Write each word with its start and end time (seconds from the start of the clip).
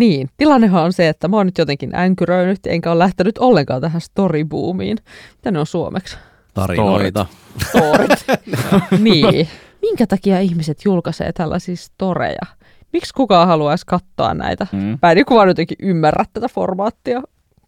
Niin, 0.00 0.28
tilannehan 0.36 0.84
on 0.84 0.92
se, 0.92 1.08
että 1.08 1.28
mä 1.28 1.36
oon 1.36 1.46
nyt 1.46 1.58
jotenkin 1.58 1.94
änkyröinyt, 1.94 2.58
enkä 2.66 2.90
ole 2.90 2.98
lähtenyt 2.98 3.38
ollenkaan 3.38 3.80
tähän 3.80 4.00
storyboomiin. 4.00 4.98
Mitä 5.36 5.50
ne 5.50 5.58
on 5.58 5.66
suomeksi? 5.66 6.16
Tarinoita. 6.54 7.26
Storit. 7.68 8.10
niin. 8.98 9.48
Minkä 9.82 10.06
takia 10.06 10.40
ihmiset 10.40 10.84
julkaisee 10.84 11.32
tällaisia 11.32 11.76
storeja? 11.76 12.46
Miksi 12.92 13.14
kukaan 13.14 13.48
haluaisi 13.48 13.86
katsoa 13.86 14.34
näitä? 14.34 14.66
Mm. 14.72 14.98
Mä 15.02 15.10
en 15.10 15.16
niin 15.16 15.26
vaan 15.30 15.48
jotenkin 15.48 15.76
ymmärrä 15.82 16.24
tätä 16.32 16.48
formaattia. 16.48 17.22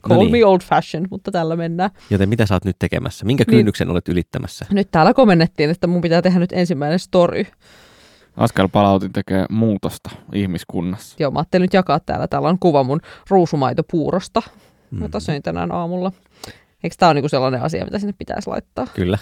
Call 0.08 0.14
No 0.14 0.22
niin. 0.22 0.32
me 0.32 0.44
old 0.44 0.60
fashioned, 0.60 1.08
mutta 1.10 1.30
tällä 1.30 1.56
mennään. 1.56 1.90
Joten 2.10 2.28
mitä 2.28 2.46
sä 2.46 2.54
oot 2.54 2.64
nyt 2.64 2.76
tekemässä? 2.78 3.24
Minkä 3.24 3.44
Niin. 3.46 3.56
kynnyksen 3.58 3.90
olet 3.90 4.08
ylittämässä? 4.08 4.66
Nyt 4.70 4.88
täällä 4.90 5.14
komennettiin, 5.14 5.70
että 5.70 5.86
mun 5.86 6.00
pitää 6.00 6.22
tehdä 6.22 6.38
nyt 6.38 6.52
ensimmäinen 6.52 6.98
story. 6.98 7.44
Askel 8.36 8.68
palautin 8.68 9.12
tekee 9.12 9.46
muutosta 9.50 10.10
ihmiskunnassa. 10.32 11.16
Joo, 11.18 11.30
mä 11.30 11.38
ajattelin 11.38 11.62
nyt 11.64 11.74
jakaa 11.74 12.00
täällä. 12.00 12.28
Täällä 12.28 12.48
on 12.48 12.58
kuva 12.58 12.84
mun 12.84 13.00
ruusumaitopuurosta, 13.30 14.42
Mm. 14.90 15.02
jota 15.02 15.20
söin 15.20 15.42
tänään 15.42 15.72
aamulla. 15.72 16.12
Eikö 16.84 16.96
tää 16.98 17.08
ole 17.08 17.14
niinku 17.14 17.28
sellainen 17.28 17.62
asia, 17.62 17.84
mitä 17.84 17.98
sinne 17.98 18.14
pitäisi 18.18 18.50
laittaa? 18.50 18.86
Kyllä. 18.94 19.18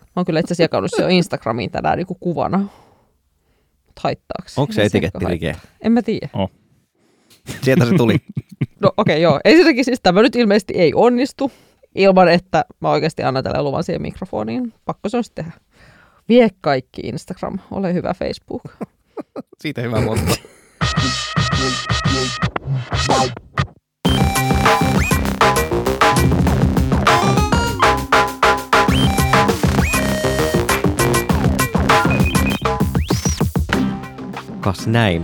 Mä 0.00 0.06
oon 0.16 0.24
kyllä 0.26 0.40
itse 0.40 0.52
asiassa 0.52 0.62
jakanut 0.64 0.90
se 0.96 1.02
jo 1.02 1.08
Instagramiin 1.08 1.70
tänään 1.70 1.96
niinku 1.98 2.14
kuvana. 2.20 2.58
Mut 3.86 3.98
haittaako? 4.00 4.48
Onko 4.56 4.72
se 4.72 4.80
Ei 4.80 4.86
etiketti 4.86 5.24
haittaa. 5.24 5.30
rike? 5.30 5.56
En 5.80 5.92
mä 5.92 6.02
tiedä. 6.02 6.28
Sieltä 7.62 7.84
se 7.84 7.94
tuli. 7.96 8.16
No 8.80 8.92
okei, 8.96 9.14
okay, 9.14 9.22
joo. 9.22 9.40
Ensinnäkin 9.44 9.84
siis 9.84 10.00
tämä 10.02 10.22
nyt 10.22 10.36
ilmeisesti 10.36 10.74
ei 10.76 10.92
onnistu 10.94 11.52
ilman, 11.94 12.28
että 12.28 12.64
mä 12.80 12.90
oikeasti 12.90 13.22
annan 13.22 13.44
tälle 13.44 13.62
luvan 13.62 13.84
siihen 13.84 14.02
mikrofoniin. 14.02 14.72
Pakko 14.84 15.08
se 15.08 15.16
on 15.16 15.24
sitten 15.24 15.44
tehdä. 15.44 15.60
Vie 16.30 16.48
kaikki 16.60 17.00
Instagram, 17.04 17.58
ole 17.70 17.94
hyvä 17.94 18.14
Facebook. 18.14 18.62
Siitä 19.62 19.80
hyvä 19.80 20.00
motto. 20.00 20.34
Kas 34.60 34.86
näin. 34.86 35.22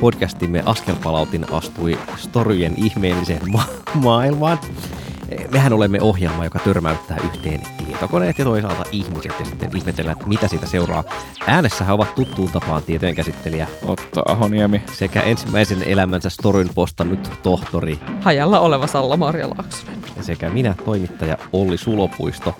Podcastimme 0.00 0.62
Askelpalautin 0.66 1.52
astui 1.52 1.98
storyjen 2.16 2.74
ihmeelliseen 2.76 3.52
ma- 3.52 3.68
maailmaan. 3.94 4.58
Mehän 5.52 5.72
olemme 5.72 6.00
ohjelma, 6.00 6.44
joka 6.44 6.58
törmäyttää 6.58 7.16
yhteen 7.24 7.77
tietokoneet 7.98 8.38
ja 8.38 8.44
toisaalta 8.44 8.84
ihmiset 8.92 9.32
ja 9.38 9.44
sitten 9.44 9.76
ihmetellään, 9.76 10.16
että 10.16 10.28
mitä 10.28 10.48
siitä 10.48 10.66
seuraa. 10.66 11.04
Äänessähän 11.46 11.94
ovat 11.94 12.14
tuttuun 12.14 12.50
tapaan 12.50 12.82
tietojen 12.82 13.14
käsittelijä 13.14 13.66
Otto 13.82 14.22
Ahoniemi. 14.28 14.82
sekä 14.92 15.20
ensimmäisen 15.20 15.82
elämänsä 15.82 16.30
storyn 16.30 16.68
postannut 16.74 17.30
tohtori 17.42 17.98
Hajalla 18.20 18.60
oleva 18.60 18.86
Salla-Maria 18.86 19.48
Laaksonen. 19.48 20.02
sekä 20.20 20.50
minä 20.50 20.74
toimittaja 20.84 21.38
Olli 21.52 21.78
Sulopuisto. 21.78 22.54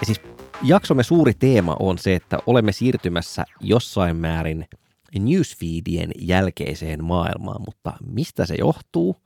Ja 0.00 0.06
siis 0.06 0.20
jaksomme 0.62 1.02
suuri 1.02 1.34
teema 1.34 1.76
on 1.80 1.98
se, 1.98 2.14
että 2.14 2.38
olemme 2.46 2.72
siirtymässä 2.72 3.44
jossain 3.60 4.16
määrin 4.16 4.66
newsfeedien 5.18 6.10
jälkeiseen 6.18 7.04
maailmaan, 7.04 7.62
mutta 7.66 7.92
mistä 8.06 8.46
se 8.46 8.54
johtuu? 8.58 9.16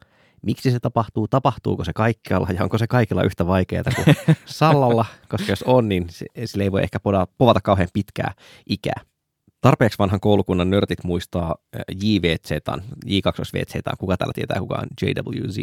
Miksi 0.42 0.70
se 0.70 0.81
tapahtuu? 0.81 1.28
Tapahtuuko 1.28 1.84
se 1.84 1.92
kaikkialla 1.92 2.48
ja 2.55 2.62
onko 2.62 2.78
se 2.78 2.86
kaikilla 2.86 3.22
yhtä 3.22 3.47
vaikeaa 3.47 3.84
kuin 4.05 4.17
Sallalla? 4.44 5.05
Koska 5.28 5.53
jos 5.53 5.62
on, 5.62 5.89
niin 5.89 6.06
se- 6.11 6.27
sille 6.44 6.64
ei 6.64 6.72
voi 6.72 6.83
ehkä 6.83 6.98
poda- 6.98 7.33
povata 7.39 7.61
kauhean 7.61 7.89
pitkää 7.92 8.33
ikää. 8.69 9.00
Tarpeeksi 9.61 9.98
vanhan 9.98 10.20
koulukunnan 10.20 10.70
nörtit 10.70 11.05
muistaa 11.05 11.55
äh, 11.77 11.81
JVZ, 12.03 12.50
J2VZ, 13.06 13.97
kuka 13.98 14.16
täällä 14.16 14.33
tietää, 14.34 14.61
kuka 14.61 14.75
on 14.75 14.86
JWZ? 15.03 15.59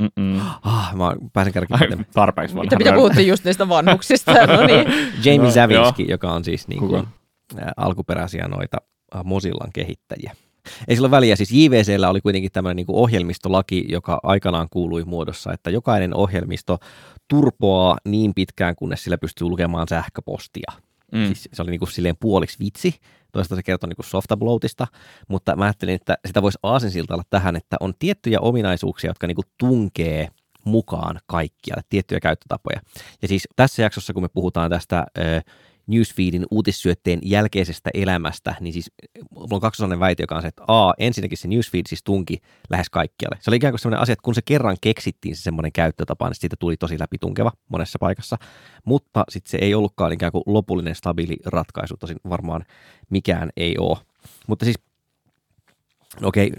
Mm-mm. 0.00 0.40
Ah, 0.62 0.94
mä 0.96 1.12
pääsen 1.32 1.50
Ai, 1.50 1.52
kärkipäälle. 1.52 2.04
tarpeeksi 2.14 2.54
vanha 2.54 2.64
Mitä, 2.64 2.76
mitä 2.76 2.92
puhuttiin 2.92 3.28
just 3.28 3.44
niistä 3.44 3.68
vanhuksista? 3.68 4.32
No 4.46 4.66
niin. 4.66 4.86
Jamie 5.24 5.38
No, 5.48 5.50
Zavinski, 5.50 6.06
joka 6.08 6.32
on 6.32 6.44
siis 6.44 6.68
niin 6.68 6.78
kuin, 6.80 7.06
ä, 7.58 7.72
alkuperäisiä 7.76 8.48
noita 8.48 8.76
ä, 9.16 9.22
Mozillan 9.24 9.72
kehittäjiä. 9.72 10.36
Ei 10.88 10.96
sillä 10.96 11.06
ole 11.06 11.10
väliä, 11.10 11.36
siis 11.36 11.52
JVCllä 11.52 12.08
oli 12.08 12.20
kuitenkin 12.20 12.52
tämmöinen 12.52 12.76
niin 12.76 12.86
ohjelmistolaki, 12.88 13.84
joka 13.88 14.20
aikanaan 14.22 14.68
kuului 14.70 15.04
muodossa, 15.04 15.52
että 15.52 15.70
jokainen 15.70 16.14
ohjelmisto 16.14 16.78
turpoaa 17.28 17.98
niin 18.04 18.34
pitkään, 18.34 18.76
kunnes 18.76 19.04
sillä 19.04 19.18
pystyy 19.18 19.48
lukemaan 19.48 19.88
sähköpostia. 19.88 20.72
Mm. 21.12 21.26
Siis 21.26 21.48
se 21.52 21.62
oli 21.62 21.70
niin 21.70 21.78
kuin 21.78 21.92
silleen 21.92 22.16
puoliksi 22.20 22.58
vitsi, 22.60 22.94
toista 23.32 23.56
se 23.56 23.62
kertoi 23.62 23.88
niin 23.88 23.96
kuin 23.96 24.06
softabloatista, 24.06 24.86
mutta 25.28 25.56
mä 25.56 25.64
ajattelin, 25.64 25.94
että 25.94 26.18
sitä 26.26 26.42
voisi 26.42 26.58
aasinsiltalla 26.62 27.22
tähän, 27.30 27.56
että 27.56 27.76
on 27.80 27.94
tiettyjä 27.98 28.40
ominaisuuksia, 28.40 29.10
jotka 29.10 29.26
niin 29.26 29.34
kuin 29.34 29.48
tunkee 29.58 30.28
mukaan 30.64 31.20
kaikkialle, 31.26 31.82
tiettyjä 31.88 32.20
käyttötapoja. 32.20 32.80
Ja 33.22 33.28
siis 33.28 33.48
tässä 33.56 33.82
jaksossa, 33.82 34.12
kun 34.12 34.22
me 34.22 34.28
puhutaan 34.28 34.70
tästä 34.70 35.06
ö, 35.18 35.40
newsfeedin 35.88 36.46
uutissyötteen 36.50 37.18
jälkeisestä 37.22 37.90
elämästä, 37.94 38.54
niin 38.60 38.72
siis 38.72 38.92
mulla 39.30 39.48
on 39.50 39.60
kaksosainen 39.60 40.00
väite, 40.00 40.22
joka 40.22 40.36
on 40.36 40.42
se, 40.42 40.48
että 40.48 40.62
A, 40.68 40.92
ensinnäkin 40.98 41.38
se 41.38 41.48
newsfeed 41.48 41.82
siis 41.88 42.02
tunki 42.02 42.38
lähes 42.70 42.90
kaikkialle. 42.90 43.38
Se 43.40 43.50
oli 43.50 43.56
ikään 43.56 43.72
kuin 43.72 43.80
sellainen 43.80 44.02
asia, 44.02 44.12
että 44.12 44.22
kun 44.22 44.34
se 44.34 44.42
kerran 44.42 44.76
keksittiin 44.80 45.36
se 45.36 45.42
semmoinen 45.42 45.72
käyttötapa, 45.72 46.28
niin 46.28 46.34
siitä 46.34 46.56
tuli 46.58 46.76
tosi 46.76 46.98
läpitunkeva 46.98 47.52
monessa 47.68 47.98
paikassa, 47.98 48.36
mutta 48.84 49.24
sitten 49.28 49.50
se 49.50 49.58
ei 49.60 49.74
ollutkaan 49.74 50.12
ikään 50.12 50.32
kuin 50.32 50.42
lopullinen 50.46 50.94
stabiili 50.94 51.36
ratkaisu, 51.46 51.96
tosin 51.96 52.16
varmaan 52.28 52.64
mikään 53.10 53.50
ei 53.56 53.74
ole. 53.78 53.98
Mutta 54.46 54.64
siis 54.64 54.76
No 56.20 56.28
okei, 56.28 56.52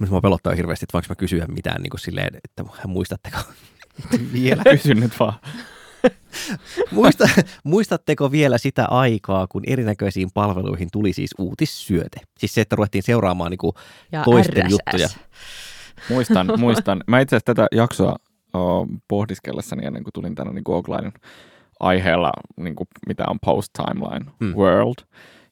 nyt 0.00 0.10
mua 0.10 0.20
pelottaa 0.20 0.54
hirveästi, 0.54 0.84
että 0.84 0.92
voinko 0.92 1.06
mä 1.08 1.14
kysyä 1.14 1.46
mitään 1.46 1.82
niin 1.82 1.90
kuin 1.90 2.00
silleen, 2.00 2.34
että 2.44 2.64
muistatteko 2.86 3.38
vielä? 4.32 4.62
Kysy 4.62 4.94
nyt 4.94 5.12
vaan. 5.20 5.34
Muista, 6.90 7.28
muistatteko 7.64 8.32
vielä 8.32 8.58
sitä 8.58 8.84
aikaa, 8.86 9.46
kun 9.46 9.62
erinäköisiin 9.66 10.28
palveluihin 10.34 10.88
tuli 10.92 11.12
siis 11.12 11.30
uutissyöte? 11.38 12.20
Siis 12.38 12.54
se, 12.54 12.60
että 12.60 12.76
ruvettiin 12.76 13.02
seuraamaan 13.02 13.50
niin 13.50 13.58
kuin 13.58 13.72
Ja 14.12 14.22
toisten 14.24 14.64
RSS. 14.66 14.70
juttuja. 14.70 15.08
Muistan, 16.10 16.48
muistan. 16.58 17.00
Mä 17.06 17.20
itse 17.20 17.36
asiassa 17.36 17.54
tätä 17.54 17.66
jaksoa 17.72 18.16
o, 18.56 18.86
pohdiskellessani 19.08 19.86
ennen 19.86 20.04
kuin 20.04 20.12
tulin 20.12 20.34
tänne 20.34 20.52
niin 20.52 20.62
Googlainen 20.66 21.12
aiheella, 21.80 22.32
niin 22.56 22.74
kuin, 22.76 22.86
mitä 23.08 23.24
on 23.28 23.38
post-timeline 23.46 24.30
Hmm. 24.40 24.54
world. 24.54 24.94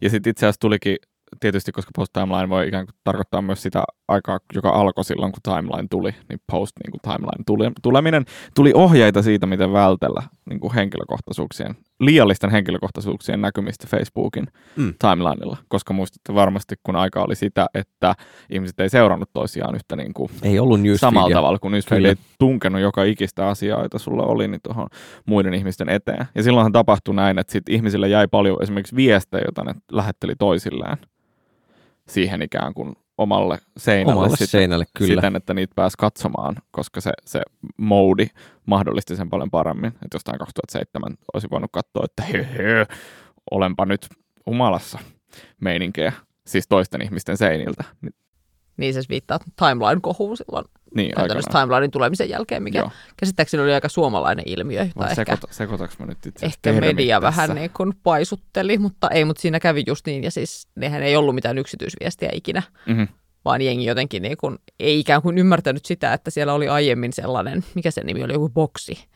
Ja 0.00 0.10
sitten 0.10 0.30
itse 0.30 0.46
asiassa 0.46 0.60
tulikin, 0.60 0.96
tietysti 1.40 1.72
koska 1.72 1.90
post-timeline 1.96 2.48
voi 2.48 2.68
ikään 2.68 2.86
kuin 2.86 2.94
tarkoittaa 3.04 3.42
myös 3.42 3.62
sitä 3.62 3.84
aikaa, 4.08 4.38
joka 4.54 4.68
alkoi 4.70 5.04
silloin, 5.04 5.32
kun 5.32 5.42
timeline 5.42 5.88
tuli, 5.90 6.14
niin 6.28 6.40
post-timeline 6.52 7.44
tuli, 7.46 7.70
tuleminen, 7.82 8.24
tuli 8.54 8.72
ohjeita 8.74 9.22
siitä, 9.22 9.46
miten 9.46 9.72
vältellä 9.72 10.22
niin 10.50 10.60
kuin 10.60 10.74
henkilökohtaisuuksien, 10.74 11.74
liiallisten 12.00 12.50
henkilökohtaisuuksien 12.50 13.40
näkymistä 13.40 13.86
Facebookin 13.90 14.46
Mm. 14.76 14.94
timelineilla, 14.98 15.56
koska 15.68 15.92
muistatte 15.94 16.34
varmasti, 16.34 16.74
kun 16.82 16.96
aika 16.96 17.22
oli 17.22 17.34
sitä, 17.34 17.66
että 17.74 18.14
ihmiset 18.50 18.80
ei 18.80 18.88
seurannut 18.88 19.30
toisiaan 19.32 19.74
yhtä 19.74 19.96
niin 19.96 20.14
kuin 20.14 20.30
Ei 20.42 20.58
ollut 20.58 20.80
samalla 20.96 21.34
tavalla, 21.34 21.58
kun 21.58 21.72
newsfeed 21.72 22.04
ei 22.04 22.14
tunkenut 22.38 22.80
joka 22.80 23.04
ikistä 23.04 23.48
asiaa, 23.48 23.82
jota 23.82 23.98
sulla 23.98 24.22
oli, 24.22 24.48
niin 24.48 24.60
tuohon 24.62 24.88
muiden 25.26 25.54
ihmisten 25.54 25.88
eteen. 25.88 26.26
Ja 26.34 26.42
silloinhan 26.42 26.72
tapahtui 26.72 27.14
näin, 27.14 27.38
että 27.38 27.52
sit 27.52 27.68
ihmisille 27.68 28.08
jäi 28.08 28.28
paljon 28.28 28.62
esimerkiksi 28.62 28.96
viestejä, 28.96 29.44
joita 29.44 29.64
ne 29.64 29.74
lähetteli 29.92 30.34
toisilleen 30.38 30.96
siihen 32.08 32.42
ikään 32.42 32.74
kuin 32.74 32.96
omalle 33.18 33.58
seinälle, 33.76 34.12
Omalle 34.12 34.28
sitten, 34.30 34.48
seinälle, 34.48 34.84
kyllä. 34.98 35.14
siten, 35.20 35.36
että 35.36 35.54
niitä 35.54 35.72
pääsi 35.74 35.96
katsomaan, 35.98 36.56
koska 36.70 37.00
se, 37.00 37.12
se 37.24 37.42
moodi 37.76 38.26
mahdollisti 38.66 39.16
sen 39.16 39.30
paljon 39.30 39.50
paremmin. 39.50 39.88
Että 39.88 40.14
jostain 40.14 40.38
2007 40.38 41.16
olisi 41.34 41.50
voinut 41.50 41.70
katsoa, 41.72 42.04
että 42.04 42.22
hö, 42.22 42.44
hö, 42.44 42.86
olenpa 43.50 43.86
nyt 43.86 44.08
humalassa 44.46 44.98
meininkejä, 45.60 46.12
siis 46.46 46.68
toisten 46.68 47.02
ihmisten 47.02 47.36
seiniltä. 47.36 47.84
Niin, 48.76 48.94
se 48.94 49.00
viittaa 49.08 49.38
timeline-kohuun 49.56 50.36
silloin 50.36 50.64
niin 50.94 51.14
käytännössä 51.16 51.50
timelinein 51.52 51.90
tulemisen 51.90 52.28
jälkeen, 52.28 52.62
mikä 52.62 52.78
Joo. 52.78 52.90
käsittääkseni 53.16 53.62
oli 53.62 53.74
aika 53.74 53.88
suomalainen 53.88 54.44
ilmiö, 54.48 54.86
jota 54.96 55.10
ehkä, 55.10 55.38
sekoita, 55.50 55.88
mä 55.98 56.06
nyt 56.06 56.26
itse 56.26 56.46
ehkä 56.46 56.72
media 56.72 57.20
tässä? 57.20 57.42
vähän 57.42 57.56
niin 57.56 57.70
kuin 57.70 57.92
paisutteli, 58.02 58.78
mutta 58.78 59.10
ei, 59.10 59.24
mutta 59.24 59.42
siinä 59.42 59.60
kävi 59.60 59.84
just 59.86 60.06
niin, 60.06 60.24
ja 60.24 60.30
siis 60.30 60.68
nehän 60.74 61.02
ei 61.02 61.16
ollut 61.16 61.34
mitään 61.34 61.58
yksityisviestiä 61.58 62.30
ikinä, 62.32 62.62
Mm-hmm. 62.86 63.08
vaan 63.44 63.62
jengi 63.62 63.84
jotenkin 63.84 64.22
niin 64.22 64.36
kuin, 64.36 64.58
ei 64.80 65.00
ikään 65.00 65.22
kuin 65.22 65.38
ymmärtänyt 65.38 65.84
sitä, 65.84 66.12
että 66.12 66.30
siellä 66.30 66.52
oli 66.52 66.68
aiemmin 66.68 67.12
sellainen, 67.12 67.64
mikä 67.74 67.90
sen 67.90 68.06
nimi 68.06 68.22
oli, 68.24 68.32
joku 68.32 68.48
boksi. 68.48 69.08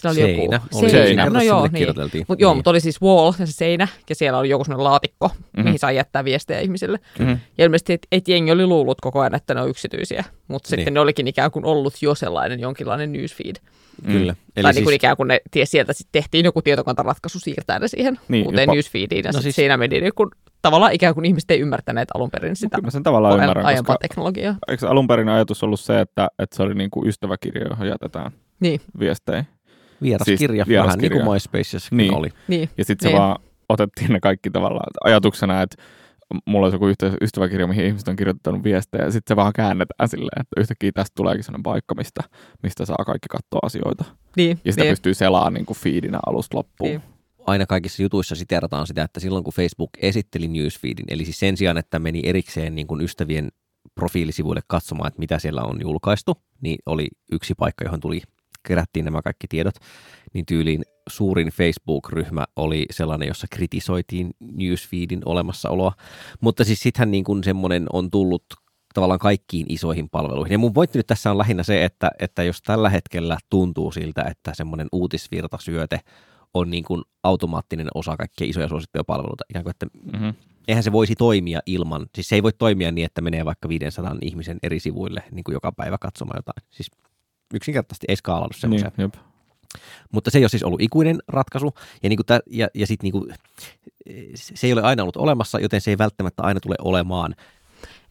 Sillä 0.00 0.10
oli 0.12 0.20
Seinä. 0.34 0.54
joku 0.56 0.78
Oli 0.78 0.90
seinä. 0.90 1.30
No 1.30 1.40
joo, 1.42 1.62
Sinne 1.66 1.78
niin. 2.12 2.24
Mut, 2.28 2.40
joo, 2.40 2.50
Niin. 2.52 2.58
mutta 2.58 2.70
oli 2.70 2.80
siis 2.80 3.02
wall 3.02 3.32
ja 3.38 3.46
se 3.46 3.52
seinä, 3.52 3.88
ja 4.08 4.14
siellä 4.14 4.38
oli 4.38 4.48
joku 4.48 4.64
sellainen 4.64 4.84
laatikko, 4.84 5.28
mm-hmm. 5.28 5.64
mihin 5.64 5.78
sai 5.78 5.96
jättää 5.96 6.24
viestejä 6.24 6.60
ihmisille. 6.60 6.98
Mm-hmm. 7.18 7.38
Ja 7.58 7.64
ilmeisesti, 7.64 7.92
että 7.92 8.08
et 8.12 8.28
jengi 8.28 8.52
oli 8.52 8.66
luullut 8.66 9.00
koko 9.00 9.20
ajan, 9.20 9.34
että 9.34 9.54
ne 9.54 9.60
on 9.60 9.68
yksityisiä, 9.70 10.24
mutta 10.48 10.66
Niin. 10.66 10.78
sitten 10.78 10.94
ne 10.94 11.00
olikin 11.00 11.26
ikään 11.28 11.50
kuin 11.50 11.64
ollut 11.64 11.94
jo 12.02 12.14
sellainen 12.14 12.60
jonkinlainen 12.60 13.12
newsfeed. 13.12 13.56
Kyllä. 14.06 14.34
Eli 14.56 14.62
tai 14.62 14.72
siis... 14.72 14.76
niin 14.76 14.84
kuin 14.84 14.94
ikään 14.96 15.16
kuin 15.16 15.28
ne, 15.28 15.40
ties, 15.50 15.70
sieltä 15.70 15.92
sitten 15.92 16.22
tehtiin 16.22 16.44
joku 16.44 16.62
tietokantaratkaisu 16.62 17.38
siirtää 17.38 17.78
ne 17.78 17.88
siihen 17.88 18.18
Niin, 18.28 18.46
uuteen 18.46 18.62
jopa- 18.62 18.72
newsfeediin, 18.74 19.24
ja 19.24 19.32
No 19.32 19.38
no 19.38 19.42
siis- 19.42 19.56
siinä 19.56 19.76
meni 19.76 20.00
niin 20.00 20.12
kuin 20.14 20.30
tavallaan 20.62 20.92
ikään 20.92 21.14
kuin 21.14 21.24
ihmiset 21.24 21.50
ei 21.50 21.60
ymmärtäneet 21.60 22.08
alun 22.14 22.30
perin 22.30 22.56
sitä 22.56 22.76
Kyllä 22.76 22.86
mä 22.86 22.90
sen 22.90 23.02
tavallaan 23.02 23.34
ajan- 23.34 23.44
ymmärrän, 23.44 23.66
aiempaa 23.66 23.96
koska 23.96 24.08
teknologiaa. 24.08 24.56
eikö 24.68 24.88
alun 24.88 25.06
perin 25.06 25.28
ajatus 25.28 25.62
ollut 25.62 25.80
se, 25.80 26.00
että, 26.00 26.28
että 26.38 26.56
se 26.56 26.62
oli 26.62 26.74
niin 26.74 26.90
kuin 26.90 27.08
ystäväkirja, 27.08 27.66
johon 27.70 27.88
jätetään 27.88 28.30
Niin, 28.60 28.80
viestejä. 28.98 29.44
Vieraskirja, 30.02 30.64
Siis 30.64 30.78
vähän 30.78 30.98
niin 30.98 31.12
kuin 31.12 31.32
MySpacessakin 31.32 31.96
Niin. 31.98 32.14
oli. 32.14 32.28
niin. 32.48 32.68
Ja 32.78 32.84
sitten 32.84 33.06
se 33.06 33.08
Niin. 33.08 33.18
vaan 33.22 33.38
otettiin 33.68 34.12
ne 34.12 34.20
kaikki 34.20 34.50
tavallaan 34.50 34.90
ajatuksena, 35.04 35.62
että 35.62 35.82
mulla 36.46 36.66
olisi 36.66 36.74
joku 36.74 36.86
ystäväkirja, 37.20 37.66
mihin 37.66 37.84
ihmiset 37.86 38.08
on 38.08 38.16
kirjoittanut 38.16 38.64
viestejä, 38.64 39.04
ja 39.04 39.10
sitten 39.10 39.34
se 39.34 39.36
vaan 39.36 39.52
käännetään 39.52 40.08
silleen, 40.08 40.40
että 40.40 40.60
yhtäkkiä 40.60 40.90
tästä 40.94 41.12
tuleekin 41.16 41.44
sellainen 41.44 41.62
paikka, 41.62 41.94
mistä, 41.94 42.20
mistä 42.62 42.84
saa 42.84 43.04
kaikki 43.06 43.28
katsoa 43.28 43.60
asioita. 43.62 44.04
Niin, 44.36 44.60
Ja 44.64 44.72
sitä 44.72 44.84
niin. 44.84 44.92
pystyy 44.92 45.14
selaamaan 45.14 45.54
niin 45.54 45.66
kuin 45.66 45.76
feedinä 45.78 46.18
alusta 46.26 46.56
loppuun. 46.56 46.90
Niin. 46.90 47.02
aina 47.46 47.66
kaikissa 47.66 48.02
jutuissa 48.02 48.34
siterataan 48.34 48.86
sitä, 48.86 49.02
että 49.02 49.20
silloin 49.20 49.44
kun 49.44 49.52
Facebook 49.52 49.90
esitteli 49.98 50.48
newsfeedin, 50.48 51.04
eli 51.08 51.24
siis 51.24 51.38
sen 51.38 51.56
sijaan, 51.56 51.78
että 51.78 51.98
meni 51.98 52.20
erikseen 52.24 52.74
niin 52.74 52.86
kuin 52.86 53.00
ystävien 53.00 53.48
profiilisivuille 53.94 54.60
katsomaan, 54.66 55.08
että 55.08 55.18
mitä 55.18 55.38
siellä 55.38 55.62
on 55.62 55.80
julkaistu, 55.82 56.34
niin 56.60 56.78
oli 56.86 57.08
yksi 57.32 57.54
paikka, 57.54 57.84
johon 57.84 58.00
tuli, 58.00 58.22
kerättiin 58.68 59.04
nämä 59.04 59.22
kaikki 59.22 59.46
tiedot, 59.48 59.74
niin 60.32 60.46
tyyliin 60.46 60.82
suurin 61.08 61.48
Facebook-ryhmä 61.48 62.44
oli 62.56 62.86
sellainen, 62.90 63.28
jossa 63.28 63.46
kritisoitiin 63.50 64.30
newsfeedin 64.40 65.22
olemassaoloa, 65.24 65.92
mutta 66.40 66.64
siis 66.64 66.80
sittenhän 66.80 67.10
niin 67.10 67.24
kuin 67.24 67.44
semmoinen 67.44 67.86
on 67.92 68.10
tullut 68.10 68.44
tavallaan 68.94 69.18
kaikkiin 69.18 69.66
isoihin 69.68 70.10
palveluihin. 70.10 70.52
Ja 70.52 70.58
mun 70.58 70.72
pointti 70.72 70.98
nyt 70.98 71.06
tässä 71.06 71.30
on 71.30 71.38
lähinnä 71.38 71.62
se, 71.62 71.84
että, 71.84 72.10
että 72.18 72.42
jos 72.42 72.62
tällä 72.62 72.90
hetkellä 72.90 73.38
tuntuu 73.50 73.92
siltä, 73.92 74.22
että 74.22 74.54
semmoinen 74.54 74.88
uutisvirtasyöte 74.92 76.00
on 76.54 76.70
niin 76.70 76.84
kuin 76.84 77.02
automaattinen 77.22 77.88
osa 77.94 78.16
kaikkia 78.16 78.46
isoja 78.46 78.68
suosittuja 78.68 79.04
palveluita, 79.04 79.44
ikään 79.50 79.64
kuin, 79.64 79.70
että 79.70 79.86
Mm-hmm. 80.12 80.34
eihän 80.68 80.82
se 80.82 80.92
voisi 80.92 81.14
toimia 81.14 81.60
ilman, 81.66 82.06
siis 82.14 82.28
se 82.28 82.34
ei 82.34 82.42
voi 82.42 82.52
toimia 82.52 82.92
niin, 82.92 83.04
että 83.04 83.20
menee 83.20 83.44
vaikka 83.44 83.68
500 83.68 84.16
ihmisen 84.22 84.58
eri 84.62 84.80
sivuille 84.80 85.22
niin 85.30 85.44
kuin 85.44 85.52
joka 85.52 85.72
päivä 85.72 85.98
katsomaan 85.98 86.38
jotain. 86.38 86.66
Siis 86.70 86.90
yksinkertaisesti 87.54 88.06
ei 88.08 88.16
skaalannut 88.16 88.56
semmoisia. 88.56 88.90
Niin, 88.96 89.04
jep. 89.04 89.14
Mutta 90.12 90.30
se 90.30 90.38
ei 90.38 90.44
ole 90.44 90.48
siis 90.48 90.62
ollut 90.62 90.82
ikuinen 90.82 91.18
ratkaisu, 91.28 91.74
ja, 92.02 92.08
niin 92.08 92.16
kuin 92.16 92.26
tä, 92.26 92.40
ja, 92.46 92.68
ja 92.74 92.86
sit 92.86 93.02
niin 93.02 93.12
kuin, 93.12 93.34
se 94.34 94.66
ei 94.66 94.72
ole 94.72 94.82
aina 94.82 95.02
ollut 95.02 95.16
olemassa, 95.16 95.60
joten 95.60 95.80
se 95.80 95.90
ei 95.90 95.98
välttämättä 95.98 96.42
aina 96.42 96.60
tule 96.60 96.74
olemaan. 96.78 97.34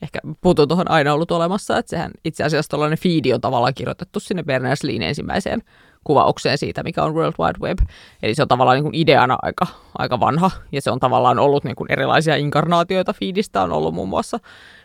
Ehkä 0.02 0.20
puutun 0.42 0.68
tuohon 0.68 0.92
aina 0.92 1.14
ollut 1.14 1.32
olemassa, 1.32 1.78
että 1.78 1.90
sehän 1.90 2.12
itse 2.26 2.44
asiassa 2.44 2.70
tuollainen 2.70 2.98
feedi 2.98 3.34
on 3.34 3.42
tavallaan 3.42 3.74
kirjoitettu 3.74 4.20
sinne 4.20 4.44
Berners-Leein 4.44 5.02
ensimmäiseen 5.02 5.62
kuvaukseen 6.04 6.58
siitä, 6.58 6.84
mikä 6.84 7.04
on 7.04 7.16
World 7.16 7.34
Wide 7.40 7.60
Web. 7.60 7.80
Eli 8.24 8.36
se 8.36 8.42
on 8.42 8.48
tavallaan 8.48 8.76
niin 8.76 8.84
kuin 8.84 8.96
ideana 8.96 9.38
aika, 9.42 9.68
aika 9.98 10.20
vanha, 10.20 10.52
ja 10.72 10.82
se 10.82 10.92
on 10.92 11.00
tavallaan 11.00 11.40
ollut 11.40 11.64
niin 11.64 11.76
kuin 11.76 11.92
erilaisia 11.92 12.36
inkarnaatioita 12.36 13.14
feedistä, 13.14 13.62
on 13.62 13.72
ollut 13.72 13.94
muun 13.94 14.10
muassa 14.10 14.40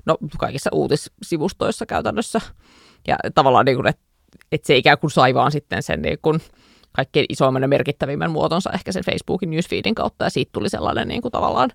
no, 0.06 0.16
kaikissa 0.38 0.70
uutissivustoissa 0.72 1.86
käytännössä. 1.86 2.40
Ja 3.06 3.16
tavallaan, 3.34 3.64
niin 3.64 3.76
kuin, 3.76 3.86
että, 3.86 4.03
että 4.52 4.66
se 4.66 4.76
ikään 4.76 4.98
kuin 4.98 5.10
sai 5.10 5.34
vaan 5.34 5.52
sitten 5.52 5.82
sen 5.82 6.02
niin 6.02 6.18
kuin 6.22 6.40
kaikkein 6.92 7.26
isoimman 7.28 7.62
ja 7.62 7.68
merkittävimmän 7.68 8.30
muotonsa 8.30 8.70
ehkä 8.72 8.92
sen 8.92 9.04
Facebookin 9.04 9.50
newsfeedin 9.50 9.94
kautta, 9.94 10.24
ja 10.24 10.30
siitä 10.30 10.50
tuli 10.52 10.68
sellainen 10.68 11.08
niin 11.08 11.22
kuin 11.22 11.32
tavallaan 11.32 11.70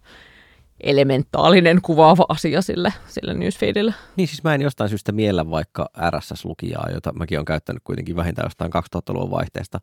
elementaalinen 0.84 1.82
kuvaava 1.82 2.26
asia 2.30 2.62
sille, 2.62 2.94
sille 3.08 3.34
newsfeedille. 3.34 3.94
Niin 4.16 4.28
siis 4.28 4.44
mä 4.44 4.56
en 4.56 4.62
jostain 4.62 4.90
syystä 4.90 5.12
miellä 5.12 5.50
vaikka 5.50 5.90
RSS-lukijaa, 6.10 6.90
jota 6.94 7.14
mäkin 7.14 7.38
olen 7.38 7.46
käyttänyt 7.46 7.84
kuitenkin 7.84 8.16
vähintään 8.16 8.46
jostain 8.46 8.72
2000-luvun 8.74 9.32
vaihteesta. 9.32 9.80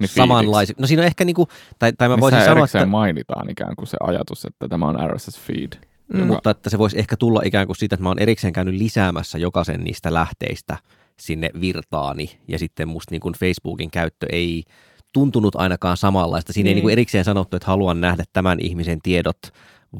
Niin 0.00 0.08
Samanlaisia. 0.08 0.74
No 0.78 0.86
siinä 0.86 1.02
on 1.02 1.06
ehkä 1.06 1.24
niinku, 1.24 1.48
tai, 1.78 1.92
tai 1.92 2.08
mä 2.08 2.16
Missä 2.16 2.20
voisin 2.20 2.44
sanoa, 2.44 2.64
että, 2.64 2.86
mainitaan 2.86 3.50
ikään 3.50 3.76
kuin 3.76 3.86
se 3.88 3.96
ajatus, 4.00 4.44
että 4.44 4.68
tämä 4.68 4.86
on 4.86 5.10
RSS 5.10 5.40
feed. 5.40 5.72
Mm. 6.12 6.20
joka- 6.20 6.32
mutta 6.32 6.50
että 6.50 6.70
se 6.70 6.78
voisi 6.78 6.98
ehkä 6.98 7.16
tulla 7.16 7.40
ikään 7.44 7.66
kuin 7.66 7.76
siitä, 7.76 7.94
että 7.94 8.02
mä 8.02 8.08
oon 8.08 8.18
erikseen 8.18 8.52
käynyt 8.52 8.74
lisäämässä 8.74 9.38
jokaisen 9.38 9.80
niistä 9.80 10.14
lähteistä 10.14 10.76
sinne 11.20 11.50
virtaani, 11.60 12.38
ja 12.48 12.58
sitten 12.58 12.88
musta 12.88 13.12
niin 13.14 13.20
kuin 13.20 13.34
Facebookin 13.34 13.90
käyttö 13.90 14.26
ei 14.32 14.62
tuntunut 15.12 15.56
ainakaan 15.56 15.96
samanlaista. 15.96 16.52
Siinä 16.52 16.68
ei 16.68 16.70
Niin. 16.70 16.76
niin 16.76 16.82
kuin 16.82 16.92
erikseen 16.92 17.24
sanottu, 17.24 17.56
että 17.56 17.66
haluan 17.66 18.00
nähdä 18.00 18.24
tämän 18.32 18.58
ihmisen 18.60 18.98
tiedot, 19.02 19.38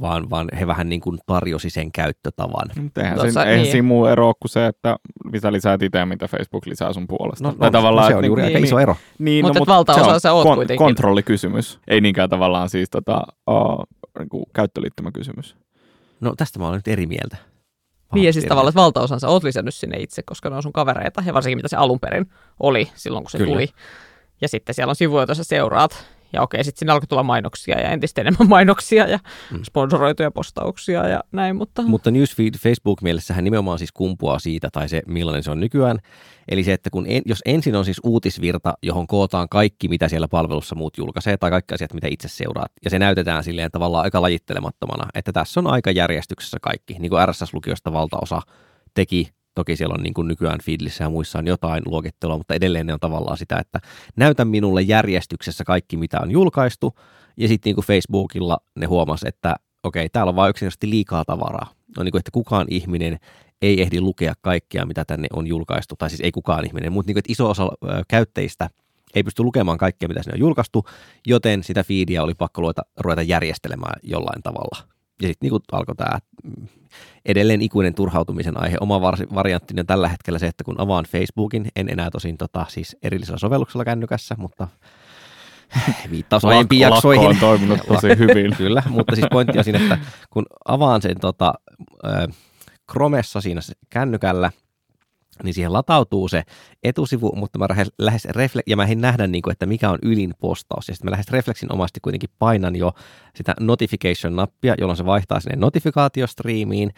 vaan, 0.01 0.31
vaan 0.31 0.49
he 0.61 0.67
vähän 0.67 0.89
niin 0.89 1.01
kuin 1.01 1.19
tarjosi 1.27 1.71
sen 1.71 1.93
käyttötavan. 1.93 2.71
Mutta 2.83 3.01
eihän, 3.01 3.21
siinä, 3.21 3.43
eihän 3.43 3.63
niin. 3.63 3.73
siinä 3.73 3.89
muu 3.89 4.07
ero 4.07 4.33
kuin 4.41 4.51
se, 4.51 4.67
että 4.67 4.97
mitä 5.33 5.53
lisäät 5.53 5.83
itse 5.83 5.99
ja 5.99 6.07
mitä 6.07 6.29
Facebook 6.29 6.67
lisää 6.67 6.93
sun 6.93 7.07
puolesta. 7.07 7.45
No, 7.49 7.55
Tai 7.55 7.67
on, 7.67 7.73
tavallaan, 7.73 8.05
no 8.05 8.09
se 8.09 8.13
että 8.13 8.19
on 8.19 8.25
juuri 8.25 8.43
niin- 8.43 8.57
aika 8.57 8.67
iso 8.67 8.79
ero. 8.79 8.97
Niin, 9.19 9.45
Mutta 9.45 9.59
no, 9.59 9.63
et 9.63 9.69
valtaosa 9.69 10.19
sä 10.19 10.33
oot 10.33 10.47
kon- 10.47 10.55
kuitenkin. 10.55 10.79
kontrollikysymys, 10.87 11.79
ei 11.89 12.01
niinkään 12.01 12.31
tavallaan 12.31 12.69
siis 12.69 12.91
tota, 12.91 13.23
uh, 13.51 13.85
niin 14.19 14.45
käyttöliittymäkysymys. 14.53 15.57
No 16.21 16.35
tästä 16.37 16.59
mä 16.59 16.67
olen 16.69 16.77
nyt 16.79 16.89
eri 16.89 17.07
mieltä. 17.07 17.37
Niin 18.15 18.27
ja 18.27 18.33
siis 18.33 18.45
tavallaan, 18.45 18.71
että 18.71 18.81
valtaosan 18.81 19.21
sä 19.21 19.29
oot 19.29 19.45
lisännyt 19.45 19.75
sinne 19.75 19.99
itse, 19.99 20.23
koska 20.23 20.51
ne 20.51 20.57
on 20.57 20.63
sun 20.63 20.73
kavereita, 20.73 21.23
ja 21.27 21.35
varsinkin 21.35 21.59
mitä 21.59 21.69
se 21.69 21.77
alun 21.77 22.01
perin 22.01 22.31
oli 22.61 22.91
silloin, 22.95 23.25
kun 23.25 23.31
se 23.31 23.39
Kyllä. 23.39 23.53
tuli. 23.53 23.69
Ja 24.41 24.49
sitten 24.49 24.75
siellä 24.75 24.91
on 24.91 24.97
sivuja, 24.97 25.21
joita 25.21 25.35
sä 25.35 25.45
seuraat, 25.45 26.07
ja 26.35 26.43
okei, 26.43 26.65
sitten 26.65 26.79
sinne 26.79 26.93
alkoi 26.93 27.07
tulla 27.07 27.23
mainoksia 27.23 27.81
ja 27.81 27.91
entistä 27.91 28.21
enemmän 28.21 28.49
mainoksia 28.49 29.09
ja 29.09 29.19
Mm. 29.51 29.61
sponsoroituja 29.65 30.31
postauksia 30.31 31.09
ja 31.09 31.21
näin, 31.33 31.57
mutta, 31.57 31.83
Mutta 31.83 32.11
newsfeed 32.11 32.55
Facebook-mielessähän 32.59 33.45
nimenomaan 33.45 33.79
siis 33.79 33.93
kumpuaa 33.93 34.39
siitä, 34.39 34.69
tai 34.73 34.89
se 34.89 35.03
millainen 35.07 35.43
se 35.43 35.51
on 35.51 35.61
nykyään. 35.61 35.99
Eli 36.49 36.65
se, 36.65 36.73
että 36.73 36.91
kun 36.91 37.05
en, 37.09 37.23
jos 37.27 37.43
ensin 37.45 37.77
on 37.77 37.85
siis 37.85 38.01
uutisvirta, 38.05 38.75
johon 38.83 39.07
kootaan 39.07 39.49
kaikki, 39.49 39.89
mitä 39.89 40.09
siellä 40.09 40.29
palvelussa 40.29 40.75
muut 40.75 40.99
julkaisee, 40.99 41.37
tai 41.37 41.51
kaikki 41.51 41.75
asiat, 41.75 41.93
mitä 41.95 42.09
itse 42.11 42.29
seuraat, 42.29 42.73
ja 42.85 42.91
se 42.91 42.99
näytetään 42.99 43.45
silleen 43.45 43.71
tavallaan 43.71 44.05
aika 44.05 44.23
lajittelemattomana, 44.23 45.09
että 45.15 45.33
tässä 45.33 45.61
on 45.61 45.67
aika 45.67 45.91
järjestyksessä 45.91 46.59
kaikki, 46.63 46.97
niin 46.99 47.11
kuin 47.11 47.29
RSS-lukiosta 47.29 47.93
valtaosa 47.93 48.41
teki. 48.95 49.29
Toki 49.55 49.77
siellä 49.77 49.95
on 49.95 50.03
niin 50.03 50.15
kuin 50.15 50.29
nykyään 50.29 50.59
feedlissä 50.65 51.05
ja 51.05 51.11
muissa 51.11 51.39
on 51.39 51.47
jotain 51.47 51.83
luokittelua, 51.87 52.39
mutta 52.39 52.55
edelleen 52.55 52.87
ne 52.87 52.93
on 52.93 53.01
tavallaan 53.01 53.37
sitä, 53.37 53.57
että 53.57 53.81
näytä 54.17 54.45
minulle 54.45 54.83
järjestyksessä 54.83 55.65
kaikki, 55.65 55.97
mitä 55.97 56.21
on 56.23 56.31
julkaistu, 56.31 56.95
ja 57.37 57.49
sitten 57.49 57.75
niin 57.75 57.87
Facebookilla 57.87 58.59
ne 58.75 58.87
huomas, 58.87 59.23
että 59.23 59.57
okei, 59.83 60.09
täällä 60.09 60.31
on 60.31 60.37
vain 60.37 60.51
yksinkertaisesti 60.51 60.91
liikaa 60.91 61.25
tavaraa. 61.25 61.67
No 61.97 62.03
niin 62.03 62.13
kuin, 62.13 62.19
että 62.19 62.31
kukaan 62.31 62.67
ihminen 62.71 63.19
ei 63.63 63.83
ehdi 63.83 64.01
lukea 64.01 64.35
kaikkea, 64.41 64.87
mitä 64.87 65.05
tänne 65.05 65.29
on 65.33 65.47
julkaistu, 65.47 65.95
tai 65.99 66.11
siis 66.11 66.21
ei 66.21 66.33
kukaan 66.33 66.67
ihminen, 66.67 66.93
mutta 66.93 67.09
niin 67.09 67.15
kuin, 67.15 67.19
että 67.19 67.33
iso 67.33 67.51
osa 67.51 67.69
käyttäjistä 68.09 68.71
ei 69.15 69.23
pysty 69.23 69.43
lukemaan 69.43 69.79
kaikkea, 69.79 70.09
mitä 70.09 70.23
sinne 70.23 70.35
on 70.35 70.41
julkaistu, 70.41 70.85
joten 71.27 71.63
sitä 71.63 71.85
feedia 71.85 72.23
oli 72.23 72.35
pakko 72.35 72.61
ruveta, 72.61 72.83
ruveta 73.01 73.23
järjestelemään 73.23 74.01
jollain 74.03 74.43
tavalla. 74.43 74.94
Ja 75.23 75.29
sitten 75.29 75.51
niin 75.51 75.61
alkoi 75.73 75.95
tämä 75.95 76.19
mm, 76.45 76.69
edelleen 77.25 77.63
ikuinen 77.63 77.95
turhautumisen 77.95 78.61
aihe. 78.63 78.77
Oma 78.81 79.01
var- 79.01 79.35
varianttini 79.35 79.81
on 79.81 79.87
tällä 79.87 80.09
hetkellä 80.09 80.39
se, 80.39 80.47
että 80.47 80.65
kun 80.65 80.81
avaan 80.81 81.05
Facebookin, 81.05 81.69
en 81.77 81.89
enää 81.89 82.11
tosin 82.11 82.37
tota, 82.39 82.67
siis 82.69 82.97
erillisellä 83.03 83.39
sovelluksella 83.39 83.85
kännykässä, 83.85 84.35
mutta 84.39 84.69
viittaus 86.11 86.45
aiempiin 86.45 86.83
Lakko 86.91 86.95
jaksoihin. 87.13 87.29
on 87.29 87.37
toiminut 87.37 87.81
tosi 87.89 88.09
hyvin. 88.19 88.57
Kyllä, 88.59 88.83
mutta 88.89 89.15
siis 89.15 89.27
pointti 89.31 89.59
on 89.59 89.65
siinä, 89.65 89.79
että 89.83 89.99
kun 90.31 90.47
avaan 90.69 91.03
sen 91.03 91.21
tota, 91.21 91.55
ö, 92.05 92.29
Chromessa 92.93 93.41
siinä 93.41 93.61
kännykällä, 93.91 94.51
niin 95.43 95.55
siihen 95.55 95.73
latautuu 95.73 96.29
se 96.29 96.43
etusivu, 96.83 97.33
mutta 97.37 97.59
mä 97.59 97.67
lähes, 97.99 98.29
refle- 98.29 98.63
ja 98.67 98.77
mä 98.77 98.85
en 98.85 99.01
nähdä, 99.01 99.27
niin 99.27 99.43
kuin, 99.43 99.53
että 99.53 99.67
mikä 99.67 99.91
on 99.91 99.99
ylin 100.03 100.35
postaus. 100.41 100.89
Ja 100.89 100.95
sitten 100.95 101.07
mä 101.07 101.11
lähes 101.11 101.29
refleksinomaisesti 101.29 102.01
kuitenkin 102.01 102.31
painan 102.39 102.77
jo 102.77 102.93
sitä 103.35 103.55
notification-nappia, 103.61 104.75
jolloin 104.79 104.97
se 104.97 105.07
vaihtaa 105.07 105.41
sinne 105.41 105.57
notifikaatiostriimiin. 105.57 106.91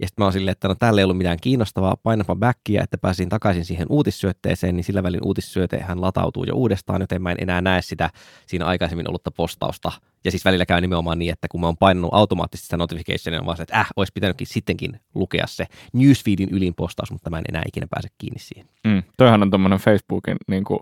Ja 0.00 0.06
sitten 0.06 0.22
mä 0.22 0.26
oon 0.26 0.32
silleen, 0.32 0.52
että 0.52 0.68
no 0.68 0.74
täällä 0.74 1.00
ei 1.00 1.04
ollut 1.04 1.18
mitään 1.18 1.38
kiinnostavaa, 1.40 1.96
painapa 2.02 2.36
backia, 2.36 2.82
että 2.82 2.98
pääsin 2.98 3.28
takaisin 3.28 3.64
siihen 3.64 3.86
uutissyötteeseen, 3.90 4.76
niin 4.76 4.84
sillä 4.84 5.02
välin 5.02 5.24
uutissyötehän 5.24 6.00
latautuu 6.00 6.44
jo 6.44 6.54
uudestaan, 6.54 7.00
joten 7.00 7.22
mä 7.22 7.30
en 7.30 7.36
enää 7.40 7.60
näe 7.60 7.82
sitä 7.82 8.10
siinä 8.46 8.66
aikaisemmin 8.66 9.08
ollutta 9.08 9.30
postausta. 9.30 9.92
Ja 10.24 10.30
siis 10.30 10.44
välillä 10.44 10.66
käy 10.66 10.80
nimenomaan 10.80 11.18
niin, 11.18 11.32
että 11.32 11.48
kun 11.48 11.60
mä 11.60 11.66
oon 11.66 11.76
painanut 11.76 12.14
automaattisesti 12.14 12.66
sitä 12.66 12.76
notificationia, 12.76 13.40
niin 13.40 13.46
vaan 13.46 13.56
se, 13.56 13.62
että 13.62 13.80
äh, 13.80 13.88
olisi 13.96 14.12
pitänytkin 14.12 14.46
sittenkin 14.46 15.00
lukea 15.14 15.46
se 15.46 15.66
newsfeedin 15.92 16.48
ylin 16.50 16.74
postaus, 16.74 17.12
mutta 17.12 17.30
mä 17.30 17.38
en 17.38 17.44
enää 17.48 17.62
ikinä 17.66 17.86
pääse 17.90 18.08
kiinni 18.18 18.38
siihen. 18.38 18.68
Mm. 18.84 19.02
Toihan 19.16 19.42
on 19.42 19.50
tämmöinen 19.50 19.78
Facebookin 19.78 20.36
niin 20.48 20.64
kuin, 20.64 20.80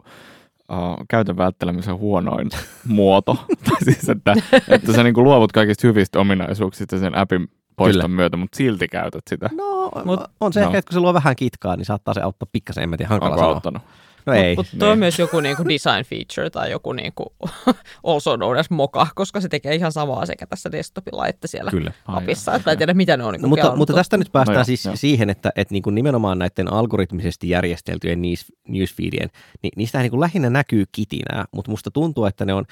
uh, 0.73 1.07
käytön 1.09 1.37
välttelemisen 1.37 1.97
huonoin 1.97 2.49
muoto. 2.89 3.47
siis, 3.85 4.09
että, 4.09 4.35
että 4.69 4.93
sä 4.93 5.03
niin 5.03 5.15
kuin 5.15 5.25
luovut 5.25 5.53
kaikista 5.53 5.87
hyvistä 5.87 6.21
ominaisuuksista 6.21 6.99
sen 6.99 7.19
appin 7.19 7.49
poiston 7.77 8.03
Kyllä. 8.03 8.17
myötä, 8.17 8.37
mutta 8.37 8.57
silti 8.57 8.89
käytät 8.89 9.23
sitä. 9.31 9.51
No, 9.53 9.91
Mut- 10.05 10.31
on 10.41 10.53
se 10.53 10.61
no. 10.61 10.67
ehkä, 10.67 10.79
että 10.79 10.89
kun 10.89 10.95
se 10.95 11.01
luo 11.01 11.15
vähän 11.15 11.37
kitkaa, 11.37 11.77
niin 11.77 11.85
saattaa 11.85 12.15
se 12.15 12.21
auttaa 12.21 12.49
pikkasen, 12.53 12.83
en 12.83 12.89
mä 12.91 12.97
tiedä, 12.97 13.09
hankala 13.09 13.31
Onko 13.31 13.41
sanoa. 13.43 13.55
auttanut? 13.55 13.83
No 14.27 14.33
ei. 14.33 14.57
Mutta 14.57 14.77
toi 14.79 14.89
on 14.89 14.93
niin. 14.93 14.99
myös 14.99 15.19
joku 15.19 15.41
niinku 15.41 15.65
design 15.65 16.05
feature 16.05 16.51
tai 16.51 16.71
joku 16.71 16.93
niinku 16.93 17.33
also 18.05 18.37
known 18.37 18.57
as 18.59 18.71
moka, 18.71 19.07
koska 19.15 19.41
se 19.41 19.49
tekee 19.49 19.75
ihan 19.75 19.93
samaa 19.93 20.27
sekä 20.27 20.47
tässä 20.47 20.73
desktopilla 20.73 21.27
että 21.27 21.47
siellä 21.47 21.71
Kyllä. 21.71 21.93
Ai 22.09 22.23
appissa. 22.23 22.55
Että 22.55 22.73
en 22.73 22.79
tiedä, 22.79 22.95
mitä 22.95 23.17
ne 23.17 23.25
on 23.25 23.33
niinku 23.33 23.47
No, 23.47 23.49
mutta, 23.49 23.77
mutta 23.77 23.95
tästä 23.95 24.17
nyt 24.17 24.33
päästään 24.33 24.59
No 24.59 24.65
siis 24.65 24.85
joo. 24.85 24.97
siihen, 24.97 25.31
että, 25.31 25.53
että 25.57 25.75
niin 25.75 25.83
kuin 25.83 25.95
nimenomaan 25.95 26.39
näiden 26.39 26.73
algoritmisesti 26.73 27.49
järjesteltyjen 27.49 28.23
news- 28.23 28.53
newsfeedien, 28.69 29.31
niin 29.63 29.73
niistä 29.77 29.99
niin 29.99 30.11
kuin 30.11 30.21
lähinnä 30.21 30.51
näkyy 30.51 30.85
kitinää, 30.93 31.45
mutta 31.53 31.71
musta 31.71 31.91
tuntuu, 31.91 32.25
että 32.25 32.45
ne 32.45 32.55
on 32.55 32.65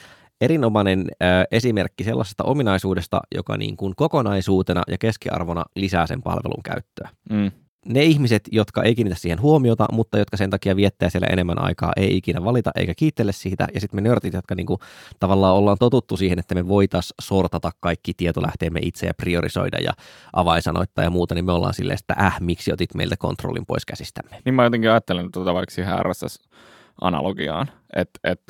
erinomainen 0.43 1.01
äh, 1.23 1.45
esimerkki 1.51 2.05
sellaisesta 2.05 2.45
ominaisuudesta, 2.45 3.21
joka 3.35 3.57
niin 3.57 3.77
kuin 3.77 3.93
kokonaisuutena 3.97 4.83
ja 4.89 4.99
keskiarvona 4.99 5.65
lisää 5.77 6.07
sen 6.07 6.23
palvelun 6.23 6.63
käyttöä. 6.65 7.09
Mm. 7.31 7.51
Ne 7.87 8.05
ihmiset, 8.05 8.43
jotka 8.53 8.83
ei 8.83 8.95
kiinnitä 8.95 9.21
siihen 9.21 9.41
huomiota, 9.41 9.87
mutta 9.93 10.19
jotka 10.19 10.37
sen 10.37 10.51
takia 10.51 10.77
viettää 10.77 11.11
siellä 11.11 11.27
enemmän 11.31 11.65
aikaa, 11.65 11.93
ei 11.97 12.17
ikinä 12.17 12.45
valita 12.45 12.71
eikä 12.77 12.95
kiittele 12.95 13.33
siitä. 13.33 13.69
Ja 13.75 13.81
sitten 13.81 13.99
me 13.99 14.09
nörtit, 14.09 14.35
jotka 14.35 14.55
niinku, 14.55 14.79
tavallaan 15.21 15.55
ollaan 15.55 15.77
totuttu 15.81 16.17
siihen, 16.17 16.39
että 16.39 16.55
me 16.55 16.69
voitaisiin 16.69 17.15
sortata 17.23 17.71
kaikki 17.81 18.15
tietolähteemme 18.17 18.81
itse 18.83 19.07
ja 19.07 19.15
priorisoida 19.15 19.79
ja 19.79 19.93
avainsanoittaa 20.33 21.05
ja 21.05 21.11
muuta, 21.11 21.35
niin 21.35 21.45
me 21.45 21.53
ollaan 21.53 21.75
silleen, 21.75 21.99
että 22.01 22.25
äh, 22.27 22.41
miksi 22.41 22.73
otit 22.73 22.95
meiltä 22.95 23.17
kontrollin 23.17 23.67
pois 23.67 23.85
käsistämme. 23.85 24.37
Niin 24.45 24.55
mä 24.55 24.65
jotenkin 24.65 24.91
ajattelen 24.91 25.33
tuota 25.33 25.55
vaikka 25.55 25.75
siihen 25.75 25.99
RSS-analogiaan, 25.99 27.67
että 27.97 28.21
et, 28.25 28.41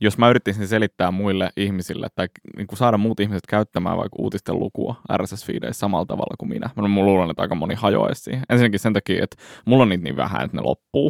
jos 0.00 0.18
mä 0.18 0.30
yrittäisin 0.30 0.68
selittää 0.68 1.10
muille 1.10 1.50
ihmisille 1.56 2.08
tai 2.14 2.28
niin 2.56 2.66
kuin 2.66 2.78
saada 2.78 2.98
muut 2.98 3.20
ihmiset 3.20 3.46
käyttämään 3.48 3.96
vaikka 3.96 4.16
uutisten 4.18 4.58
lukua 4.58 4.94
RSS-fiideissä 5.16 5.78
samalla 5.78 6.06
tavalla 6.06 6.36
kuin 6.38 6.48
minä, 6.48 6.70
mä 6.76 6.88
luulen, 6.88 7.30
että 7.30 7.42
aika 7.42 7.54
moni 7.54 7.74
hajoaisi 7.74 8.22
siihen. 8.22 8.42
Ensinnäkin 8.48 8.80
sen 8.80 8.92
takia, 8.92 9.24
että 9.24 9.36
mulla 9.64 9.82
on 9.82 9.88
niitä 9.88 10.04
niin 10.04 10.16
vähän, 10.16 10.44
että 10.44 10.56
ne 10.56 10.62
loppuu 10.62 11.06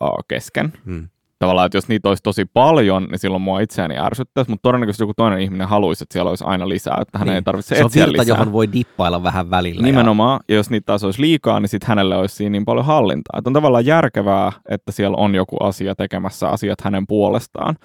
uh, 0.00 0.24
kesken. 0.28 0.72
Hmm. 0.84 1.08
Tavallaan, 1.42 1.66
että 1.66 1.76
jos 1.78 1.88
niitä 1.88 2.08
olisi 2.08 2.22
tosi 2.22 2.44
paljon, 2.44 3.04
niin 3.10 3.18
silloin 3.18 3.42
mua 3.42 3.60
itseäni 3.60 3.98
ärsyttäisi, 3.98 4.50
mutta 4.50 4.62
todennäköisesti 4.62 5.02
joku 5.02 5.14
toinen 5.16 5.40
ihminen 5.40 5.68
haluaisi, 5.68 6.04
että 6.04 6.12
siellä 6.12 6.28
olisi 6.28 6.44
aina 6.46 6.68
lisää, 6.68 6.98
että 7.00 7.18
hän 7.18 7.26
Niin. 7.28 7.34
ei 7.34 7.42
tarvitse 7.42 7.74
Se 7.74 7.80
on 7.84 7.86
etsiä 7.86 8.06
virta, 8.06 8.12
lisää. 8.22 8.32
johon 8.36 8.52
voi 8.52 8.72
dippailla 8.72 9.22
vähän 9.22 9.50
välillä. 9.50 9.82
Nimenomaan, 9.82 10.40
ja 10.48 10.54
jos 10.54 10.70
niitä 10.70 10.84
taas 10.86 11.04
olisi 11.04 11.20
liikaa, 11.20 11.60
niin 11.60 11.68
sitten 11.68 11.88
hänelle 11.88 12.16
olisi 12.16 12.34
siinä 12.36 12.52
niin 12.52 12.64
paljon 12.64 12.86
hallintaa. 12.86 13.38
Että 13.38 13.50
on 13.50 13.54
tavallaan 13.54 13.86
järkevää, 13.86 14.52
että 14.68 14.92
siellä 14.92 15.16
on 15.16 15.34
joku 15.34 15.56
asia 15.56 15.94
tekemässä 15.94 16.48
asiat 16.48 16.80
hänen 16.80 17.06
puolestaan. 17.06 17.76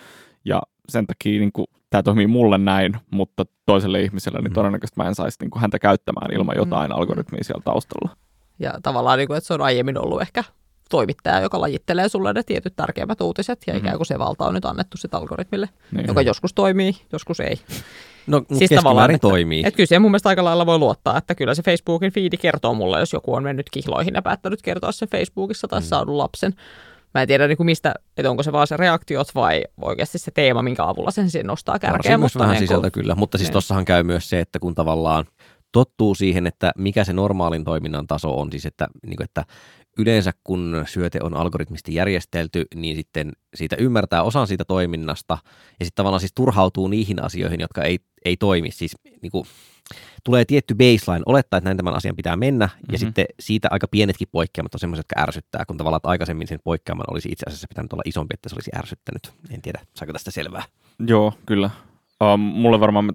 Ja 0.46 0.62
sen 0.90 1.08
takia 1.08 1.40
niin 1.40 1.52
tämä 1.90 2.04
toimii 2.04 2.28
mulle 2.28 2.58
näin, 2.58 2.94
mutta 3.12 3.46
toiselle 3.66 4.02
ihmiselle 4.02 4.40
niin 4.40 4.52
Mm. 4.52 4.56
todennäköisesti 4.56 5.00
mä 5.02 5.08
en 5.08 5.16
saisi 5.16 5.38
niin 5.42 5.50
kuin, 5.52 5.62
häntä 5.62 5.80
käyttämään 5.80 6.34
ilman 6.34 6.56
jotain 6.58 6.92
algoritmia 6.92 7.44
siellä 7.44 7.62
taustalla. 7.66 8.18
Ja 8.60 8.74
tavallaan, 8.84 9.18
niin 9.18 9.28
kuin, 9.28 9.38
että 9.38 9.48
se 9.48 9.54
on 9.54 9.62
aiemmin 9.62 9.98
ollut 10.06 10.22
ehkä 10.22 10.44
toimittaja, 10.90 11.40
joka 11.42 11.62
lajittelee 11.62 12.10
sulle 12.10 12.34
ne 12.34 12.44
tietyt 12.44 12.76
tärkeimmät 12.76 13.22
uutiset, 13.22 13.60
ja 13.68 13.74
Mhm. 13.74 13.80
ikään 13.84 13.98
kuin 13.98 14.08
se 14.08 14.20
valta 14.20 14.46
on 14.46 14.54
nyt 14.54 14.66
annettu 14.66 14.98
sit 14.98 15.14
algoritmille, 15.14 15.70
Niin. 15.92 16.08
joka 16.08 16.22
joskus 16.22 16.54
toimii, 16.54 16.96
joskus 17.12 17.40
ei. 17.40 17.60
No, 18.28 18.40
mutta 18.40 18.56
Siis 18.56 18.70
tavallaan, 18.70 18.84
keskimäärin 18.96 19.16
että- 19.16 19.28
toimii. 19.28 19.64
Et 19.66 19.76
kyllä 19.76 19.88
siihen 19.88 20.02
mun 20.02 20.12
mielestä 20.12 20.30
aika 20.30 20.44
lailla 20.44 20.66
voi 20.66 20.78
luottaa, 20.78 21.18
että 21.18 21.36
kyllä 21.36 21.56
se 21.56 21.64
Facebookin 21.64 22.12
fiidi 22.12 22.38
kertoo 22.38 22.74
mulle, 22.74 23.00
jos 23.00 23.14
joku 23.14 23.34
on 23.34 23.44
mennyt 23.44 23.70
kihloihin 23.72 24.14
ja 24.14 24.22
päättänyt 24.22 24.62
kertoa 24.62 24.92
sen 24.92 25.10
Facebookissa 25.10 25.68
tai 25.68 25.80
Mm. 25.80 25.84
saanut 25.84 26.16
lapsen. 26.16 26.54
Mä 27.14 27.22
en 27.22 27.28
tiedä 27.28 27.48
niin 27.48 27.58
kuin 27.58 27.66
mistä, 27.66 27.94
että 28.18 28.30
onko 28.30 28.44
se 28.44 28.52
vaan 28.52 28.68
se 28.68 28.78
reaktiot 28.78 29.36
vai 29.36 29.64
oikeasti 29.82 30.18
se 30.18 30.32
teema, 30.32 30.62
minkä 30.62 30.84
avulla 30.84 31.12
sen 31.12 31.30
siihen 31.30 31.48
nostaa 31.48 31.80
kärkeen. 31.80 31.98
Varsin 31.98 32.20
myös 32.20 32.36
vähän 32.36 32.50
niin 32.50 32.58
kuin- 32.60 32.68
sisältä 32.68 32.92
kyllä, 32.92 33.16
mutta 33.16 33.38
siis 33.38 33.48
niin. 33.50 33.54
tossahan 33.54 33.86
käy 33.86 34.04
myös 34.04 34.30
se, 34.30 34.40
että 34.40 34.60
kun 34.60 34.76
tavallaan 34.76 35.26
tottuu 35.72 36.16
siihen, 36.16 36.48
että 36.48 36.72
mikä 36.78 37.04
se 37.04 37.14
normaalin 37.14 37.64
toiminnan 37.64 38.08
taso 38.08 38.40
on, 38.40 38.52
siis 38.52 38.66
että, 38.66 38.88
niin 39.06 39.18
kuin, 39.18 39.26
että 39.26 39.44
yleensä 39.98 40.34
kun 40.44 40.84
syöte 40.88 41.20
on 41.24 41.34
algoritmisesti 41.34 41.94
järjestelty, 41.94 42.66
niin 42.76 42.96
sitten 42.96 43.32
siitä 43.56 43.76
ymmärtää 43.76 44.24
osan 44.24 44.48
siitä 44.48 44.66
toiminnasta 44.66 45.38
ja 45.80 45.86
sitten 45.86 45.96
tavallaan 45.96 46.20
siis 46.20 46.34
turhautuu 46.36 46.88
niihin 46.88 47.24
asioihin, 47.24 47.60
jotka 47.60 47.84
ei, 47.84 48.00
ei 48.26 48.38
toimi. 48.38 48.72
Siis 48.72 48.96
niin 49.22 49.32
kuin, 49.32 49.46
tulee 50.24 50.46
tietty 50.46 50.76
baseline, 50.76 51.24
olettaa, 51.26 51.58
että 51.58 51.68
näin 51.68 51.78
tämän 51.78 51.94
asian 51.94 52.16
pitää 52.16 52.38
mennä, 52.38 52.66
mm-hmm. 52.66 52.82
Mhm. 52.82 52.94
ja 52.94 53.00
sitten 53.00 53.26
siitä 53.40 53.68
aika 53.72 53.88
pienetkin 53.88 54.28
poikkeamat 54.32 54.74
on 54.74 54.80
semmoiset, 54.80 55.06
jotka 55.10 55.22
ärsyttää, 55.22 55.66
kun 55.68 55.78
tavallaan 55.78 56.00
että 56.00 56.10
aikaisemmin 56.10 56.48
sen 56.48 56.60
poikkeaman 56.64 57.06
olisi 57.12 57.30
itse 57.32 57.44
asiassa 57.48 57.68
pitänyt 57.70 57.94
olla 57.94 58.04
isompi, 58.06 58.34
että 58.34 58.50
se 58.50 58.56
olisi 58.56 58.72
ärsyttänyt. 58.78 59.34
En 59.52 59.62
tiedä, 59.62 59.80
saako 59.94 60.14
tästä 60.14 60.32
selvää. 60.32 60.64
Joo, 61.08 61.34
kyllä. 61.46 61.70
Um, 62.24 62.40
mulle 62.40 62.80
varmaan 62.80 63.12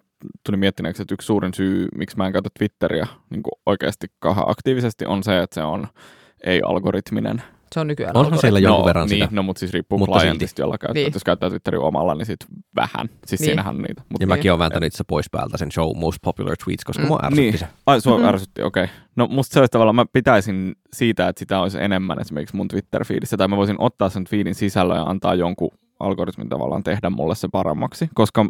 tuli 0.46 0.56
miettineeksi, 0.56 1.02
että 1.02 1.14
yksi 1.14 1.26
suurin 1.26 1.54
syy, 1.54 1.88
miksi 1.96 2.16
mä 2.16 2.26
en 2.26 2.32
käytä 2.32 2.50
Twitteriä 2.58 3.06
niin 3.30 3.42
oikeasti 3.66 4.06
kauhean 4.18 4.50
aktiivisesti, 4.50 5.06
on 5.06 5.22
se, 5.22 5.42
että 5.42 5.54
se 5.54 5.62
on 5.62 5.88
ei-algoritminen. 6.46 7.42
Se 7.72 7.80
on 7.80 7.86
nykyään 7.86 8.16
Onhan 8.16 8.38
siellä 8.38 8.58
jonkun 8.58 8.80
no, 8.80 8.86
verran 8.86 9.08
niin, 9.08 9.24
sitä. 9.24 9.34
No, 9.36 9.42
mutta 9.42 9.60
siis 9.60 9.72
riippuu 9.72 9.98
Mutta 9.98 10.18
klientista, 10.18 10.62
jolla 10.62 10.78
käyttää. 10.78 11.02
Niin. 11.02 11.12
Jos 11.14 11.24
käyttää 11.24 11.50
Twitterin 11.50 11.80
omalla, 11.80 12.14
niin 12.14 12.26
sit 12.26 12.40
vähän. 12.76 13.08
Siis 13.26 13.40
Niin. 13.40 13.46
siinähän 13.46 13.76
on 13.76 13.82
niitä. 13.82 14.00
Mut 14.08 14.20
Ja 14.20 14.26
Niin. 14.26 14.28
mäkin 14.28 14.50
olen 14.52 14.58
vääntänyt 14.58 14.86
itse 14.86 15.04
pois 15.06 15.30
päältä 15.30 15.56
sen 15.58 15.72
show 15.72 15.96
most 15.96 16.18
popular 16.24 16.56
tweets, 16.64 16.84
koska 16.84 17.02
Mm. 17.02 17.08
mua 17.08 17.18
ärsytti 17.24 17.40
Niin. 17.42 17.58
se. 17.58 17.66
Ai, 17.86 18.00
sua 18.00 18.18
Mhm. 18.18 18.26
ärsytti, 18.26 18.62
okei. 18.62 18.84
Okay. 18.84 18.96
No 19.16 19.26
musta 19.26 19.54
se 19.54 19.60
olisi 19.60 19.70
tavallaan, 19.70 19.96
mä 19.96 20.06
pitäisin 20.12 20.74
siitä, 20.92 21.28
että 21.28 21.38
sitä 21.38 21.60
olisi 21.60 21.82
enemmän 21.82 22.20
esimerkiksi 22.20 22.56
mun 22.56 22.68
Twitter-fiidissä, 22.68 23.36
tai 23.36 23.48
mä 23.48 23.56
voisin 23.56 23.76
ottaa 23.78 24.08
sen 24.08 24.24
feedin 24.30 24.54
sisällön 24.54 24.96
ja 24.96 25.02
antaa 25.02 25.34
jonkun 25.34 25.70
algoritmin 26.02 26.48
tavallaan 26.48 26.82
tehdä 26.82 27.10
mulle 27.10 27.34
se 27.34 27.48
paremmaksi, 27.52 28.08
koska 28.14 28.46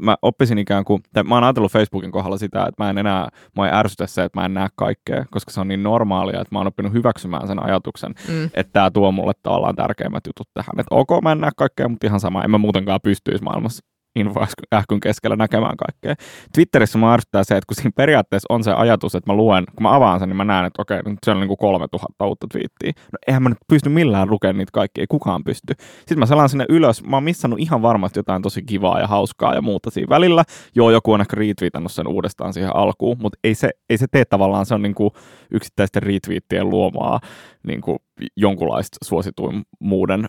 mä 0.00 0.16
oppisin 0.22 0.58
ikään 0.58 0.84
kuin, 0.84 1.02
tai 1.12 1.22
mä 1.24 1.34
oon 1.34 1.44
ajatellut 1.44 1.72
Facebookin 1.72 2.10
kohdalla 2.10 2.38
sitä, 2.38 2.60
että 2.66 2.84
mä 2.84 2.90
en 2.90 2.98
enää, 2.98 3.28
mä 3.56 3.66
ei 3.66 3.72
ärsytä 3.74 4.06
se, 4.06 4.24
että 4.24 4.40
mä 4.40 4.44
en 4.46 4.54
näe 4.54 4.68
kaikkea, 4.76 5.24
koska 5.30 5.50
se 5.50 5.60
on 5.60 5.68
niin 5.68 5.82
normaalia, 5.82 6.40
että 6.40 6.54
mä 6.54 6.58
oon 6.58 6.66
oppinut 6.66 6.92
hyväksymään 6.92 7.46
sen 7.46 7.64
ajatuksen, 7.64 8.14
Mm. 8.28 8.44
että 8.54 8.72
tämä 8.72 8.90
tuo 8.90 9.12
mulle 9.12 9.32
tavallaan 9.42 9.76
tärkeimmät 9.76 10.26
jutut 10.26 10.48
tähän. 10.54 10.80
Että 10.80 10.94
ok, 10.94 11.08
mä 11.22 11.32
en 11.32 11.40
näe 11.40 11.50
kaikkea, 11.56 11.88
mutta 11.88 12.06
ihan 12.06 12.20
sama, 12.20 12.44
en 12.44 12.50
mä 12.50 12.58
muutenkaan 12.58 13.00
pystyisi 13.02 13.44
maailmassa 13.44 13.84
infoähkyn 14.16 15.00
keskellä 15.02 15.36
näkemään 15.36 15.76
kaikkea. 15.76 16.14
Twitterissä 16.54 16.98
mä 16.98 17.14
ärsyttää 17.14 17.44
se, 17.44 17.56
että 17.56 17.66
kun 17.66 17.74
siinä 17.74 17.90
periaatteessa 17.96 18.46
on 18.50 18.64
se 18.64 18.72
ajatus, 18.72 19.14
että 19.14 19.32
mä 19.32 19.36
luen, 19.36 19.64
kun 19.76 19.82
mä 19.82 19.94
avaan 19.94 20.20
sen, 20.20 20.28
niin 20.28 20.36
mä 20.36 20.44
näen, 20.44 20.66
että 20.66 20.82
okei, 20.82 21.02
nyt 21.06 21.18
siellä 21.24 21.38
on 21.38 21.40
niin 21.40 21.48
kuin 21.48 21.58
3000 21.58 22.26
uutta 22.26 22.46
twiittiä. 22.52 22.92
No 23.12 23.18
eihän 23.26 23.42
mä 23.42 23.48
nyt 23.48 23.58
pysty 23.68 23.88
millään 23.88 24.30
lukemaan 24.30 24.58
niitä 24.58 24.70
kaikkia, 24.72 25.02
ei 25.02 25.06
kukaan 25.06 25.44
pysty. 25.44 25.74
Sitten 25.98 26.18
mä 26.18 26.26
selaan 26.26 26.48
sinne 26.48 26.66
ylös, 26.68 27.04
mä 27.04 27.16
oon 27.16 27.24
missannut 27.24 27.60
ihan 27.60 27.82
varmasti 27.82 28.18
jotain 28.18 28.42
tosi 28.42 28.62
kivaa 28.62 29.00
ja 29.00 29.06
hauskaa 29.06 29.54
ja 29.54 29.62
muuta 29.62 29.90
siinä 29.90 30.08
välillä. 30.08 30.44
Joo, 30.74 30.90
joku 30.90 31.12
on 31.12 31.20
ehkä 31.20 31.36
retweetannut 31.36 31.92
sen 31.92 32.08
uudestaan 32.08 32.52
siihen 32.52 32.76
alkuun, 32.76 33.16
mutta 33.20 33.38
ei 33.44 33.54
se, 33.54 33.70
ei 33.90 33.98
se 33.98 34.06
tee 34.10 34.24
tavallaan, 34.24 34.66
se 34.66 34.74
on 34.74 34.82
niin 34.82 34.94
kuin 34.94 35.10
yksittäisten 35.50 36.02
retweettien 36.02 36.70
luomaa 36.70 37.20
niin 37.66 37.80
kuin 37.80 37.98
jonkunlaista 38.36 38.96
suosituimmuuden 39.04 40.26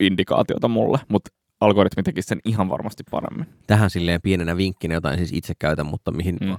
indikaatiota 0.00 0.68
mulle, 0.68 0.98
mutta 1.08 1.30
algoritmi 1.60 2.02
tekisi 2.02 2.26
sen 2.28 2.40
ihan 2.44 2.68
varmasti 2.68 3.02
paremmin. 3.10 3.46
Tähän 3.66 3.90
silleen 3.90 4.22
pienenä 4.22 4.56
vinkkinä, 4.56 4.94
jota 4.94 5.12
en 5.12 5.18
siis 5.18 5.32
itse 5.32 5.54
käytä, 5.58 5.84
mutta 5.84 6.10
mihin 6.10 6.36
Mm. 6.40 6.46
mm. 6.48 6.56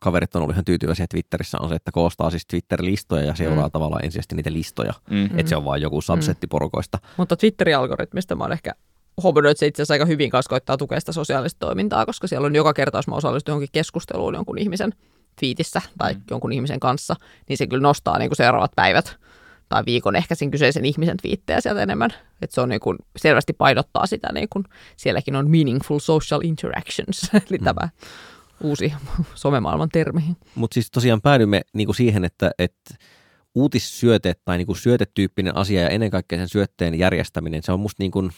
kaverit 0.00 0.36
on 0.36 0.42
ollut 0.42 0.54
ihan 0.54 0.64
tyytyväisiä 0.64 1.06
Twitterissä, 1.10 1.58
on 1.60 1.68
se, 1.68 1.74
että 1.74 1.92
koostaa 1.92 2.30
siis 2.30 2.46
Twitter-listoja 2.46 3.24
ja 3.24 3.34
seuraa 3.34 3.64
Mm. 3.64 3.68
mm. 3.68 3.72
tavallaan 3.72 4.04
ensisijaisesti 4.04 4.34
niitä 4.36 4.52
listoja. 4.52 4.92
Mm. 5.10 5.16
Mm. 5.16 5.38
Että 5.38 5.48
se 5.48 5.56
on 5.56 5.64
vain 5.64 5.82
joku 5.82 6.00
subsetti 6.00 6.46
porukoista. 6.46 6.98
Mutta 7.16 7.36
Twitterin 7.36 7.76
algoritmista 7.76 8.36
mä 8.36 8.44
oon 8.44 8.52
ehkä 8.52 8.72
huomannut, 9.22 9.50
että 9.50 9.58
se 9.60 9.66
itse 9.66 9.82
asiassa 9.82 9.94
aika 9.94 10.04
hyvin 10.04 10.30
kanssa 10.30 10.48
koittaa 10.50 10.76
tukea 10.76 11.00
sitä 11.00 11.12
sosiaalista 11.12 11.66
toimintaa, 11.66 12.06
koska 12.06 12.26
siellä 12.26 12.46
on 12.46 12.54
joka 12.54 12.72
kerta, 12.74 12.98
jos 12.98 13.08
mä 13.08 13.14
osallistun 13.14 13.52
johonkin 13.52 13.68
keskusteluun 13.72 14.34
jonkun 14.34 14.58
ihmisen 14.58 14.92
twiitissä 15.40 15.82
tai 15.98 16.14
mm. 16.14 16.20
jonkun 16.30 16.52
ihmisen 16.52 16.80
kanssa, 16.80 17.16
niin 17.48 17.56
se 17.56 17.66
kyllä 17.66 17.82
nostaa 17.82 18.18
niin 18.18 18.28
kuin 18.28 18.36
seuraavat 18.36 18.72
päivät 18.76 19.16
tai 19.68 19.82
viikon 19.86 20.16
ehkä 20.16 20.34
sen 20.34 20.50
kyseisen 20.50 20.84
ihmisen 20.84 21.16
twiittejä 21.16 21.60
sieltä 21.60 21.82
enemmän. 21.82 22.10
Että 22.42 22.54
se 22.54 22.60
on 22.60 22.68
niin 22.68 22.80
kuin, 22.80 22.98
selvästi 23.16 23.52
painottaa 23.52 24.06
sitä, 24.06 24.32
niin 24.32 24.48
kuin, 24.48 24.64
sielläkin 24.96 25.36
on 25.36 25.50
meaningful 25.50 25.98
social 25.98 26.40
interactions, 26.44 27.30
eli 27.50 27.58
Mm. 27.58 27.64
tämä 27.64 27.88
uusi 28.60 28.92
somemaailman 29.34 29.88
termi. 29.88 30.22
Mutta 30.54 30.74
siis 30.74 30.90
tosiaan 30.90 31.20
päädymme 31.20 31.60
niinku 31.72 31.92
siihen, 31.92 32.24
että, 32.24 32.50
että 32.58 32.94
uutissyöte 33.54 34.34
tai 34.44 34.56
niinku 34.58 34.74
syötetyyppinen 34.74 35.56
asia 35.56 35.82
ja 35.82 35.88
ennen 35.88 36.10
kaikkea 36.10 36.38
sen 36.38 36.48
syötteen 36.48 36.94
järjestäminen, 36.98 37.62
se 37.62 37.72
on 37.72 37.80
musta 37.80 38.02
niinku, 38.02 38.30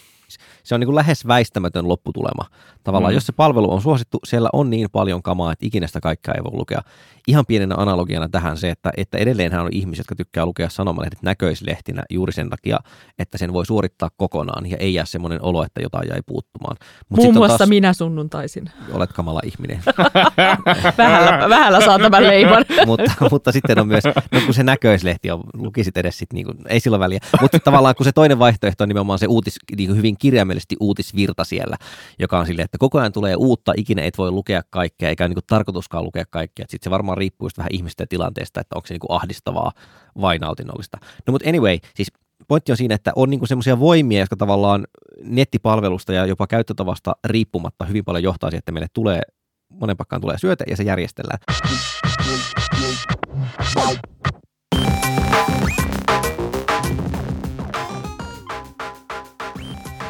se 0.62 0.74
on 0.74 0.80
niinku 0.80 0.94
lähes 0.94 1.26
väistämätön 1.26 1.88
lopputulema. 1.88 2.44
Tavallaan, 2.84 3.12
Mm. 3.12 3.16
jos 3.16 3.26
se 3.26 3.32
palvelu 3.32 3.72
on 3.72 3.80
suosittu, 3.82 4.18
siellä 4.26 4.48
on 4.52 4.70
niin 4.70 4.88
paljon 4.92 5.22
kamaa, 5.22 5.52
että 5.52 5.66
ikinä 5.66 5.86
sitä 5.86 6.00
kaikkea 6.00 6.34
ei 6.34 6.44
voi 6.44 6.52
lukea. 6.58 6.80
Ihan 7.28 7.46
pienenä 7.46 7.74
analogiana 7.78 8.28
tähän 8.28 8.56
se, 8.56 8.70
että, 8.70 8.90
että 8.96 9.18
edelleenhän 9.18 9.62
on 9.64 9.68
ihmisiä, 9.72 10.00
jotka 10.00 10.14
tykkää 10.14 10.46
lukea 10.46 10.68
sanomalehdet 10.68 11.22
näköislehtinä 11.22 12.02
juuri 12.10 12.32
sen 12.32 12.50
takia, 12.50 12.78
että 13.18 13.38
sen 13.38 13.52
voi 13.52 13.66
suorittaa 13.66 14.10
kokonaan 14.16 14.70
ja 14.70 14.76
ei 14.80 14.94
jää 14.94 15.04
semmoinen 15.04 15.42
olo, 15.42 15.64
että 15.64 15.80
jotain 15.80 16.08
jäi 16.10 16.20
puuttumaan. 16.26 16.76
Mut 17.08 17.20
Muun 17.20 17.34
muassa 17.34 17.58
taas, 17.58 17.68
minä 17.68 17.92
sunnuntaisin. 17.92 18.70
olet 18.92 19.12
kamala 19.12 19.40
ihminen. 19.44 19.80
Vähällä, 20.98 21.48
vähällä 21.48 21.80
saa 21.80 21.98
tämän 21.98 22.26
leiman. 22.26 22.64
mutta, 22.86 23.12
mutta 23.30 23.52
sitten 23.52 23.78
on 23.78 23.88
myös, 23.88 24.04
no 24.32 24.40
kun 24.44 24.54
se 24.54 24.62
näköislehti 24.62 25.30
on, 25.30 25.40
lukisit 25.54 25.96
edes 25.96 26.18
sit, 26.18 26.32
niin 26.32 26.46
kuin, 26.46 26.58
ei 26.68 26.80
sillä 26.80 26.98
väliä, 26.98 27.18
mutta 27.40 27.58
tavallaan 27.58 27.94
kun 27.94 28.04
se 28.04 28.12
toinen 28.12 28.38
vaihtoehto 28.38 28.84
on 28.84 28.88
nimenomaan 28.88 29.18
se 29.18 29.26
uutis, 29.26 29.56
niin 29.76 29.88
kuin 29.88 29.96
hyvin 30.16 30.18
kirjaimellisesti 30.18 30.76
uutisvirta 30.80 31.44
siellä, 31.44 31.76
joka 32.18 32.38
on 32.38 32.46
silleen, 32.46 32.64
että 32.64 32.78
koko 32.78 32.98
ajan 32.98 33.12
tulee 33.12 33.36
uutta, 33.36 33.72
ikinä 33.76 34.02
et 34.02 34.18
voi 34.18 34.30
lukea 34.30 34.62
kaikkea, 34.70 35.08
eikä 35.08 35.24
ole 35.24 35.34
niin 35.34 35.44
tarkoituskaan 35.46 36.04
lukea 36.04 36.24
kaikkea, 36.30 36.66
sitten 36.68 36.84
se 36.84 36.90
varmaan 36.90 37.18
riippuu 37.18 37.48
vähän 37.58 37.70
ihmistä 37.72 38.02
ja 38.02 38.06
tilanteesta, 38.06 38.60
että 38.60 38.76
onko 38.76 38.86
se 38.86 38.94
niin 38.94 39.00
ahdistavaa 39.08 39.72
vai 40.20 40.38
nautinnollista. 40.38 40.98
No 41.26 41.32
mutta 41.32 41.48
anyway, 41.48 41.78
siis 41.94 42.08
pointti 42.48 42.72
on 42.72 42.76
siinä, 42.76 42.94
että 42.94 43.12
on 43.16 43.30
niinku 43.30 43.46
semmoisia 43.46 43.78
voimia, 43.78 44.20
jotka 44.20 44.36
tavallaan 44.36 44.86
nettipalvelusta 45.22 46.12
ja 46.12 46.26
jopa 46.26 46.46
käyttötavasta 46.46 47.16
riippumatta 47.24 47.84
hyvin 47.84 48.04
paljon 48.04 48.22
johtaa 48.22 48.50
siihen, 48.50 48.58
että 48.58 48.72
meille 48.72 48.88
tulee 48.92 49.20
monen 49.68 49.96
pakkaan 49.96 50.22
tulee 50.22 50.38
syöte 50.38 50.64
ja 50.70 50.76
se 50.76 50.82
järjestellään. 50.82 51.38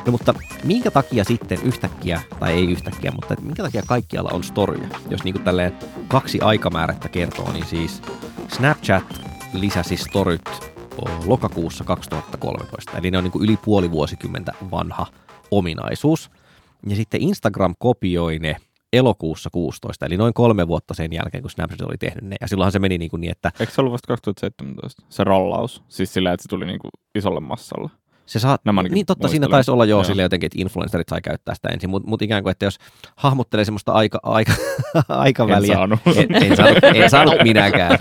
No 0.06 0.12
mutta 0.12 0.34
minkä 0.64 0.90
takia 0.90 1.24
sitten 1.24 1.58
yhtäkkiä, 1.62 2.20
tai 2.40 2.52
ei 2.52 2.70
yhtäkkiä, 2.70 3.10
mutta 3.10 3.36
minkä 3.40 3.62
takia 3.62 3.82
kaikkialla 3.86 4.30
on 4.32 4.44
storyja? 4.44 4.88
Jos 5.10 5.24
niin 5.24 5.42
tälleen 5.42 5.72
kaksi 6.08 6.40
aikamäärättä 6.40 7.08
kertoo, 7.08 7.52
niin 7.52 7.66
siis 7.66 8.02
Snapchat 8.48 9.20
lisäsi 9.52 9.96
storyt 9.96 10.72
lokakuussa 11.26 11.84
2013. 11.84 12.98
Eli 12.98 13.10
ne 13.10 13.18
on 13.18 13.24
niin 13.24 13.32
kuin 13.32 13.44
yli 13.44 13.56
puoli 13.64 13.90
vuosikymmentä 13.90 14.52
vanha 14.70 15.06
ominaisuus. 15.50 16.30
Ja 16.88 16.96
sitten 16.96 17.22
Instagram 17.22 17.74
kopioi 17.78 18.38
ne 18.38 18.56
elokuussa 18.92 19.50
16, 19.52 20.06
eli 20.06 20.16
noin 20.16 20.34
kolme 20.34 20.68
vuotta 20.68 20.94
sen 20.94 21.12
jälkeen, 21.12 21.42
kun 21.42 21.50
Snapchat 21.50 21.80
oli 21.80 21.98
tehnyt 21.98 22.24
ne. 22.24 22.36
Ja 22.40 22.48
silloinhan 22.48 22.72
se 22.72 22.78
meni 22.78 22.98
niin, 22.98 23.10
kuin 23.10 23.20
niin 23.20 23.30
että... 23.30 23.52
Eikö 23.60 23.72
se 23.72 23.80
ollut 23.80 23.92
vasta 23.92 24.08
2017, 24.08 25.02
se 25.08 25.24
rollaus? 25.24 25.82
Siis 25.88 26.14
sillä, 26.14 26.32
että 26.32 26.42
se 26.42 26.48
tuli 26.48 26.66
niin 26.66 26.78
kuin 26.78 26.90
isolle 27.14 27.40
massalle. 27.40 27.90
Se 28.26 28.38
saa, 28.38 28.58
niin 28.90 29.06
totta, 29.06 29.28
siinä 29.28 29.48
taisi 29.48 29.70
olla 29.70 29.84
jo 29.84 30.04
sille 30.04 30.22
jotenkin, 30.22 30.46
että 30.46 30.60
influencerit 30.60 31.08
sai 31.08 31.20
käyttää 31.22 31.54
sitä 31.54 31.68
ensin, 31.68 31.90
mutta 31.90 32.08
mut 32.08 32.22
ikään 32.22 32.42
kuin, 32.42 32.50
että 32.50 32.64
jos 32.64 32.78
hahmottelee 33.16 33.64
semmoista 33.64 33.92
aika, 33.92 34.20
aika, 34.22 34.52
aikaväliä. 35.08 35.72
En 35.72 35.78
saanut. 35.78 36.00
En, 36.16 36.44
en, 36.44 36.56
saanut, 36.56 36.78
en 36.84 37.10
saanut 37.16 37.34
minäkään. 37.42 37.98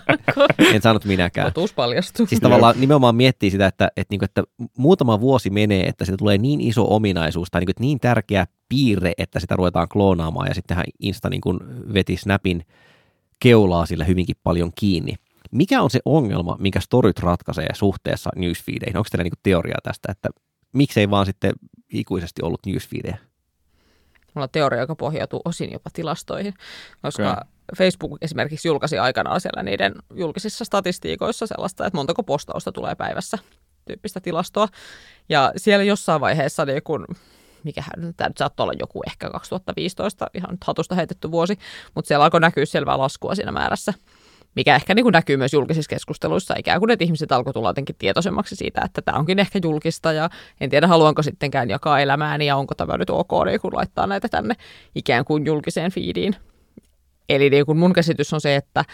En 0.74 0.82
saanut 0.82 1.05
minäkään. 1.05 1.48
Totuus 1.48 1.74
paljastuu. 1.74 2.25
Siis 2.25 2.41
tavallaan 2.41 2.75
nimenomaan 2.79 3.15
miettii 3.15 3.51
sitä, 3.51 3.67
että, 3.67 3.88
että, 3.98 4.13
niin 4.13 4.20
kuin, 4.20 4.29
että 4.29 4.44
muutama 4.77 5.20
vuosi 5.20 5.50
menee, 5.50 5.86
että 5.86 6.05
siitä 6.05 6.17
tulee 6.17 6.38
niin 6.38 6.62
iso 6.62 6.96
ominaisuus 6.96 7.48
tai 7.51 7.62
niin, 7.62 7.65
kuin, 7.65 7.75
niin 7.79 8.00
tärkeä 8.00 8.48
piirre, 8.70 9.13
että 9.17 9.39
sitä 9.39 9.55
ruvetaan 9.55 9.89
kloonaamaan 9.89 10.48
ja 10.48 10.53
sittenhän 10.53 10.86
Insta 11.00 11.29
niin 11.29 11.41
kuin 11.41 11.60
veti 11.94 12.17
Snapin 12.17 12.65
keulaa 13.39 13.86
sillä 13.86 14.03
hyvinkin 14.03 14.36
paljon 14.44 14.72
kiinni. 14.75 15.15
Mikä 15.55 15.81
on 15.81 15.89
se 15.89 16.00
ongelma, 16.05 16.57
mikä 16.59 16.79
storyt 16.79 17.19
ratkaisee 17.19 17.67
suhteessa 17.74 18.29
newsfeedeihin? 18.35 18.97
Onko 18.97 19.07
teillä 19.12 19.24
niinku 19.24 19.39
teoriaa 19.43 19.79
tästä, 19.83 20.12
että 20.12 20.29
miksei 20.74 21.09
vaan 21.09 21.25
sitten 21.25 21.53
ikuisesti 21.93 22.41
ollut 22.43 22.65
newsfeedejä? 22.65 23.17
Mulla 24.33 24.43
on 24.43 24.50
teoria, 24.51 24.79
joka 24.79 24.95
pohjautuu 24.95 25.41
osin 25.45 25.71
jopa 25.71 25.89
tilastoihin, 25.93 26.53
koska 27.01 27.31
okay. 27.31 27.43
Facebook 27.77 28.17
esimerkiksi 28.21 28.67
julkaisi 28.67 28.97
aikanaan 28.97 29.41
siellä 29.41 29.63
niiden 29.63 29.95
julkisissa 30.13 30.65
statistiikoissa 30.65 31.47
sellaista, 31.47 31.85
että 31.85 31.97
montako 31.97 32.24
postausta 32.24 32.71
tulee 32.71 32.95
päivässä 32.95 33.38
tyyppistä 33.85 34.19
tilastoa. 34.19 34.67
Ja 35.29 35.51
siellä 35.57 35.83
jossain 35.83 36.21
vaiheessa 36.21 36.65
niin 36.65 36.83
kun 36.83 37.05
mikähän, 37.63 38.13
tämä 38.17 38.27
nyt 38.27 38.38
saattoi 38.38 38.63
olla 38.63 38.74
joku 38.79 39.01
ehkä 39.07 39.29
2015, 39.29 40.27
ihan 40.33 40.57
hatusta 40.65 40.95
heitetty 40.95 41.31
vuosi, 41.31 41.57
mutta 41.95 42.07
siellä 42.07 42.24
alkoi 42.24 42.39
näkyä 42.39 42.65
selvää 42.65 42.97
laskua 42.97 43.35
siinä 43.35 43.51
määrässä 43.51 43.93
mikä 44.55 44.75
ehkä 44.75 44.95
niin 44.95 45.03
kuin 45.03 45.13
näkyy 45.13 45.38
myös 45.38 45.53
julkisissa 45.53 45.89
keskusteluissa, 45.89 46.55
ikään 46.57 46.79
kuin 46.79 46.91
että 46.91 47.05
ihmiset 47.05 47.31
alkoi 47.31 47.53
tulla 47.53 47.69
jotenkin 47.69 47.95
tietoisemmaksi 48.00 48.55
siitä, 48.55 48.81
että 48.85 49.01
tämä 49.01 49.17
onkin 49.17 49.39
ehkä 49.39 49.59
julkista 49.63 50.13
ja 50.13 50.29
en 50.62 50.69
tiedä 50.69 50.88
haluanko 50.88 51.21
sittenkään 51.21 51.69
jakaa 51.69 52.00
elämääni 52.00 52.45
ja 52.45 52.55
onko 52.55 52.75
tämä 52.75 52.97
nyt 52.97 53.09
ok, 53.09 53.31
niin 53.45 53.59
kun 53.59 53.75
laittaa 53.75 54.07
näitä 54.07 54.29
tänne 54.29 54.55
ikään 54.95 55.25
kuin 55.25 55.45
julkiseen 55.45 55.91
feediin. 55.91 56.35
Eli 57.29 57.50
niin 57.50 57.65
kuin 57.65 57.77
mun 57.77 57.93
käsitys 57.93 58.33
on 58.33 58.41
se, 58.41 58.55
että 58.55 58.85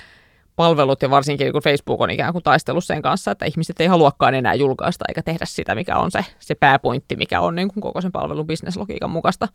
palvelut 0.56 1.01
ja 1.01 1.10
varsinkin 1.10 1.46
niin 1.46 1.51
kuin 1.51 1.63
Facebook 1.63 2.01
on 2.01 2.10
ikään 2.10 2.34
kuin 2.34 2.44
taistellut 2.44 2.86
sen 2.86 3.01
kanssa, 3.01 3.32
että 3.32 3.46
ihmiset 3.46 3.82
ei 3.82 3.88
haluakaan 3.88 4.34
enää 4.34 4.53
julkaista 4.53 5.06
eikä 5.08 5.24
tehdä 5.24 5.46
sitä, 5.46 5.75
mikä 5.75 5.98
on 5.98 6.12
se, 6.12 6.25
se 6.39 6.56
pääpointti, 6.56 7.15
mikä 7.15 7.41
on 7.41 7.56
niin 7.56 7.68
kuin 7.68 7.82
koko 7.82 8.01
sen 8.01 8.12
palvelun 8.12 8.48
bisneslogiikan 8.48 9.10
mukaista 9.10 9.48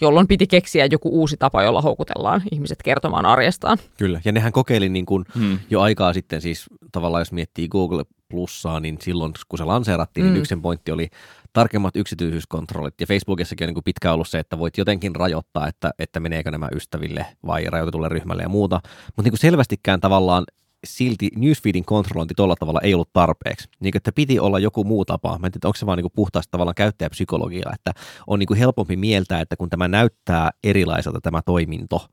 jolloin 0.00 0.26
piti 0.26 0.46
keksiä 0.46 0.88
joku 0.90 1.08
uusi 1.08 1.36
tapa, 1.36 1.62
jolla 1.62 1.82
houkutellaan 1.82 2.42
ihmiset 2.52 2.78
kertomaan 2.84 3.26
arjestaan. 3.26 3.78
Kyllä, 3.98 4.20
ja 4.24 4.32
nehän 4.32 4.52
kokeili 4.52 4.88
niin 4.88 5.06
kuin 5.06 5.24
hmm. 5.34 5.58
jo 5.70 5.80
aikaa 5.80 6.12
sitten, 6.12 6.40
siis 6.40 6.66
tavallaan 6.92 7.20
jos 7.20 7.32
miettii 7.32 7.68
Google 7.68 8.04
Plussaa, 8.28 8.80
niin 8.80 8.98
silloin 9.00 9.32
kun 9.48 9.58
se 9.58 9.64
lanseerattiin, 9.64 10.22
niin 10.22 10.28
hmm. 10.28 10.34
niin 10.34 10.40
yksi 10.40 10.56
pointti 10.56 10.92
oli 10.92 11.08
tarkemmat 11.52 11.96
yksityisyyskontrollit. 11.96 13.00
Ja 13.00 13.06
Facebookissakin 13.06 13.64
on 13.64 13.68
niin 13.68 13.74
kuin 13.74 13.84
pitkään 13.84 14.14
ollut 14.14 14.28
se, 14.28 14.38
että 14.38 14.58
voit 14.58 14.78
jotenkin 14.78 15.16
rajoittaa, 15.16 15.68
että, 15.68 15.90
että 15.98 16.20
meneekö 16.20 16.50
nämä 16.50 16.68
ystäville 16.74 17.26
vai 17.46 17.64
rajoitetulle 17.64 18.08
ryhmälle 18.08 18.42
ja 18.42 18.48
muuta. 18.48 18.80
Mutta 19.06 19.22
niin 19.22 19.32
kuin 19.32 19.38
selvästikään 19.38 20.00
tavallaan 20.00 20.44
silti 20.86 21.30
newsfeedin 21.36 21.84
kontrollointi 21.84 22.34
tuolla 22.34 22.56
tavalla 22.56 22.80
ei 22.80 22.94
ollut 22.94 23.12
tarpeeksi. 23.12 23.68
Niin 23.80 23.96
että 23.96 24.12
piti 24.12 24.38
olla 24.38 24.58
joku 24.58 24.84
muu 24.84 25.04
tapa. 25.04 25.38
Mä 25.38 25.46
en 25.46 25.52
tiedä, 25.52 25.68
onko 25.68 25.76
se 25.76 25.86
vaan 25.86 25.98
niin 25.98 26.12
puhtaasti 26.14 26.50
tavallaan 26.50 26.74
käyttäjäpsykologiaa, 26.74 27.72
että 27.74 27.92
on 28.26 28.38
niin 28.38 28.58
helpompi 28.58 28.96
mieltää, 28.96 29.40
että 29.40 29.56
kun 29.56 29.70
tämä 29.70 29.88
näyttää 29.88 30.50
erilaiselta 30.64 31.20
tämä 31.20 31.42
toiminto, 31.42 32.06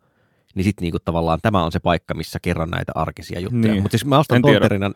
niin 0.56 0.64
sitten 0.64 0.84
niinku 0.84 1.00
tavallaan 1.06 1.40
tämä 1.42 1.64
on 1.64 1.72
se 1.72 1.80
paikka, 1.80 2.14
missä 2.14 2.40
kerran 2.42 2.70
näitä 2.70 2.92
arkisia 2.96 3.40
juttuja. 3.40 3.74
Niin. 3.74 3.82
Mutta 3.82 3.98
siis 3.98 4.06
mä 4.06 4.20
ostan 4.20 4.42
ton 4.42 4.52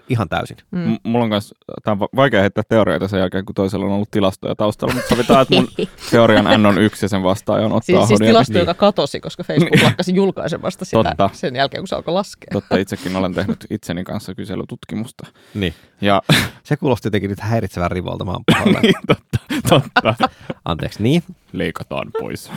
ihan 0.09 0.29
täysin. 0.29 0.57
Mm. 0.71 0.79
M- 0.79 0.95
mulla 1.03 1.23
on 1.23 1.29
kanssa, 1.29 1.55
tämä 1.83 1.97
on 2.01 2.07
vaikea 2.15 2.41
heittää 2.41 2.63
teorioita 2.69 3.07
sen 3.07 3.19
jälkeen, 3.19 3.45
kun 3.45 3.55
toisella 3.55 3.85
on 3.85 3.91
ollut 3.91 4.11
tilastoja 4.11 4.55
taustalla, 4.55 4.93
mutta 4.93 5.09
sovitaan, 5.09 5.41
että 5.41 5.55
mun 5.55 5.67
teorian 6.11 6.61
N 6.61 6.65
on 6.65 6.77
yksi 6.77 7.05
ja 7.05 7.09
sen 7.09 7.23
vastaaja 7.23 7.65
on 7.65 7.71
ottaa 7.71 7.81
Siis, 7.81 8.07
siis 8.07 8.19
tilasto, 8.19 8.53
niin. 8.53 8.59
joka 8.59 8.73
katosi, 8.73 9.19
koska 9.19 9.43
Facebook 9.43 9.75
niin. 9.75 9.85
lakkasi 9.85 10.15
julkaisemasta 10.15 10.85
sitä 10.85 11.03
Totta. 11.03 11.29
sen 11.33 11.55
jälkeen, 11.55 11.81
kun 11.81 11.87
se 11.87 11.95
alkoi 11.95 12.13
laskea. 12.13 12.49
Totta, 12.51 12.77
itsekin 12.77 13.15
olen 13.15 13.33
tehnyt 13.33 13.65
itseni 13.69 14.03
kanssa 14.03 14.35
kyselytutkimusta. 14.35 15.27
Niin. 15.53 15.73
Ja... 16.01 16.21
Se 16.63 16.77
kuulosti 16.77 17.07
jotenkin 17.07 17.29
nyt 17.29 17.39
häiritsevän 17.39 17.91
rivolta, 17.91 18.25
mä 18.25 18.31
oon 18.31 18.43
niin, 18.81 18.93
totta, 19.07 19.39
totta. 19.69 20.29
Anteeksi, 20.65 21.03
niin? 21.03 21.23
Leikataan 21.53 22.07
pois. 22.19 22.51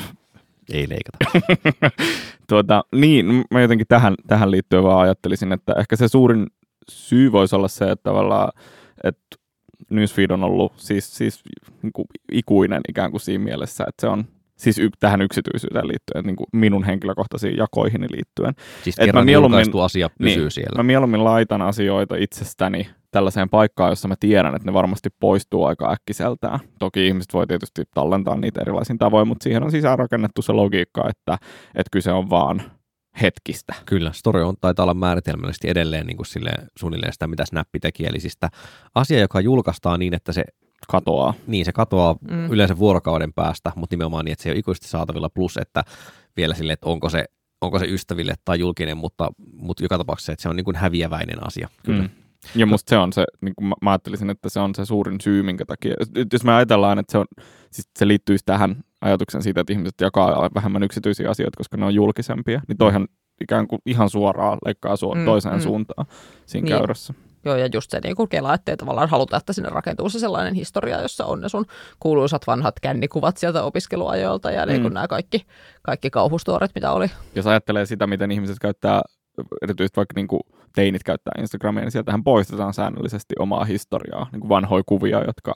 Ei 0.73 0.87
leikata. 0.88 1.49
tuota, 2.49 2.85
niin, 2.94 3.44
mä 3.51 3.61
jotenkin 3.61 3.87
tähän, 3.87 4.14
tähän 4.27 4.51
liittyen 4.51 4.83
vaan 4.83 5.01
ajattelisin, 5.01 5.53
että 5.53 5.73
ehkä 5.79 5.96
se 5.96 6.09
suurin 6.09 6.46
syy 6.90 7.33
voisi 7.33 7.57
olla 7.57 7.68
se, 7.68 7.90
että 7.90 8.03
tavallaan, 8.03 8.53
että 9.05 9.37
newsfeed 9.90 10.31
on 10.31 10.44
ollut 10.44 10.73
siis, 10.77 11.16
siis 11.16 11.42
niin 11.83 11.92
kuin 11.92 12.07
ikuinen 12.33 12.81
ikään 12.88 13.11
kuin 13.11 13.20
siinä 13.20 13.44
mielessä, 13.44 13.85
että 13.88 14.01
se 14.01 14.07
on 14.07 14.25
siis 14.57 14.79
y- 14.79 14.90
tähän 15.01 15.23
yksityisyyteen 15.23 15.88
liittyen, 15.88 16.25
niin 16.25 16.37
kuin 16.37 16.46
minun 16.53 16.85
henkilökohtaisiin 16.85 17.57
jakoihin 17.57 18.01
liittyen. 18.01 18.55
Siis 18.83 18.99
Et 18.99 19.05
kerran 19.05 19.23
mä 19.23 19.25
mieluummin, 19.25 19.66
asia 19.85 20.11
pysyy 20.18 20.42
niin, 20.42 20.51
siellä. 20.51 20.77
Mä 20.77 20.83
mieluummin 20.83 21.25
laitan 21.25 21.62
asioita 21.62 22.16
itsestäni 22.16 22.88
tällaiseen 23.11 23.49
paikkaan, 23.49 23.90
jossa 23.90 24.09
mä 24.09 24.14
tiedän, 24.20 24.55
että 24.55 24.68
ne 24.68 24.73
varmasti 24.73 25.09
poistuu 25.20 25.64
aika 25.64 25.92
äkkiseltään. 25.92 26.61
Toki 26.79 27.07
ihmiset 27.07 27.35
voi 27.35 27.46
tietysti 27.46 27.85
tallentaa 27.94 28.37
niitä 28.37 28.61
erilaisin 28.61 28.99
tavoin, 28.99 29.29
mutta 29.29 29.44
siihen 29.44 29.62
on 29.62 29.70
sisäänrakennettu 29.70 30.42
se 30.42 30.53
logiikka, 30.53 31.09
että, 31.09 31.38
että 31.75 31.90
kyse 31.92 32.12
on 32.12 32.31
vaan 32.31 32.62
hetkistä. 33.23 33.75
Kyllä, 33.87 34.12
story 34.12 34.42
on, 34.42 34.55
taitaa 34.61 34.85
olla 34.85 34.94
määritelmällisesti 34.94 35.70
edelleen 35.70 36.07
niin 36.07 36.16
kuin 36.16 36.27
silleen, 36.27 36.66
suunnilleen 36.79 37.12
sitä, 37.12 37.27
mitä 37.27 37.44
Snappi 37.46 37.81
teki. 37.81 38.07
Eli 38.07 38.20
siis 38.20 38.38
asia, 38.94 39.20
joka 39.20 39.40
julkaistaan 39.40 40.01
niin, 40.01 40.14
että 40.14 40.33
se 40.33 40.44
katoaa. 40.88 41.35
Niin, 41.46 41.64
se 41.64 41.73
katoaa 41.73 42.16
mm. 42.31 42.51
yleensä 42.51 42.79
vuorokauden 42.79 43.33
päästä, 43.33 43.73
mutta 43.77 43.94
nimenomaan 43.94 44.25
niin, 44.25 44.33
että 44.33 44.42
se 44.42 44.49
ei 44.49 44.53
ole 44.53 44.59
ikuisesti 44.59 44.88
saatavilla. 44.88 45.31
Plus, 45.31 45.57
että 45.57 45.85
vielä 46.37 46.55
sille, 46.55 46.73
että 46.73 46.87
onko 46.87 47.09
se, 47.09 47.25
onko 47.61 47.79
se 47.79 47.87
ystäville 47.87 48.35
tai 48.44 48.59
julkinen, 48.59 48.96
mutta, 48.96 49.31
mutta 49.53 49.85
joka 49.85 49.99
tapauksessa, 49.99 50.33
että 50.33 50.42
se 50.42 50.49
on 50.49 50.57
niin 50.57 50.64
kuin 50.64 50.77
häviäväinen 50.77 51.46
asia. 51.46 51.68
Kyllä. 51.85 52.03
Mm. 52.03 52.11
Ja 52.55 52.66
musta 52.66 52.90
se 52.90 52.96
on 52.96 53.12
se, 53.12 53.24
niin 53.40 53.55
kuin 53.55 53.72
mä 53.83 53.90
ajattelisin, 53.90 54.31
että 54.31 54.48
se 54.48 54.61
on 54.61 54.74
se 54.74 54.85
suurin 54.85 55.20
syy, 55.20 55.42
minkä 55.42 55.64
takia, 55.64 55.94
jos 56.33 56.44
me 56.44 56.53
ajatellaan, 56.53 56.98
että 56.98 57.12
se, 57.12 57.18
on, 57.18 57.26
siis 57.70 57.88
se 57.98 58.09
liittyisi 58.09 58.44
tähän 58.44 58.85
ajatuksen 59.00 59.42
siitä, 59.42 59.61
että 59.61 59.72
ihmiset 59.72 60.00
jakaa 60.00 60.50
vähemmän 60.55 60.83
yksityisiä 60.83 61.31
asioita, 61.31 61.57
koska 61.57 61.76
ne 61.76 61.87
on 61.87 61.94
julkisempia, 61.94 62.61
niin 62.68 62.79
toihan 62.79 63.09
ikään 63.40 63.68
kuin 63.68 63.83
ihan 63.87 64.11
suoraan 64.11 64.59
leikkaa 64.64 64.94
su- 64.94 65.14
mm, 65.14 65.24
toiseen 65.24 65.55
mm. 65.55 65.61
suuntaan 65.61 66.07
siinä 66.46 66.64
niin. 66.64 66.79
käyrässä. 66.79 67.14
Joo, 67.44 67.57
ja 67.57 67.68
just 67.74 67.90
se 67.90 68.00
niin 68.00 68.16
kuin 68.16 68.29
kela, 68.29 68.55
ettei 68.55 68.76
tavallaan 68.76 69.09
haluta, 69.09 69.37
että 69.37 69.53
sinne 69.53 69.68
rakentuu 69.68 70.09
se 70.09 70.18
sellainen 70.18 70.55
historia, 70.55 71.03
jossa 71.03 71.24
on 71.24 71.40
ne 71.40 71.48
sun 71.48 71.64
kuuluisat 72.00 72.46
vanhat 72.46 72.81
kännikuvat 72.81 73.37
sieltä 73.37 73.62
opiskeluajoilta 73.62 74.50
ja 74.50 74.66
niin 74.66 74.83
kuin 74.83 74.92
mm. 74.92 74.94
nämä 74.94 75.09
kaikki, 75.09 75.46
kaikki 75.83 76.11
kauhustuoret, 76.11 76.70
mitä 76.74 76.92
oli. 76.92 77.11
Jos 77.35 77.46
ajattelee 77.46 77.87
sitä, 77.87 78.07
miten 78.07 78.31
ihmiset 78.31 78.59
käyttää, 78.59 79.03
erityisesti 79.62 79.96
vaikka 79.96 80.12
niin 80.16 80.29
kuin 80.29 80.40
teinit 80.75 81.05
käyttää 81.05 81.33
Instagramia, 81.39 81.83
niin 81.83 81.91
sieltähän 81.91 82.25
poistetaan 82.25 82.75
säännöllisesti 82.75 83.35
omaa 83.39 83.65
historiaa, 83.65 84.27
niin 84.33 84.41
kuin 84.41 84.49
vanhoja 84.49 84.83
kuvia, 84.87 85.25
jotka 85.27 85.55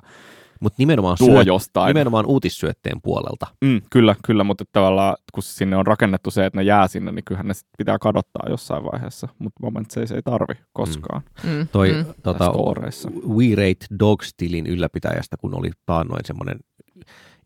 mutta 0.61 0.75
nimenomaan, 0.79 1.17
tuo 1.19 1.29
syöt, 1.29 1.47
jostain. 1.47 1.89
nimenomaan 1.89 2.27
uutissyötteen 2.27 3.03
puolelta. 3.03 3.47
Mm, 3.65 3.81
kyllä, 3.91 4.17
kyllä, 4.27 4.45
mutta 4.45 4.65
tavallaan 4.73 5.17
kun 5.33 5.43
sinne 5.43 5.77
on 5.77 5.87
rakennettu 5.87 6.31
se, 6.31 6.47
että 6.47 6.59
ne 6.59 6.63
jää 6.63 6.89
sinne, 6.89 7.13
niin 7.13 7.25
kyllähän 7.25 7.47
ne 7.47 7.55
pitää 7.79 7.99
kadottaa 7.99 8.49
jossain 8.49 8.85
vaiheessa, 8.85 9.29
mutta 9.39 9.61
moment 9.63 9.91
se, 9.91 10.07
se 10.07 10.15
ei 10.15 10.23
tarvi 10.23 10.55
koskaan. 10.73 11.23
Mm. 11.45 11.51
mm. 11.51 11.69
Toi 11.73 11.93
mm. 11.93 12.05
Tota, 12.23 12.53
We 13.29 13.55
Rate 13.55 13.87
Dogs-tilin 13.99 14.67
ylläpitäjästä, 14.67 15.37
kun 15.37 15.55
oli 15.55 15.71
taannoin 15.87 16.25
semmoinen 16.25 16.59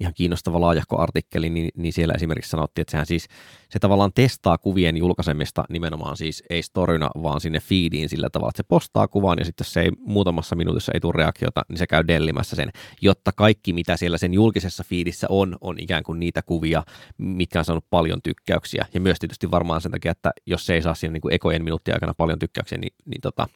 ihan 0.01 0.15
kiinnostava 0.15 0.61
laajahko 0.61 1.01
artikkeli, 1.01 1.51
niin, 1.51 1.71
niin 1.77 1.93
siellä 1.93 2.15
esimerkiksi 2.15 2.51
sanottiin, 2.51 2.83
että 2.83 2.91
sehän 2.91 3.07
siis 3.07 3.29
se 3.71 3.79
tavallaan 3.79 4.13
testaa 4.15 4.59
kuvien 4.59 4.97
julkaisemista 4.97 5.65
nimenomaan 5.69 6.17
siis 6.17 6.43
ei 6.51 6.63
storyna, 6.63 7.11
vaan 7.23 7.41
sinne 7.41 7.61
feediin 7.61 8.09
sillä 8.09 8.31
tavalla, 8.31 8.51
että 8.51 8.63
se 8.63 8.69
postaa 8.69 9.09
kuvan 9.09 9.39
ja 9.39 9.45
sitten 9.45 9.65
se 9.65 9.81
ei 9.81 9.91
muutamassa 10.01 10.57
minuutissa 10.57 10.93
ei 10.95 11.01
tule 11.01 11.13
reaktiota, 11.17 11.65
niin 11.69 11.79
se 11.79 11.87
käy 11.87 12.05
dellimässä 12.07 12.57
sen, 12.57 12.71
jotta 13.01 13.33
kaikki 13.33 13.73
mitä 13.73 13.97
siellä 13.97 14.19
sen 14.19 14.35
julkisessa 14.35 14.85
feedissä 14.85 15.27
on, 15.31 15.57
on 15.61 15.77
ikään 15.79 16.03
kuin 16.03 16.21
niitä 16.21 16.43
kuvia, 16.43 16.83
mitkä 17.19 17.59
on 17.59 17.65
saanut 17.65 17.85
paljon 17.91 18.23
tykkäyksiä. 18.23 18.87
Ja 18.95 19.01
myös 19.01 19.19
tietysti 19.19 19.51
varmaan 19.51 19.81
sen 19.81 19.93
takia, 19.93 20.13
että 20.13 20.31
jos 20.47 20.67
se 20.67 20.75
ei 20.75 20.83
saa 20.83 20.95
siinä 20.95 21.13
niin 21.13 21.21
kuin 21.21 21.35
ekojen 21.35 21.65
minuuttien 21.65 21.95
aikana 21.95 22.15
paljon 22.15 22.39
tykkäyksiä, 22.39 22.79
niin, 22.79 22.93
niin 23.05 23.21
tota, 23.21 23.49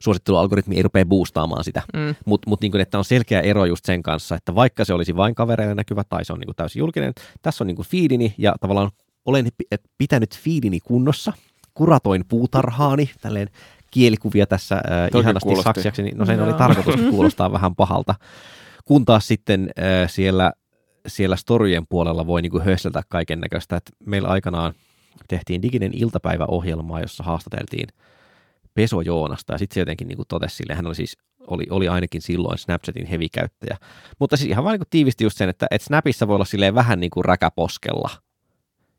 suosittelualgoritmi 0.00 0.76
ei 0.76 0.82
rupea 0.82 1.04
boostaamaan 1.04 1.64
sitä. 1.64 1.82
Mm. 1.94 2.14
Mutta 2.26 2.50
mut 2.50 2.60
niin 2.60 2.80
että 2.80 2.98
on 2.98 3.04
selkeä 3.04 3.40
ero 3.40 3.64
just 3.64 3.84
sen 3.84 4.02
kanssa, 4.02 4.34
että 4.34 4.54
vaikka 4.54 4.84
se 4.84 4.94
olisi 4.94 5.16
vain 5.16 5.34
kavereille 5.34 5.74
näkyvä 5.82 6.04
tai 6.08 6.24
se 6.24 6.32
on 6.32 6.38
niin 6.38 6.46
kuin 6.46 6.56
täysin 6.56 6.80
julkinen. 6.80 7.12
Tässä 7.42 7.64
on 7.64 7.66
niin 7.66 7.76
kuin 7.76 7.88
feedini 7.88 8.34
ja 8.38 8.54
tavallaan 8.60 8.90
olen 9.24 9.48
pitänyt 9.98 10.38
feedini 10.38 10.80
kunnossa, 10.80 11.32
kuratoin 11.74 12.24
puutarhaani, 12.28 13.10
tälleen 13.20 13.48
kielikuvia 13.90 14.46
tässä 14.46 14.74
äh, 14.74 15.20
ihanasti 15.20 15.46
kuulosti. 15.46 15.64
saksiaksi, 15.64 16.02
niin 16.02 16.18
no 16.18 16.26
sen 16.26 16.38
no. 16.38 16.44
oli 16.44 16.54
tarkoitus 16.54 17.00
kuulostaa 17.10 17.52
vähän 17.52 17.74
pahalta. 17.74 18.14
Kun 18.84 19.04
taas 19.04 19.28
sitten 19.28 19.70
äh, 19.78 20.10
siellä, 20.10 20.52
siellä 21.06 21.36
storyjen 21.36 21.86
puolella 21.88 22.26
voi 22.26 22.42
niin 22.42 22.64
hösseltä 22.64 23.02
kaiken 23.08 23.40
näköistä, 23.40 23.76
että 23.76 23.90
meillä 24.06 24.28
aikanaan 24.28 24.74
tehtiin 25.28 25.62
diginen 25.62 25.92
iltapäiväohjelmaa, 25.94 27.00
jossa 27.00 27.24
haastateltiin 27.24 27.88
Peso 28.74 29.00
Joonasta 29.00 29.52
ja 29.52 29.58
sitten 29.58 29.74
se 29.74 29.80
jotenkin 29.80 30.08
niin 30.08 30.18
totesi 30.28 30.56
sille, 30.56 30.74
hän 30.74 30.86
oli 30.86 30.94
siis 30.94 31.16
oli, 31.46 31.64
oli 31.70 31.88
ainakin 31.88 32.22
silloin 32.22 32.58
Snapchatin 32.58 33.06
hevikäyttäjä. 33.06 33.76
Mutta 34.18 34.36
siis 34.36 34.50
ihan 34.50 34.64
vain 34.64 34.78
niin 34.78 34.88
tiivisti 34.90 35.24
just 35.24 35.38
sen, 35.38 35.48
että, 35.48 35.66
että 35.70 35.86
Snapissa 35.86 36.28
voi 36.28 36.34
olla 36.34 36.44
silleen 36.44 36.74
vähän 36.74 37.00
niin 37.00 37.10
kuin 37.10 37.24
räkäposkella– 37.24 38.10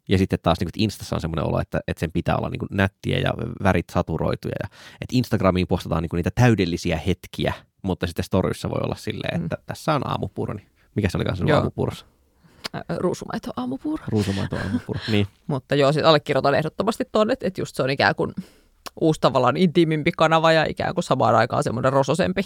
ja 0.09 0.17
sitten 0.17 0.39
taas 0.43 0.59
niin 0.59 0.69
kuin, 0.73 0.83
Instassa 0.83 1.15
on 1.15 1.21
semmoinen 1.21 1.45
olo, 1.45 1.59
että, 1.59 1.79
että 1.87 1.99
sen 1.99 2.11
pitää 2.11 2.37
olla 2.37 2.49
niin 2.49 2.59
kuin, 2.59 2.69
nättiä 2.71 3.19
ja 3.19 3.33
värit 3.63 3.89
saturoituja. 3.91 4.55
Ja, 4.63 4.69
että 5.01 5.15
Instagramiin 5.15 5.67
postataan 5.67 6.01
niin 6.01 6.09
kuin, 6.09 6.17
niitä 6.17 6.31
täydellisiä 6.35 6.97
hetkiä, 6.97 7.53
mutta 7.81 8.07
sitten 8.07 8.25
Storyssa 8.25 8.69
voi 8.69 8.81
olla 8.83 8.95
silleen, 8.95 9.43
että 9.43 9.55
mm. 9.55 9.63
tässä 9.65 9.93
on 9.93 10.07
aamupuro. 10.07 10.53
Niin 10.53 10.67
mikä 10.95 11.09
se 11.09 11.17
oli 11.17 11.25
kanssa 11.25 11.45
aamupurossa? 11.55 12.05
Ruusumaito 12.97 13.51
aamupuuro. 13.55 14.03
Ruusumaito 14.07 14.55
aamupuuro, 14.55 14.99
niin. 15.11 15.27
mutta 15.47 15.75
joo, 15.75 15.91
siis 15.91 16.05
allekirjoitan 16.05 16.55
ehdottomasti 16.55 17.03
tuonne, 17.11 17.33
että, 17.33 17.47
että 17.47 17.61
just 17.61 17.75
se 17.75 17.83
on 17.83 17.89
ikään 17.89 18.15
kuin 18.15 18.33
uusi 19.01 19.21
tavallaan 19.21 19.57
intiimimpi 19.57 20.11
kanava 20.17 20.51
ja 20.51 20.65
ikään 20.69 20.93
kuin 20.93 21.03
samaan 21.03 21.35
aikaan 21.35 21.63
semmoinen 21.63 21.93
rososempi, 21.93 22.41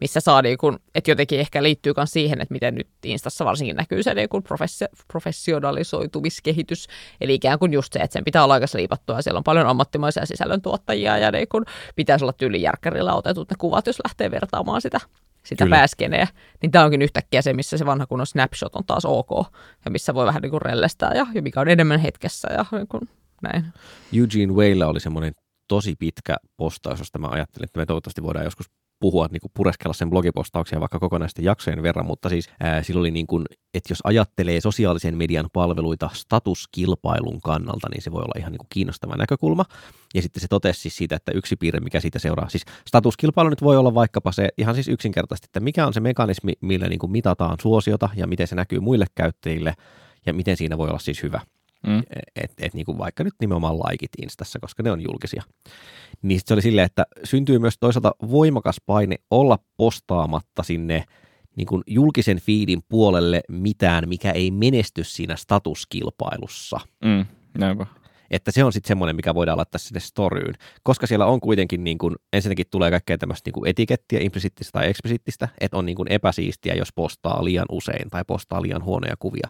missä 0.00 0.20
saa 0.20 0.42
niin 0.42 0.58
kuin, 0.58 0.78
että 0.94 1.10
jotenkin 1.10 1.40
ehkä 1.40 1.62
liittyy 1.62 1.92
myös 1.96 2.10
siihen, 2.10 2.40
että 2.40 2.52
miten 2.52 2.74
nyt 2.74 2.88
Instassa 3.04 3.44
varsinkin 3.44 3.76
näkyy 3.76 4.02
se 4.02 4.14
niin 4.14 4.28
kuin 4.28 4.42
professi- 4.42 5.04
professionalisoitumiskehitys, 5.08 6.86
eli 7.20 7.34
ikään 7.34 7.58
kuin 7.58 7.72
just 7.72 7.92
se, 7.92 7.98
että 7.98 8.12
sen 8.12 8.24
pitää 8.24 8.44
olla 8.44 8.54
aika 8.54 8.66
liipattua 8.74 9.16
ja 9.16 9.22
siellä 9.22 9.38
on 9.38 9.44
paljon 9.44 9.66
ammattimaisia 9.66 10.26
sisällöntuottajia 10.26 11.18
ja 11.18 11.30
niin 11.30 11.48
kuin 11.48 11.64
pitäisi 11.96 12.24
olla 12.24 12.32
tyylijärkkärillä 12.32 13.14
otetut 13.14 13.50
ne 13.50 13.56
kuvat, 13.58 13.86
jos 13.86 13.98
lähtee 14.04 14.30
vertaamaan 14.30 14.80
sitä 14.80 15.00
sitä 15.42 15.64
Kyllä. 15.64 15.76
pääskeneä, 15.76 16.26
niin 16.62 16.72
tämä 16.72 16.84
onkin 16.84 17.02
yhtäkkiä 17.02 17.42
se, 17.42 17.52
missä 17.52 17.78
se 17.78 17.86
vanha 17.86 18.06
kunnon 18.06 18.26
snapshot 18.26 18.76
on 18.76 18.84
taas 18.84 19.04
ok, 19.04 19.30
ja 19.84 19.90
missä 19.90 20.14
voi 20.14 20.26
vähän 20.26 20.42
niin 20.42 20.50
kuin 20.50 20.62
rellestää, 20.62 21.14
ja, 21.14 21.26
ja 21.34 21.42
mikä 21.42 21.60
on 21.60 21.68
enemmän 21.68 22.00
hetkessä, 22.00 22.48
ja 22.52 22.64
niin 22.72 22.88
kuin 22.88 23.08
näin. 23.42 23.64
Eugene 24.12 24.52
Waylla 24.52 24.86
oli 24.86 25.00
semmoinen 25.00 25.32
tosi 25.72 25.94
pitkä 25.98 26.36
postaus, 26.56 26.98
josta 26.98 27.18
mä 27.18 27.28
ajattelin, 27.28 27.64
että 27.64 27.80
me 27.80 27.86
toivottavasti 27.86 28.22
voidaan 28.22 28.44
joskus 28.44 28.66
puhua, 29.00 29.26
niin 29.30 29.40
kuin 29.40 29.50
pureskella 29.54 29.94
sen 29.94 30.10
blogipostauksia 30.10 30.80
vaikka 30.80 30.98
kokonaisten 30.98 31.44
jaksojen 31.44 31.82
verran, 31.82 32.06
mutta 32.06 32.28
siis 32.28 32.50
ää, 32.60 32.82
sillä 32.82 33.00
oli 33.00 33.10
niin 33.10 33.26
kuin, 33.26 33.44
että 33.74 33.92
jos 33.92 33.98
ajattelee 34.04 34.60
sosiaalisen 34.60 35.16
median 35.16 35.48
palveluita 35.52 36.10
statuskilpailun 36.12 37.40
kannalta, 37.40 37.88
niin 37.90 38.02
se 38.02 38.12
voi 38.12 38.22
olla 38.22 38.38
ihan 38.38 38.52
niin 38.52 38.58
kuin 38.58 38.66
kiinnostava 38.70 39.16
näkökulma. 39.16 39.64
Ja 40.14 40.22
sitten 40.22 40.40
se 40.40 40.48
totesi 40.48 40.80
siis 40.80 40.96
siitä, 40.96 41.16
että 41.16 41.32
yksi 41.34 41.56
piirre, 41.56 41.80
mikä 41.80 42.00
siitä 42.00 42.18
seuraa, 42.18 42.48
siis 42.48 42.64
statuskilpailu 42.88 43.48
nyt 43.48 43.62
voi 43.62 43.76
olla 43.76 43.94
vaikkapa 43.94 44.32
se 44.32 44.48
ihan 44.58 44.74
siis 44.74 44.88
yksinkertaisesti, 44.88 45.46
että 45.46 45.60
mikä 45.60 45.86
on 45.86 45.92
se 45.92 46.00
mekanismi, 46.00 46.52
millä 46.60 46.88
niin 46.88 46.98
kuin 46.98 47.12
mitataan 47.12 47.56
suosiota 47.62 48.08
ja 48.16 48.26
miten 48.26 48.46
se 48.46 48.54
näkyy 48.54 48.80
muille 48.80 49.06
käyttäjille 49.14 49.74
ja 50.26 50.34
miten 50.34 50.56
siinä 50.56 50.78
voi 50.78 50.88
olla 50.88 50.98
siis 50.98 51.22
hyvä. 51.22 51.40
Mm. 51.86 52.02
Että 52.36 52.66
et 52.66 52.74
niinku 52.74 52.98
vaikka 52.98 53.24
nyt 53.24 53.34
nimenomaan 53.40 53.78
laikit 53.78 54.10
Instassa, 54.22 54.58
koska 54.58 54.82
ne 54.82 54.90
on 54.90 55.00
julkisia. 55.00 55.42
Niin 56.22 56.40
se 56.44 56.54
oli 56.54 56.62
silleen, 56.62 56.86
että 56.86 57.06
syntyy 57.24 57.58
myös 57.58 57.78
toisaalta 57.80 58.14
voimakas 58.30 58.76
paine 58.86 59.16
olla 59.30 59.58
postaamatta 59.76 60.62
sinne 60.62 61.04
niin 61.56 61.66
kuin 61.66 61.82
julkisen 61.86 62.40
fiidin 62.40 62.82
puolelle 62.88 63.40
mitään, 63.48 64.08
mikä 64.08 64.30
ei 64.30 64.50
menesty 64.50 65.04
siinä 65.04 65.36
statuskilpailussa. 65.36 66.80
Mm, 67.04 67.26
näinpä. 67.58 67.86
Että 68.30 68.50
se 68.50 68.64
on 68.64 68.72
sitten 68.72 68.88
semmoinen, 68.88 69.16
mikä 69.16 69.34
voidaan 69.34 69.58
laittaa 69.58 69.78
sinne 69.78 70.00
storyyn, 70.00 70.54
koska 70.82 71.06
siellä 71.06 71.26
on 71.26 71.40
kuitenkin, 71.40 71.84
niin 71.84 71.98
kuin, 71.98 72.16
ensinnäkin 72.32 72.66
tulee 72.70 72.90
kaikkea 72.90 73.18
tämmöistä 73.18 73.48
niin 73.48 73.52
kuin 73.52 73.70
etikettiä, 73.70 74.20
implisiittistä 74.20 74.72
tai 74.72 74.88
eksplisiittistä, 74.88 75.48
että 75.60 75.76
on 75.76 75.86
niin 75.86 75.96
kuin 75.96 76.12
epäsiistiä, 76.12 76.74
jos 76.74 76.92
postaa 76.94 77.44
liian 77.44 77.66
usein 77.68 78.10
tai 78.10 78.24
postaa 78.26 78.62
liian 78.62 78.84
huonoja 78.84 79.16
kuvia 79.18 79.48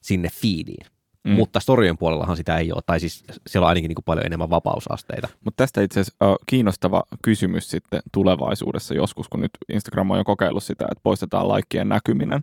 sinne 0.00 0.28
feediin. 0.28 0.86
Mm. 1.24 1.32
Mutta 1.32 1.60
storien 1.60 1.98
puolellahan 1.98 2.36
sitä 2.36 2.56
ei 2.58 2.72
ole, 2.72 2.82
tai 2.86 3.00
siis 3.00 3.24
siellä 3.46 3.64
on 3.64 3.68
ainakin 3.68 3.88
niin 3.88 3.94
kuin 3.94 4.04
paljon 4.04 4.26
enemmän 4.26 4.50
vapausasteita. 4.50 5.28
Mutta 5.44 5.62
tästä 5.62 5.82
itse 5.82 6.00
asiassa 6.00 6.36
kiinnostava 6.46 7.02
kysymys 7.22 7.70
sitten 7.70 8.02
tulevaisuudessa 8.12 8.94
joskus, 8.94 9.28
kun 9.28 9.40
nyt 9.40 9.50
Instagram 9.72 10.10
on 10.10 10.18
jo 10.18 10.24
kokeillut 10.24 10.62
sitä, 10.62 10.84
että 10.84 11.00
poistetaan 11.02 11.48
laikkien 11.48 11.88
näkyminen, 11.88 12.40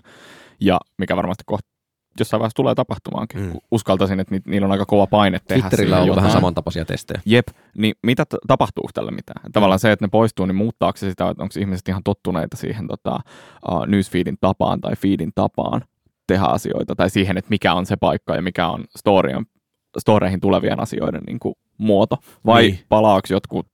ja 0.59 0.79
mikä 0.97 1.15
varmasti 1.15 1.43
kohta 1.45 1.71
jossain 2.19 2.39
vaiheessa 2.39 2.55
tulee 2.55 2.75
tapahtumaankin. 2.75 3.41
Mm. 3.41 3.53
Uskaltaisin, 3.71 4.19
että 4.19 4.35
ni- 4.35 4.41
niillä 4.45 4.65
on 4.65 4.71
aika 4.71 4.85
kova 4.85 5.07
paine 5.07 5.39
tehdä 5.47 5.61
Twitterillä 5.61 5.95
on 5.97 6.03
ollut 6.03 6.15
vähän 6.15 6.31
samantapaisia 6.31 6.85
testejä. 6.85 7.21
Jep, 7.25 7.47
niin 7.77 7.93
mitä 8.03 8.25
t- 8.25 8.35
tapahtuu 8.47 8.89
tälle 8.93 9.11
mitään? 9.11 9.51
Tavallaan 9.51 9.79
se, 9.79 9.91
että 9.91 10.05
ne 10.05 10.09
poistuu, 10.09 10.45
niin 10.45 10.55
muuttaako 10.55 10.97
se 10.97 11.09
sitä, 11.09 11.29
että 11.29 11.43
onko 11.43 11.53
ihmiset 11.59 11.87
ihan 11.87 12.03
tottuneita 12.03 12.57
siihen 12.57 12.87
tota, 12.87 13.19
uh, 13.71 13.85
newsfeedin 13.85 14.37
tapaan 14.41 14.81
tai 14.81 14.95
feedin 14.95 15.31
tapaan, 15.35 15.81
tehdä 16.33 16.45
asioita 16.45 16.95
tai 16.95 17.09
siihen, 17.09 17.37
että 17.37 17.49
mikä 17.49 17.73
on 17.73 17.85
se 17.85 17.95
paikka 17.95 18.35
ja 18.35 18.41
mikä 18.41 18.67
on 18.67 18.83
storien, 18.97 19.45
storeihin 19.99 20.39
tulevien 20.39 20.79
asioiden 20.79 21.21
niin 21.27 21.39
kuin, 21.39 21.55
muoto. 21.77 22.17
Vai 22.45 22.61
niin. 22.61 22.79
palaako 22.89 23.27
jotkut 23.29 23.67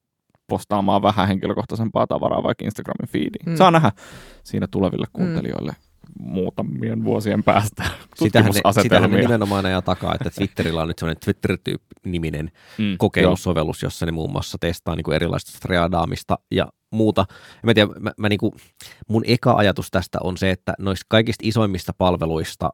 postaamaan 0.47 1.01
vähän 1.01 1.27
henkilökohtaisempaa 1.27 2.07
tavaraa 2.07 2.43
vaikka 2.43 2.65
Instagramin 2.65 3.09
feediin. 3.09 3.45
Mm. 3.45 3.55
Saa 3.55 3.71
nähdä 3.71 3.91
siinä 4.43 4.67
tuleville 4.71 5.07
kuuntelijoille 5.13 5.71
mm. 5.71 5.86
Muutamien 6.19 7.03
vuosien 7.03 7.43
päästä 7.43 7.83
sitähän 8.15 8.51
ne, 8.51 8.81
sitähän 8.81 9.11
ne 9.11 9.21
nimenomaan 9.21 9.65
ajaa 9.65 9.81
takaa, 9.81 10.15
että 10.15 10.29
Twitterillä 10.29 10.81
on 10.81 10.87
nyt 10.87 10.99
sellainen 10.99 11.21
Twitter-niminen 11.25 12.51
mm, 12.77 12.95
kokeilusovellus, 12.97 13.83
jossa 13.83 14.05
ne 14.05 14.11
muun 14.11 14.31
muassa 14.31 14.57
testaa 14.61 14.95
niin 14.95 15.03
kuin 15.03 15.15
erilaista 15.15 15.51
streadaamista 15.51 16.39
ja 16.51 16.67
muuta. 16.91 17.25
Mä 17.63 17.73
tiedän, 17.73 17.93
mä, 17.99 18.11
mä 18.17 18.29
niin 18.29 18.39
kuin, 18.39 18.53
mun 19.07 19.23
eka 19.27 19.53
ajatus 19.53 19.91
tästä 19.91 20.17
on 20.23 20.37
se, 20.37 20.51
että 20.51 20.73
noista 20.79 21.05
kaikista 21.09 21.43
isoimmista 21.47 21.93
palveluista 21.97 22.69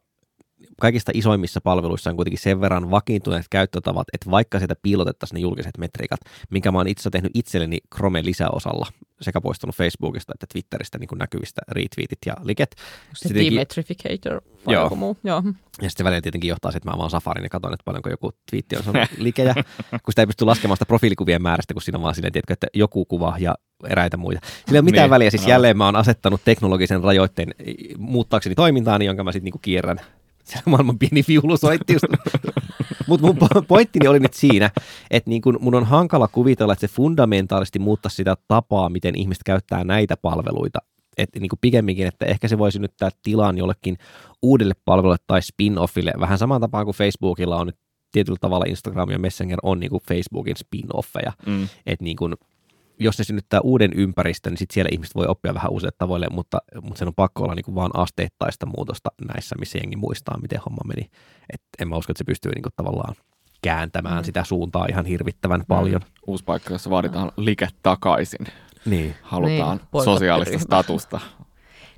kaikista 0.82 1.12
isoimmissa 1.16 1.62
palveluissa 1.62 2.10
on 2.10 2.16
kuitenkin 2.16 2.40
sen 2.40 2.62
verran 2.62 2.92
vakiintuneet 2.92 3.46
käyttötavat, 3.50 4.08
että 4.14 4.32
vaikka 4.32 4.60
sieltä 4.60 4.76
piilotettaisiin 4.82 5.36
ne 5.36 5.42
julkiset 5.42 5.78
metriikat, 5.78 6.20
minkä 6.50 6.72
mä 6.72 6.78
oon 6.78 6.88
itse 6.88 7.10
tehnyt 7.10 7.32
itselleni 7.34 7.78
Chrome 7.96 8.26
lisäosalla, 8.26 8.88
sekä 9.22 9.42
poistanut 9.42 9.76
Facebookista 9.76 10.34
että 10.34 10.46
Twitteristä 10.54 10.98
niin 10.98 11.10
näkyvistä 11.16 11.62
retweetit 11.68 12.20
ja 12.26 12.36
liket. 12.44 12.76
Se 13.14 13.34
demetrificator 13.34 14.42
vai 14.66 14.74
joo. 14.74 14.84
joku 14.84 14.96
muu. 14.96 15.18
Joo. 15.24 15.44
Ja 15.82 15.90
sitten 15.90 16.04
välillä 16.04 16.22
tietenkin 16.22 16.50
johtaa 16.50 16.72
että 16.76 16.90
mä 16.90 16.96
avaan 16.96 17.10
Safarin 17.10 17.44
ja 17.44 17.50
katson, 17.50 17.74
että 17.74 17.84
paljonko 17.86 18.10
joku 18.10 18.32
twiitti 18.50 18.78
on 18.78 18.84
saanut 18.84 19.10
likejä, 19.18 19.54
kun 19.92 20.12
sitä 20.12 20.22
ei 20.22 20.28
pysty 20.28 20.46
laskemaan 20.46 20.78
sitä 20.78 20.86
profiilikuvien 20.86 21.42
määrästä, 21.42 21.74
kun 21.74 21.82
siinä 21.82 21.98
on 21.98 22.04
vaan 22.04 22.16
silleen, 22.16 22.34
tiedätkö, 22.34 22.54
että 22.54 22.68
joku 22.74 23.06
kuva 23.06 23.36
ja 23.40 23.56
eräitä 23.90 24.18
muita. 24.18 24.40
Sillä 24.66 24.78
ei 24.78 24.80
ole 24.80 24.86
mitään 24.86 25.04
niin, 25.04 25.10
väliä, 25.10 25.30
siis 25.30 25.44
no. 25.44 25.50
jälleen 25.50 25.78
mä 25.78 25.86
oon 25.86 25.96
asettanut 25.96 26.42
teknologisen 26.46 27.04
rajoitteen 27.04 27.56
muuttaakseni 27.98 28.56
toimintaani, 28.56 29.06
jonka 29.06 29.24
mä 29.24 29.32
sitten 29.32 29.46
niinku 29.46 29.60
kierrän 29.60 30.00
se 30.44 30.60
maailman 30.66 31.00
pieni 31.00 31.24
viulu 31.28 31.58
soitti 31.58 31.94
just. 31.94 32.06
Mutta 33.08 33.28
mun 33.28 33.66
pointtini 33.68 34.08
oli 34.08 34.20
nyt 34.20 34.34
siinä, 34.34 34.72
että 35.12 35.30
niin 35.30 35.42
kun 35.42 35.58
mun 35.62 35.76
on 35.76 35.86
hankala 35.86 36.28
kuvitella, 36.28 36.74
että 36.74 36.88
se 36.88 36.94
fundamentaalisesti 36.94 37.80
muuttaa 37.80 38.10
sitä 38.10 38.36
tapaa, 38.48 38.90
miten 38.90 39.16
ihmiset 39.16 39.44
käyttää 39.44 39.84
näitä 39.84 40.18
palveluita. 40.18 40.80
Että 41.18 41.40
niin 41.40 41.50
pikemminkin, 41.62 42.08
että 42.08 42.26
ehkä 42.26 42.48
se 42.48 42.58
voisi 42.58 42.80
nyt 42.80 42.94
tilan 43.24 43.58
jollekin 43.58 43.98
uudelle 44.42 44.74
palvelulle 44.86 45.18
tai 45.28 45.40
spin-offille, 45.42 46.20
vähän 46.20 46.38
samaan 46.38 46.62
tapaan 46.62 46.86
kuin 46.86 46.96
Facebookilla 46.96 47.58
on 47.58 47.68
nyt 47.68 47.78
tietyllä 48.12 48.38
tavalla 48.42 48.66
Instagram 48.68 49.10
ja 49.10 49.20
Messenger 49.20 49.60
on 49.64 49.80
niin 49.80 49.90
kuin 49.90 50.04
Facebookin 50.08 50.56
spin-offeja. 50.58 51.32
Mm. 51.46 51.68
Että 51.86 52.04
niin 52.04 52.18
kuin 52.18 52.34
jos 53.00 53.18
ne 53.18 53.24
synnyttää 53.24 53.62
uuden 53.62 53.92
ympäristön, 53.96 54.52
niin 54.52 54.58
sitten 54.58 54.74
siellä 54.74 54.90
ihmiset 54.92 55.16
voi 55.16 55.26
oppia 55.28 55.54
vähän 55.54 55.72
uusille 55.72 55.92
tavoille, 55.98 56.28
mutta, 56.32 56.58
mutta 56.82 57.00
sen 57.00 57.08
on 57.08 57.16
pakko 57.16 57.44
olla 57.44 57.56
niin 57.56 57.66
kuin 57.66 57.76
vaan 57.76 57.92
asteittaista 57.94 58.66
muutosta 58.66 59.10
näissä, 59.34 59.56
missä 59.60 59.78
jengi 59.78 59.96
muistaa, 59.96 60.42
miten 60.42 60.60
homma 60.66 60.82
meni. 60.88 61.10
Et 61.54 61.62
en 61.80 61.88
mä 61.88 61.96
usko, 61.96 62.12
että 62.12 62.18
se 62.18 62.24
pystyy 62.24 62.52
niin 62.52 62.64
kuin 62.64 62.74
tavallaan 62.76 63.16
kääntämään 63.62 64.18
mm. 64.18 64.24
sitä 64.24 64.44
suuntaa 64.44 64.86
ihan 64.90 65.06
hirvittävän 65.06 65.60
mm. 65.60 65.66
paljon. 65.68 66.02
Uusi 66.28 66.44
paikka, 66.44 66.74
jossa 66.74 66.90
vaaditaan 66.90 67.32
like 67.38 67.68
takaisin. 67.84 68.48
Niin. 68.86 69.16
Halutaan 69.22 69.80
niin, 69.94 70.04
sosiaalista 70.04 70.60
statusta. 70.60 71.20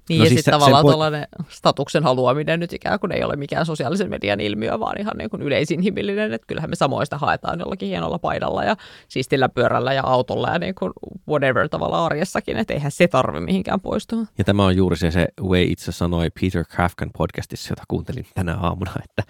Niin, 0.09 0.19
no 0.19 0.23
ja 0.23 0.29
siis 0.29 0.39
sitten 0.39 0.51
tavallaan 0.51 0.85
po- 0.85 0.87
tuollainen 0.87 1.27
statuksen 1.49 2.03
haluaminen 2.03 2.59
nyt 2.59 2.73
ikään 2.73 2.99
kuin 2.99 3.11
ei 3.11 3.23
ole 3.23 3.35
mikään 3.35 3.65
sosiaalisen 3.65 4.09
median 4.09 4.39
ilmiö, 4.39 4.79
vaan 4.79 4.99
ihan 4.99 5.13
niin 5.17 5.29
kuin 5.29 5.41
yleisinhimillinen, 5.41 6.33
että 6.33 6.47
kyllähän 6.47 6.69
me 6.69 6.75
samoista 6.75 7.17
haetaan 7.17 7.59
jollakin 7.59 7.89
hienolla 7.89 8.19
paidalla 8.19 8.63
ja 8.63 8.75
siistillä 9.07 9.49
pyörällä 9.49 9.93
ja 9.93 10.03
autolla 10.03 10.49
ja 10.49 10.59
niin 10.59 10.75
kuin 10.75 10.91
whatever 11.29 11.69
tavalla 11.69 12.05
arjessakin, 12.05 12.57
että 12.57 12.73
eihän 12.73 12.91
se 12.91 13.07
tarvi 13.07 13.39
mihinkään 13.39 13.81
poistua. 13.81 14.19
Ja 14.37 14.43
tämä 14.43 14.65
on 14.65 14.75
juuri 14.75 14.97
se, 14.97 15.11
se 15.11 15.27
Way 15.41 15.63
itse 15.63 15.91
sanoi 15.91 16.29
Peter 16.41 16.65
Krafkan 16.65 17.09
podcastissa, 17.17 17.71
jota 17.71 17.83
kuuntelin 17.87 18.25
tänä 18.35 18.57
aamuna, 18.57 18.91
että, 19.03 19.23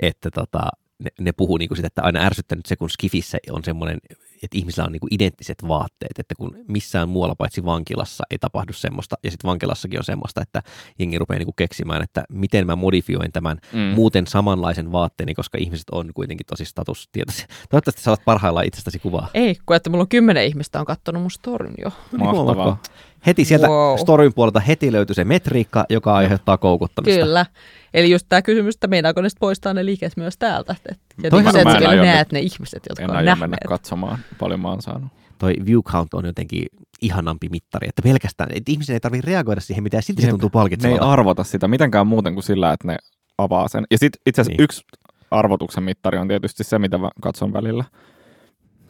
että 0.00 0.30
tota, 0.30 0.68
ne, 0.98 1.10
ne 1.20 1.32
puhuu 1.32 1.56
niin 1.56 1.68
kuin 1.68 1.76
sitä, 1.76 1.86
että 1.86 2.02
aina 2.02 2.20
ärsyttänyt 2.20 2.66
se, 2.66 2.76
kun 2.76 2.90
Skifissä 2.90 3.38
on 3.50 3.64
semmoinen, 3.64 3.98
että 4.42 4.58
ihmisillä 4.58 4.86
on 4.86 4.92
niin 4.92 5.00
kuin 5.00 5.14
identtiset 5.14 5.58
vaatteet, 5.68 6.18
että 6.18 6.34
kun 6.34 6.56
missään 6.68 7.08
muualla 7.08 7.34
paitsi 7.34 7.64
vankilassa 7.64 8.24
ei 8.30 8.38
tapahdu 8.38 8.72
semmoista, 8.72 9.16
ja 9.24 9.30
sitten 9.30 9.48
vankilassakin 9.48 10.00
on 10.00 10.04
semmoista, 10.04 10.42
että 10.42 10.62
jengi 10.98 11.18
rupeaa 11.18 11.38
niin 11.38 11.46
kuin 11.46 11.56
keksimään, 11.56 12.02
että 12.02 12.24
miten 12.28 12.66
mä 12.66 12.76
modifioin 12.76 13.32
tämän 13.32 13.58
mm. 13.72 13.78
muuten 13.80 14.26
samanlaisen 14.26 14.92
vaatteeni, 14.92 15.34
koska 15.34 15.58
ihmiset 15.58 15.90
on 15.90 16.10
kuitenkin 16.14 16.46
tosi 16.46 16.64
statustietoisia. 16.64 17.46
Toivottavasti 17.70 18.02
saat 18.02 18.24
parhaillaan 18.24 18.66
itsestäsi 18.66 18.98
kuvaa. 18.98 19.28
Ei, 19.34 19.56
kun 19.66 19.76
että 19.76 19.90
mulla 19.90 20.02
on 20.02 20.08
kymmenen 20.08 20.46
ihmistä 20.46 20.80
on 20.80 20.86
kattonut 20.86 21.22
mun 21.22 21.30
storin 21.30 21.74
jo. 21.84 21.92
Mahtavaa. 22.18 22.82
Heti 23.26 23.44
sieltä 23.44 23.68
Wow. 23.68 23.98
storyn 23.98 24.34
puolelta 24.34 24.60
heti 24.60 24.92
löytyi 24.92 25.14
se 25.14 25.24
metriikka, 25.24 25.84
joka 25.88 26.14
aiheuttaa 26.14 26.58
koukuttamista. 26.58 27.24
Kyllä. 27.24 27.46
Eli 27.94 28.10
just 28.10 28.26
tämä 28.28 28.42
kysymys, 28.42 28.74
että 28.74 28.86
meinaako 28.86 29.20
ne 29.22 29.28
poistaa 29.40 29.74
ne 29.74 29.84
liikkeet 29.86 30.16
myös 30.16 30.38
täältä. 30.38 30.76
Et- 30.90 31.00
Ja 31.22 31.30
Toihan 31.30 31.54
niin 31.54 31.64
se, 31.64 31.70
että 31.70 31.88
vielä 31.90 32.02
näet 32.04 32.32
ne 32.32 32.40
ihmiset, 32.40 32.82
jotka 32.88 33.04
En 33.04 33.10
on 33.10 33.16
nähneet. 33.16 33.38
mennä 33.38 33.56
katsomaan, 33.68 34.18
paljon 34.38 34.60
mä 34.60 34.68
oon 34.68 34.82
saanut. 34.82 35.12
Toi 35.38 35.54
view 35.66 35.78
count 35.80 36.14
on 36.14 36.24
jotenkin 36.26 36.66
ihanampi 37.02 37.48
mittari, 37.48 37.88
että 37.88 38.02
pelkästään, 38.02 38.50
että 38.54 38.72
ihmisen 38.72 38.94
ei 38.94 39.00
tarvitse 39.00 39.30
reagoida 39.30 39.60
siihen, 39.60 39.82
mitä 39.82 40.00
silti 40.00 40.22
se 40.22 40.28
tuntuu 40.28 40.46
Ne 40.48 40.50
ei 40.50 40.52
palkitsevalta. 40.52 41.12
arvota 41.12 41.44
sitä 41.44 41.68
mitenkään 41.68 42.06
muuten 42.06 42.34
kuin 42.34 42.44
sillä, 42.44 42.72
että 42.72 42.88
ne 42.88 42.96
avaa 43.38 43.68
sen. 43.68 43.84
Ja 43.90 43.98
sitten 43.98 44.20
itse 44.26 44.40
asiassa 44.40 44.50
Niin. 44.50 44.56
niin. 44.56 44.64
yksi 44.64 44.82
arvotuksen 45.30 45.84
mittari 45.84 46.18
on 46.18 46.28
tietysti 46.28 46.64
se, 46.64 46.78
mitä 46.78 46.98
mä 46.98 47.10
katson 47.20 47.52
välillä. 47.52 47.84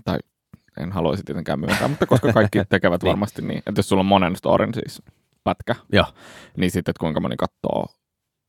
Tai 0.04 0.18
en 0.80 0.92
haluaisi 0.92 1.22
tietenkään 1.24 1.60
myöntää, 1.60 1.88
mutta 1.88 2.06
koska 2.06 2.32
kaikki 2.32 2.58
tekevät 2.68 3.02
Niin. 3.02 3.08
varmasti 3.08 3.42
niin. 3.42 3.58
Että 3.66 3.78
jos 3.78 3.88
sulla 3.88 4.00
on 4.00 4.06
monen 4.06 4.36
storin 4.36 4.74
siis 4.74 5.02
pätkä, 5.44 5.74
Joo. 5.92 6.06
niin 6.56 6.70
sitten 6.70 6.90
että 6.92 7.00
kuinka 7.00 7.20
moni 7.20 7.36
katsoo 7.36 7.86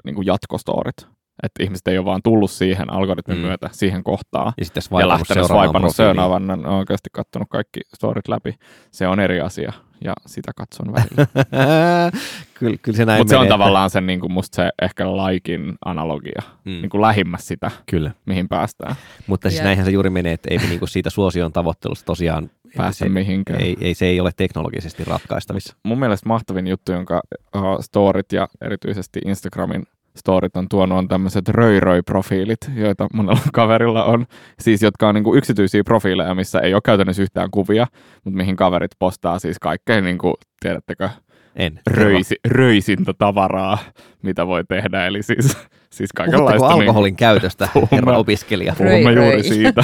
niin 0.04 0.16
kuin 0.16 0.26
jatkostorit. 0.26 1.08
Että 1.44 1.64
ihmiset 1.64 1.88
ei 1.88 1.98
ole 1.98 2.06
vaan 2.06 2.22
tullut 2.24 2.52
siihen 2.52 2.94
algoritmin 2.94 3.38
Mm. 3.38 3.44
myötä 3.44 3.70
siihen 3.72 4.04
kohtaan. 4.04 4.54
Ja 4.58 4.66
sitten 4.66 4.84
Ja 5.00 5.08
lähtenyt 5.08 5.48
profiiliin. 5.48 5.92
seuraavan, 5.94 6.50
on 6.52 6.66
oikeasti 6.66 7.10
katsonut 7.14 7.48
kaikki 7.50 7.80
storit 7.96 8.28
läpi. 8.28 8.56
Se 8.92 9.08
on 9.08 9.20
eri 9.20 9.40
asia 9.42 9.74
ja 10.04 10.14
sitä 10.26 10.52
katson 10.56 10.94
välillä. 10.94 11.28
kyllä, 12.60 12.78
kyllä 12.82 12.96
se 12.98 13.06
näin 13.06 13.20
Mutta 13.20 13.32
se 13.32 13.38
on 13.38 13.48
tavallaan 13.48 13.90
sen, 13.90 14.06
niin 14.08 14.20
kuin 14.20 14.32
musta 14.32 14.56
se 14.56 14.70
ehkä 14.82 15.18
laikin 15.18 15.74
analogia, 15.86 16.42
Mm. 16.66 16.72
niin 16.72 16.90
kuin 16.90 17.02
lähimmäs 17.02 17.48
sitä, 17.48 17.72
Kyllä, 17.86 18.12
mihin 18.26 18.48
päästään. 18.48 18.96
mutta 19.28 19.50
siis 19.50 19.60
Jep. 19.60 19.66
näinhän 19.66 19.86
se 19.86 19.92
juuri 19.92 20.10
menee, 20.10 20.34
että 20.34 20.48
ei 20.52 20.58
me 20.58 20.66
niinku 20.66 20.88
siitä 20.88 21.10
suosion 21.10 21.54
tavoittelusta 21.54 22.06
tosiaan, 22.06 22.50
Päästä 22.78 23.00
se, 23.06 23.10
mihinkään. 23.10 23.62
ei, 23.62 23.78
ei, 23.82 23.94
se 23.94 24.06
ei 24.06 24.20
ole 24.20 24.32
teknologisesti 24.38 25.04
ratkaistavissa. 25.04 25.76
Mun 25.84 26.00
mielestä 26.00 26.30
mahtavin 26.30 26.68
juttu, 26.68 26.92
jonka 26.92 27.22
uh, 27.56 27.62
storit 27.82 28.32
ja 28.32 28.48
erityisesti 28.62 29.20
Instagramin 29.26 29.84
storit 30.16 30.58
on 30.58 30.70
tuonut, 30.70 30.98
on 30.98 31.08
tämmöiset 31.08 31.50
röi-röi-profiilit, 31.50 32.72
joita 32.76 33.08
monella 33.14 33.42
kaverilla 33.54 34.04
on. 34.04 34.26
Siis 34.60 34.82
jotka 34.82 35.08
on 35.08 35.16
niinku 35.16 35.36
yksityisiä 35.36 35.84
profiileja, 35.84 36.36
missä 36.36 36.60
ei 36.60 36.74
ole 36.74 36.82
käytännössä 36.86 37.24
yhtään 37.24 37.52
kuvia, 37.52 37.88
mutta 38.24 38.38
mihin 38.38 38.56
kaverit 38.56 38.92
postaa 39.00 39.40
siis 39.40 39.60
kaikkea, 39.60 40.02
niinku, 40.02 40.34
tiedättekö, 40.60 41.10
En. 41.56 41.80
röisi, 41.88 42.36
röisintä 42.48 43.14
tavaraa, 43.14 43.78
mitä 44.22 44.48
voi 44.48 44.64
tehdä. 44.64 45.06
Eli 45.08 45.24
siis, 45.24 45.58
siis 45.90 46.14
kaikenlaista. 46.14 46.58
Puhutteko 46.58 46.82
alkoholin 46.82 47.16
käytöstä, 47.16 47.68
Puhumme- 47.74 47.88
herra 47.92 48.18
opiskelija? 48.18 48.76
Niin, 48.80 48.88
puhumme 48.88 49.16
Röi, 49.16 49.24
juuri 49.26 49.32
röi. 49.42 49.44
siitä. 49.44 49.84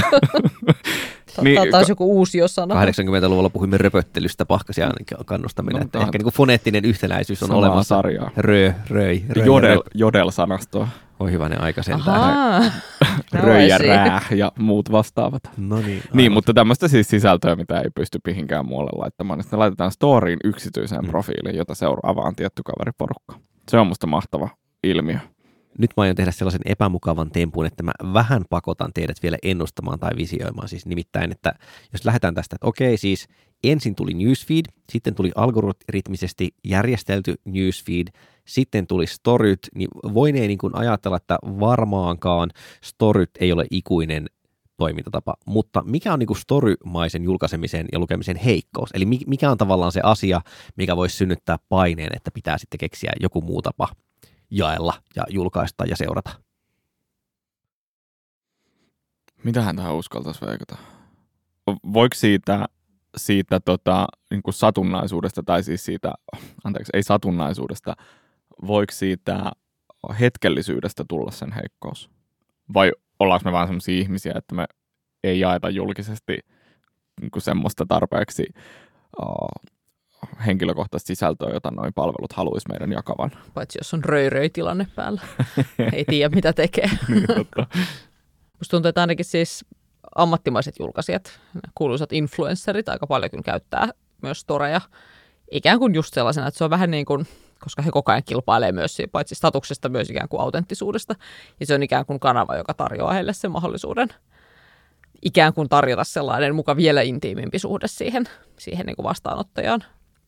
Tämä 1.36 1.43
Niin, 1.43 1.60
on 1.62 1.67
taas 1.71 1.89
joku 1.89 2.05
uusi 2.17 2.39
sana. 2.45 2.75
80-luvulla 2.86 3.49
puhuimme 3.49 3.77
röpöttelystä, 3.77 4.45
pahkasia 4.45 4.89
kannustaminen, 5.25 5.79
No, 5.79 5.86
että 5.86 5.99
tää- 5.99 6.05
ehkä 6.08 6.17
niinku 6.17 6.32
foneettinen 6.32 6.86
yhtenäisyys 6.86 7.43
on 7.43 7.51
olemassa. 7.51 7.95
sarjaa. 7.95 8.32
Rö, 8.38 8.73
röi, 8.89 9.23
röi, 9.29 9.45
Jodel, 9.45 9.75
röp. 9.75 9.82
jodel-sanastoa. 9.93 10.88
Oi 11.19 11.32
hyvänen 11.32 11.62
aika 11.62 11.84
sentään. 11.84 12.71
Ja 14.36 14.51
muut 14.58 14.91
vastaavat. 14.91 15.43
No 15.58 15.75
niin. 15.75 15.86
Niin, 15.86 16.03
aivan. 16.13 16.32
mutta 16.32 16.53
tämmöistä 16.53 16.88
siis 16.88 17.08
sisältöä, 17.08 17.55
mitä 17.55 17.79
ei 17.79 17.89
pysty 17.95 18.19
mihinkään 18.27 18.65
muualle 18.65 18.91
laittamaan. 19.01 19.38
niin 19.38 19.43
Sitten 19.43 19.60
laitetaan 19.60 19.91
storyin 19.91 20.39
yksityiseen 20.43 21.01
mm. 21.01 21.10
profiiliin, 21.10 21.55
jota 21.55 21.75
seuraa 21.75 22.15
vaan 22.15 22.36
tietty 22.36 22.62
kaveriporukka. 22.65 23.39
Se 23.69 23.79
on 23.79 23.88
musta 23.88 24.08
mahtava 24.08 24.49
ilmiö. 24.84 25.17
Nyt 25.77 25.91
mä 25.97 26.03
aion 26.03 26.15
tehdä 26.15 26.32
sellaisen 26.32 26.62
epämukavan 26.65 27.32
tempun, 27.32 27.65
että 27.65 27.84
mä 27.84 27.91
vähän 28.13 28.43
pakotan 28.49 28.91
teidät 28.93 29.17
vielä 29.23 29.38
ennustamaan 29.43 29.99
tai 29.99 30.12
visioimaan. 30.17 30.67
Siis 30.67 30.86
nimittäin, 30.86 31.32
että 31.32 31.53
jos 31.93 32.05
lähdetään 32.05 32.36
tästä, 32.36 32.55
että 32.55 32.67
okei, 32.67 32.97
siis 32.97 33.27
ensin 33.63 33.95
tuli 33.95 34.13
newsfeed, 34.13 34.65
sitten 34.91 35.15
tuli 35.15 35.32
algoritmisesti 35.36 36.49
järjestelty 36.63 37.36
newsfeed, 37.45 38.08
sitten 38.49 38.88
tuli 38.88 39.07
storyt, 39.07 39.59
niin 39.75 39.89
voinee 40.13 40.47
niin 40.47 40.57
kuin 40.57 40.75
ajatella, 40.75 41.17
että 41.17 41.38
varmaankaan 41.43 42.49
storyt 42.83 43.29
ei 43.39 43.51
ole 43.51 43.65
ikuinen 43.71 44.25
toimintatapa, 44.77 45.33
mutta 45.45 45.83
mikä 45.85 46.13
on 46.13 46.19
niin 46.19 46.27
kuin 46.27 46.38
storymaisen 46.38 47.23
julkaisemisen 47.23 47.85
ja 47.91 47.99
lukemisen 47.99 48.38
heikkous? 48.38 48.89
Eli 48.93 49.05
mi- 49.05 49.25
mikä 49.27 49.51
on 49.51 49.57
tavallaan 49.57 49.91
se 49.91 50.01
asia, 50.03 50.41
mikä 50.75 50.95
voisi 50.95 51.17
synnyttää 51.17 51.57
paineen, 51.69 52.09
että 52.15 52.31
pitää 52.31 52.57
sitten 52.57 52.77
keksiä 52.77 53.12
joku 53.21 53.41
muu 53.41 53.62
tapa 53.62 53.88
jaella 54.51 54.93
ja 55.15 55.23
julkaista 55.29 55.85
ja 55.85 55.95
seurata. 55.95 56.29
Mitähän 59.43 59.75
tähän 59.75 59.95
uskaltaisi 59.95 60.45
veikata? 60.45 60.77
Voiko 61.93 62.15
siitä, 62.15 62.65
siitä 63.17 63.59
tota, 63.59 64.07
niin 64.31 64.43
kuin 64.43 64.53
satunnaisuudesta, 64.53 65.43
tai 65.43 65.63
siis 65.63 65.85
siitä, 65.85 66.13
anteeksi, 66.63 66.89
ei 66.93 67.03
satunnaisuudesta, 67.03 67.95
voiko 68.67 68.93
siitä 68.93 69.52
hetkellisyydestä 70.19 71.04
tulla 71.10 71.32
sen 71.32 71.52
heikkous? 71.52 72.10
Vai 72.74 72.91
ollaanko 73.19 73.50
me 73.50 73.52
vaan 73.52 73.67
sellaisia 73.67 74.02
ihmisiä, 74.02 74.34
että 74.36 74.56
me 74.56 74.65
ei 75.24 75.39
jaeta 75.39 75.69
julkisesti 75.69 76.39
niin 77.22 77.32
kuin 77.32 77.43
semmoista 77.43 77.86
tarpeeksi 77.86 78.45
uh, 79.22 79.72
henkilökohtaista 80.45 81.08
sisältöä, 81.08 81.50
jota 81.54 81.72
noin 81.72 81.93
palvelut 81.93 82.34
haluaisi 82.34 82.67
meidän 82.69 82.91
jakavan? 82.91 83.32
Paitsi 83.54 83.80
jos 83.80 83.93
on 83.93 84.04
röi-röi-tilanne 84.04 84.88
päällä. 84.95 85.22
Ei 85.93 86.06
tiedä, 86.06 86.36
mitä 86.36 86.54
tekee. 86.54 86.89
niin, 87.08 87.28
totta. 87.28 87.67
Musta 88.60 88.72
tuntuu, 88.72 88.89
että 88.89 89.02
ainakin 89.02 89.26
siis 89.26 89.65
ammattimaiset 90.15 90.76
julkaisijat, 90.80 91.39
kuuluisat 91.76 92.13
influencerit 92.13 92.89
aika 92.89 93.08
paljon 93.08 93.32
kyllä 93.32 93.43
käyttää 93.43 93.89
myös 94.22 94.39
storeja. 94.39 94.82
Ikään 95.52 95.80
kuin 95.80 95.95
just 95.95 96.13
sellaisena, 96.13 96.48
että 96.48 96.58
se 96.58 96.63
on 96.63 96.69
vähän 96.69 96.91
niin 96.91 97.06
kuin, 97.06 97.28
koska 97.60 97.82
he 97.82 97.91
koko 97.91 98.12
ajan 98.12 98.24
kilpailee 98.26 98.72
myös 98.72 98.95
si- 98.95 99.08
paitsi 99.08 99.36
statuksesta 99.36 99.89
myös 99.89 100.10
ikään 100.10 100.30
kuin 100.30 100.41
autenttisuudesta. 100.41 101.15
Ja 101.60 101.65
se 101.65 101.74
on 101.74 101.84
ikään 101.84 102.06
kuin 102.06 102.19
kanava, 102.19 102.58
joka 102.58 102.74
tarjoaa 102.74 103.13
heille 103.13 103.34
sen 103.34 103.52
mahdollisuuden 103.52 104.08
ikään 105.22 105.54
kuin 105.54 105.69
tarjota 105.69 106.04
sellainen 106.04 106.56
muka 106.56 106.76
vielä 106.76 107.02
intiimimpi 107.02 107.60
suhde 107.60 107.88
siihen, 107.88 108.26
siihen 108.60 108.86
niin 108.86 108.95
kuin 108.95 109.04
vastaanottajaan. 109.04 109.84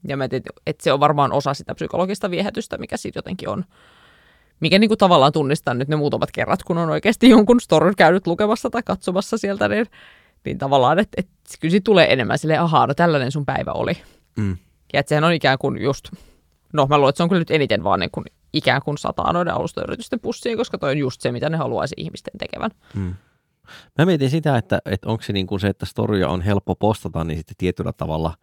Ja 0.07 0.17
mä 0.17 0.27
tiedän, 0.27 0.45
että 0.67 0.83
se 0.83 0.93
on 0.93 0.99
varmaan 0.99 1.31
osa 1.31 1.53
sitä 1.53 1.75
psykologista 1.75 2.31
viehätystä, 2.31 2.77
mikä 2.77 2.97
siitä 2.97 3.17
jotenkin 3.17 3.49
on 3.49 3.65
mikä 4.59 4.79
niin 4.79 4.89
kuin 4.89 4.97
tavallaan 4.97 5.31
tunnistaa 5.31 5.73
nyt 5.73 5.87
ne 5.87 5.95
muutamat 5.95 6.31
kerrat, 6.31 6.63
kun 6.63 6.77
on 6.77 6.89
oikeasti 6.89 7.29
jonkun 7.29 7.61
story 7.61 7.93
käynyt 7.97 8.27
lukemassa 8.27 8.69
tai 8.69 8.83
katsomassa 8.83 9.37
sieltä, 9.37 9.67
niin, 9.67 9.85
niin 10.45 10.57
tavallaan, 10.57 10.99
että, 10.99 11.15
että 11.17 11.31
kyllä 11.59 11.71
siitä 11.71 11.83
tulee 11.83 12.13
enemmän 12.13 12.37
sille 12.37 12.57
ahaa, 12.57 12.87
no 12.87 12.93
tällainen 12.93 13.31
sun 13.31 13.45
päivä 13.45 13.71
oli. 13.71 13.97
Mm. 14.35 14.57
Ja 14.93 14.99
että 14.99 15.09
sehän 15.09 15.23
on 15.23 15.33
ikään 15.33 15.57
kuin 15.57 15.81
just, 15.81 16.09
no 16.73 16.87
mä 16.89 16.97
luulen, 16.97 17.09
että 17.09 17.17
se 17.17 17.23
on 17.23 17.29
kyllä 17.29 17.39
nyt 17.39 17.51
eniten 17.51 17.83
vaan 17.83 17.99
niin 17.99 18.11
kuin, 18.11 18.25
ikään 18.53 18.81
kuin 18.81 18.97
sataa 18.97 19.33
noiden 19.33 19.53
alustayritysten 19.53 20.19
pussiin, 20.19 20.57
koska 20.57 20.77
toi 20.77 20.91
on 20.91 20.97
just 20.97 21.21
se, 21.21 21.31
mitä 21.31 21.49
ne 21.49 21.57
haluaisi 21.57 21.95
ihmisten 21.97 22.33
tekevän. 22.37 22.71
Mm. 22.95 23.13
Mä 23.97 24.05
mietin 24.05 24.29
sitä, 24.29 24.57
että, 24.57 24.81
että 24.85 25.09
onko 25.09 25.23
se 25.23 25.33
niin 25.33 25.47
kuin 25.47 25.59
se, 25.59 25.67
että 25.67 25.85
storia 25.85 26.29
on 26.29 26.41
helppo 26.41 26.75
postata, 26.75 27.23
niin 27.23 27.37
sitten 27.37 27.55
tietyllä 27.57 27.93
tavalla 27.93 28.33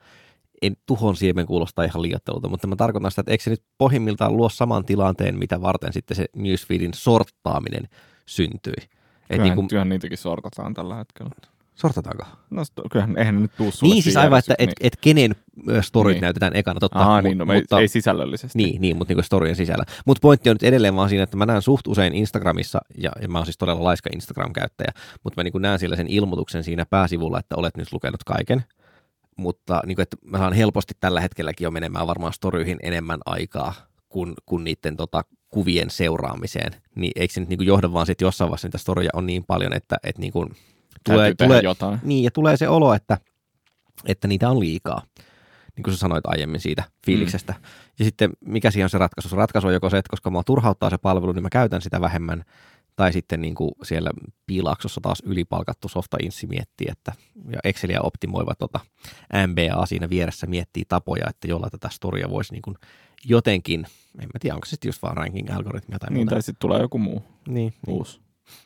en 0.63 0.77
tuhon 0.87 1.17
siemen 1.17 1.47
kuulostaa 1.47 1.85
ihan 1.85 2.03
liioittelulta, 2.03 2.49
mutta 2.49 2.67
mä 2.67 2.77
tarkoitan 2.77 3.11
sitä, 3.11 3.21
että 3.21 3.33
eikö 3.33 3.45
se 3.45 3.51
nyt 3.51 3.63
pohjimmiltaan 3.79 4.37
luo 4.37 4.49
saman 4.49 4.85
tilanteen, 4.85 5.39
mitä 5.39 5.61
varten 5.61 5.93
sitten 5.93 6.17
se 6.17 6.27
newsfeedin 6.37 6.95
sorttaaminen 6.95 7.89
syntyi. 8.27 8.73
Et 8.77 8.89
Kyllähän, 9.29 9.45
niin 9.45 9.55
kuin, 9.55 9.69
kyllähän 9.69 9.89
niitäkin 9.89 10.19
sortataan 10.19 10.75
tällä 10.75 10.97
hetkellä. 10.97 11.31
Sortataanko? 11.79 12.25
No, 12.51 12.63
kyllähän 12.93 13.19
eihän 13.19 13.43
nyt 13.43 13.53
tuu 13.57 13.71
sulle 13.71 13.95
Niin 13.95 14.03
siis 14.03 14.17
aivan, 14.17 14.39
että 14.39 14.55
järjestyksessä, 14.59 14.87
et, 14.87 14.93
et 14.95 15.01
kenen 15.01 15.37
storit 15.81 16.15
Niin. 16.15 16.23
näytetään 16.23 16.57
ekana, 16.57 16.81
totta. 16.81 16.99
Aha, 16.99 17.21
mu- 17.21 17.23
niin, 17.23 17.39
no, 17.39 17.45
mutta, 17.45 17.81
ei 17.81 17.89
sisällöllisesti. 17.89 18.59
Niin, 18.59 18.81
niin 18.81 18.97
mutta 18.97 19.15
niin 19.15 19.25
storien 19.25 19.57
sisällä. 19.57 19.85
Mutta 20.07 20.21
pointti 20.21 20.51
on 20.51 20.55
nyt 20.55 20.63
edelleen 20.63 20.97
vaan 20.97 21.09
siinä, 21.09 21.25
että 21.25 21.37
mä 21.37 21.47
näen 21.47 21.63
suht 21.63 21.87
usein 21.87 22.15
Instagramissa, 22.15 22.81
ja, 22.99 23.11
ja 23.23 23.29
mä 23.29 23.39
oon 23.39 23.47
siis 23.47 23.59
todella 23.59 23.85
laiska 23.85 24.11
Instagram-käyttäjä, 24.13 24.93
mutta 25.25 25.41
mä 25.41 25.45
niin 25.45 25.63
näen 25.63 25.79
sillä 25.79 25.97
sen 25.97 26.09
ilmoituksen 26.09 26.65
siinä 26.65 26.87
pääsivulla, 26.87 27.39
että 27.39 27.57
olet 27.57 27.77
nyt 27.77 27.93
lukenut 27.93 28.25
kaiken. 28.25 28.65
Mutta 29.37 29.81
niin 29.87 29.97
kuin, 29.97 30.03
että 30.03 30.17
mä 30.25 30.39
saan 30.39 30.53
helposti 30.53 30.95
tällä 31.01 31.21
hetkelläkin 31.21 31.65
jo 31.65 31.71
menemään 31.71 32.07
varmaan 32.07 32.33
storyihin 32.33 32.79
enemmän 32.83 33.21
aikaa 33.27 33.75
kuin, 34.09 34.35
kuin 34.47 34.65
niiden 34.65 34.97
tota, 34.97 35.23
kuvien 35.49 35.91
seuraamiseen. 35.91 36.73
Niin 36.95 37.13
eikö 37.17 37.35
se 37.35 37.41
nyt 37.41 37.49
niin 37.49 37.67
johda 37.67 37.93
vaan 37.93 38.07
sitten 38.07 38.27
jossain 38.27 38.51
vaiheessa 38.51 38.69
niitä 38.69 38.79
storia 38.79 39.11
on 39.13 39.27
niin 39.27 39.45
paljon, 39.45 39.73
että, 39.73 39.97
että 40.03 40.21
niin 40.21 40.33
kuin 40.33 40.51
tulee, 41.05 41.35
tulee, 41.35 41.61
jotain. 41.63 41.99
niin, 42.03 42.25
ja 42.25 42.31
tulee 42.31 42.57
se 42.57 42.69
olo, 42.69 42.95
että, 42.95 43.19
että 44.07 44.29
niitä 44.29 44.51
on 44.51 44.61
liikaa. 44.61 45.03
Niin 45.77 45.83
kuin 45.85 45.95
sä 45.95 46.01
sanoit 46.01 46.27
aiemmin 46.27 46.61
siitä 46.61 46.85
fiiliksestä. 47.07 47.53
Mm. 47.53 47.65
Ja 47.99 48.05
sitten 48.05 48.31
mikä 48.45 48.71
siihen 48.71 48.85
on 48.85 48.91
se 48.91 48.99
ratkaisu? 48.99 49.29
Se 49.29 49.37
ratkaisu 49.37 49.67
on 49.67 49.73
joko 49.73 49.91
se, 49.91 49.99
että 49.99 50.11
koska 50.11 50.31
mua 50.31 50.45
turhauttaa 50.45 50.91
se 50.91 50.99
palvelu, 50.99 51.33
niin 51.33 51.43
mä 51.43 51.51
käytän 51.51 51.83
sitä 51.83 52.01
vähemmän. 52.01 52.45
Tai 52.97 53.13
sitten 53.13 53.41
niin 53.41 53.55
kuin 53.55 53.71
siellä 53.83 54.11
piilaksossa 54.47 55.01
taas 55.01 55.23
ylipalkattu 55.27 55.89
softa 55.89 56.17
insi 56.23 56.47
miettii, 56.47 56.87
että 56.91 57.13
ja 57.53 57.59
Excelia 57.65 58.01
optimoiva 58.03 58.55
tota 58.55 58.81
MBA 59.47 59.87
siinä 59.87 60.09
vieressä 60.11 60.47
miettii 60.47 60.85
tapoja, 60.89 61.25
että 61.29 61.49
jolla 61.49 61.71
tätä 61.71 61.89
storia 61.93 62.31
voisi 62.31 62.53
niin 62.53 62.63
kuin 62.63 62.77
jotenkin, 63.25 63.81
en 64.21 64.25
mä 64.35 64.39
tiedä, 64.41 64.55
onko 64.55 64.67
se 64.67 64.71
sitten 64.71 64.89
just 64.89 65.03
vaan 65.03 65.17
ranking-algoritmia 65.17 65.99
tai 65.99 66.11
Niin, 66.11 66.17
muuta. 66.19 66.31
tai 66.31 66.43
sitten 66.43 66.61
tulee 66.61 66.81
joku 66.81 66.99
muu 66.99 67.23
Niin, 67.49 67.75
niin. 67.87 67.99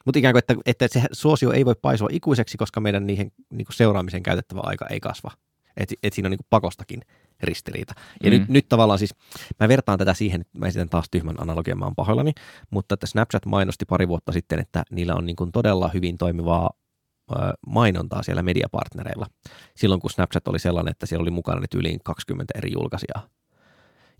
Mutta 0.04 0.18
ikään 0.18 0.32
kuin, 0.32 0.38
että, 0.38 0.54
että 0.66 0.88
se 0.88 1.02
suosio 1.12 1.52
ei 1.52 1.64
voi 1.64 1.74
paisua 1.82 2.08
ikuiseksi, 2.12 2.58
koska 2.58 2.80
meidän 2.80 3.06
niihin 3.06 3.32
niin 3.50 3.64
kuin 3.66 3.76
seuraamiseen 3.76 4.22
käytettävä 4.22 4.60
aika 4.64 4.86
ei 4.86 5.00
kasva. 5.00 5.30
Että 5.76 5.94
et 6.02 6.12
siinä 6.12 6.26
on 6.26 6.30
niin 6.30 6.38
kuin 6.38 6.46
pakostakin 6.50 7.00
ristiriita. 7.42 7.94
Ja 8.22 8.30
Mm. 8.30 8.38
nyt, 8.38 8.48
nyt 8.48 8.68
tavallaan 8.68 8.98
siis, 8.98 9.14
mä 9.60 9.68
vertaan 9.68 9.98
tätä 9.98 10.14
siihen, 10.14 10.44
mä 10.58 10.66
esitän 10.66 10.88
taas 10.88 11.06
tyhmän 11.10 11.40
analogian, 11.42 11.78
mä 11.78 11.84
oon 11.84 11.94
pahoillani, 11.94 12.32
mutta 12.70 12.94
että 12.94 13.06
Snapchat 13.06 13.46
mainosti 13.46 13.84
pari 13.84 14.08
vuotta 14.08 14.32
sitten, 14.32 14.58
että 14.58 14.82
niillä 14.90 15.14
on 15.14 15.26
niin 15.26 15.36
kuin 15.36 15.52
todella 15.52 15.88
hyvin 15.94 16.18
toimivaa 16.18 16.70
mainontaa 17.66 18.22
siellä 18.22 18.42
mediapartnereilla. 18.42 19.26
Silloin 19.76 20.00
kun 20.00 20.10
Snapchat 20.10 20.48
oli 20.48 20.58
sellainen, 20.58 20.90
että 20.90 21.06
siellä 21.06 21.22
oli 21.22 21.30
mukana 21.30 21.60
nyt 21.60 21.74
yli 21.74 21.98
20 22.04 22.58
eri 22.58 22.72
julkaisijaa, 22.72 23.26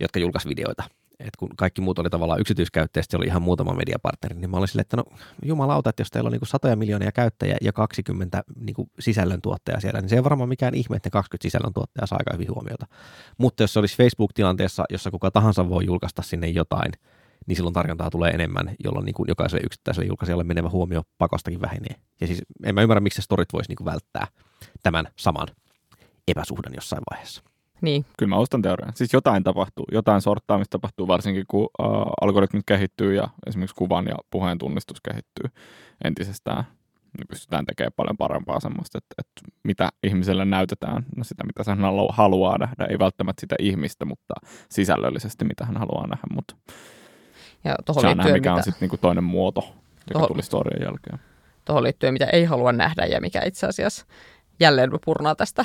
jotka 0.00 0.18
julkaisi 0.18 0.48
videoita. 0.48 0.84
Et 1.22 1.36
kun 1.36 1.48
kaikki 1.56 1.80
muut 1.80 1.98
oli 1.98 2.10
tavallaan 2.10 2.40
yksityiskäyttäjä, 2.40 3.02
sitten 3.02 3.18
oli 3.18 3.26
ihan 3.26 3.42
muutama 3.42 3.74
mediapartneri, 3.74 4.34
niin 4.34 4.50
mä 4.50 4.56
olin 4.56 4.68
silleen, 4.68 4.82
että 4.82 4.96
no 4.96 5.04
jumalauta, 5.44 5.90
että 5.90 6.00
jos 6.00 6.10
teillä 6.10 6.28
on 6.28 6.32
niin 6.32 6.40
satoja 6.46 6.76
miljoonia 6.76 7.12
käyttäjiä 7.12 7.56
ja 7.60 7.72
20 7.72 8.44
niin 8.56 8.74
sisällöntuottajaa 8.98 9.80
siellä, 9.80 10.00
niin 10.00 10.08
se 10.08 10.16
ei 10.16 10.24
varmaan 10.24 10.48
mikään 10.48 10.74
ihme, 10.74 10.96
että 10.96 11.06
ne 11.06 11.10
20 11.10 11.42
sisällöntuottajaa 11.42 12.06
saa 12.06 12.18
aika 12.18 12.32
hyvin 12.34 12.54
huomiota. 12.54 12.86
Mutta 13.38 13.62
jos 13.62 13.72
se 13.72 13.78
olisi 13.78 13.96
Facebook-tilanteessa, 13.96 14.84
jossa 14.90 15.10
kuka 15.10 15.30
tahansa 15.30 15.68
voi 15.68 15.86
julkaista 15.86 16.22
sinne 16.22 16.48
jotain, 16.48 16.92
niin 17.46 17.56
silloin 17.56 17.74
tarjontaa 17.74 18.10
tulee 18.10 18.30
enemmän, 18.30 18.74
jolloin 18.84 19.04
niin 19.04 19.14
kuin 19.14 19.28
jokaiselle 19.28 19.62
yksittäiselle 19.66 20.06
julkaisijalle 20.06 20.44
menevä 20.44 20.68
huomio 20.68 21.02
pakostakin 21.18 21.60
vähenee. 21.60 21.94
Ja 22.20 22.26
siis 22.26 22.42
en 22.64 22.74
mä 22.74 22.82
ymmärrä, 22.82 23.00
miksi 23.00 23.16
se 23.16 23.22
storit 23.22 23.52
voisi 23.52 23.70
niin 23.70 23.76
kuin 23.76 23.84
välttää 23.84 24.26
tämän 24.82 25.08
saman 25.16 25.48
epäsuhdan 26.28 26.74
jossain 26.74 27.02
vaiheessa. 27.10 27.51
Niin, 27.82 28.04
Kyllä 28.18 28.30
mä 28.30 28.36
ostan 28.36 28.62
teorian. 28.62 28.92
Siis 28.94 29.12
jotain 29.12 29.44
tapahtuu, 29.44 29.84
jotain 29.92 30.20
sorttaamista 30.20 30.70
tapahtuu, 30.78 31.08
varsinkin 31.08 31.44
kun 31.48 31.68
äh, 31.82 31.86
algoritmit 32.20 32.62
kehittyy 32.66 33.14
ja 33.14 33.28
esimerkiksi 33.46 33.76
kuvan 33.76 34.06
ja 34.06 34.14
puheen 34.30 34.58
tunnistus 34.58 35.00
kehittyy 35.00 35.60
entisestään. 36.04 36.64
Niin 37.18 37.28
pystytään 37.28 37.66
tekemään 37.66 37.92
paljon 37.96 38.16
parempaa 38.16 38.60
semmoista, 38.60 38.98
että, 38.98 39.14
että 39.18 39.56
mitä 39.64 39.88
ihmiselle 40.02 40.44
näytetään, 40.44 41.06
no 41.16 41.24
sitä 41.24 41.44
mitä 41.44 41.62
hän 41.70 41.78
halu- 41.80 42.12
haluaa 42.12 42.58
nähdä, 42.58 42.86
ei 42.90 42.98
välttämättä 42.98 43.40
sitä 43.40 43.54
ihmistä, 43.58 44.04
mutta 44.04 44.34
sisällöllisesti 44.68 45.44
mitä 45.44 45.64
hän 45.64 45.76
haluaa 45.76 46.06
nähdä, 46.06 46.22
mutta 46.34 46.56
ja 47.64 47.74
tuohon 47.86 48.02
saa 48.02 48.14
nähdä, 48.14 48.22
liittyen, 48.22 48.40
mikä 48.40 48.50
mitä, 48.50 48.54
on 48.54 48.62
sitten 48.62 48.80
niinku 48.80 48.96
toinen 48.96 49.24
muoto, 49.24 49.60
joka 50.14 50.18
Toho- 50.20 50.26
tuli 50.26 50.42
storien 50.42 50.82
jälkeen. 50.84 51.18
tohon 51.64 51.82
liittyen, 51.82 52.12
mitä 52.12 52.26
ei 52.26 52.44
halua 52.44 52.72
nähdä 52.72 53.06
ja 53.06 53.20
mikä 53.20 53.42
itse 53.44 53.66
asiassa 53.66 54.06
jälleen 54.62 54.90
purnaa 55.04 55.34
tästä 55.34 55.64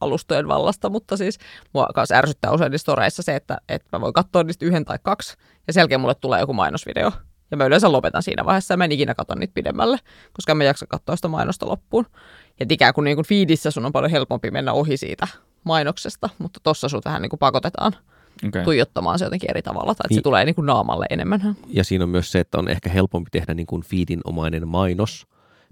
alustojen 0.00 0.48
vallasta, 0.48 0.88
mutta 0.90 1.16
siis 1.16 1.38
mua 1.74 1.86
kanssa 1.94 2.14
ärsyttää 2.14 2.52
usein 2.52 2.70
niissä 2.72 2.82
storeissa 2.82 3.22
se, 3.22 3.36
että, 3.36 3.58
että 3.68 3.88
mä 3.92 4.00
voin 4.00 4.12
katsoa 4.12 4.42
niistä 4.42 4.66
yhden 4.66 4.84
tai 4.84 4.98
kaksi 5.02 5.36
ja 5.66 5.72
sen 5.72 5.80
jälkeen 5.80 6.00
mulle 6.00 6.14
tulee 6.14 6.40
joku 6.40 6.52
mainosvideo. 6.52 7.12
Ja 7.50 7.56
mä 7.56 7.64
yleensä 7.64 7.92
lopetan 7.92 8.22
siinä 8.22 8.44
vaiheessa 8.44 8.74
ja 8.74 8.78
mä 8.78 8.84
en 8.84 8.92
ikinä 8.92 9.14
katso 9.14 9.34
niitä 9.34 9.54
pidemmälle, 9.54 9.98
koska 10.32 10.54
mä 10.54 10.64
en 10.64 10.66
jaksa 10.66 10.86
katsoa 10.86 11.16
sitä 11.16 11.28
mainosta 11.28 11.68
loppuun. 11.68 12.06
Ja 12.60 12.66
ikään 12.70 12.94
kuin, 12.94 13.04
niin 13.04 13.16
kuin 13.16 13.26
feedissä 13.26 13.70
sun 13.70 13.86
on 13.86 13.92
paljon 13.92 14.10
helpompi 14.10 14.50
mennä 14.50 14.72
ohi 14.72 14.96
siitä 14.96 15.28
mainoksesta, 15.64 16.28
mutta 16.38 16.60
tossa 16.62 16.88
sut 16.88 17.04
vähän 17.04 17.22
niin 17.22 17.30
kuin 17.30 17.40
pakotetaan 17.40 17.92
Okay. 18.48 18.64
tuijottamaan 18.64 19.18
se 19.18 19.24
jotenkin 19.24 19.50
eri 19.50 19.62
tavalla, 19.62 19.94
tai 19.94 20.04
että 20.04 20.08
se 20.08 20.14
Niin. 20.14 20.22
tulee 20.22 20.44
niin 20.44 20.54
kuin 20.54 20.66
naamalle 20.66 21.06
enemmän. 21.10 21.56
Ja 21.68 21.84
siinä 21.84 22.04
on 22.04 22.10
myös 22.10 22.32
se, 22.32 22.40
että 22.40 22.58
on 22.58 22.68
ehkä 22.68 22.90
helpompi 22.90 23.30
tehdä 23.30 23.54
niin 23.54 23.66
kuin 23.66 23.82
feedinomainen 23.82 24.68
mainos 24.68 25.26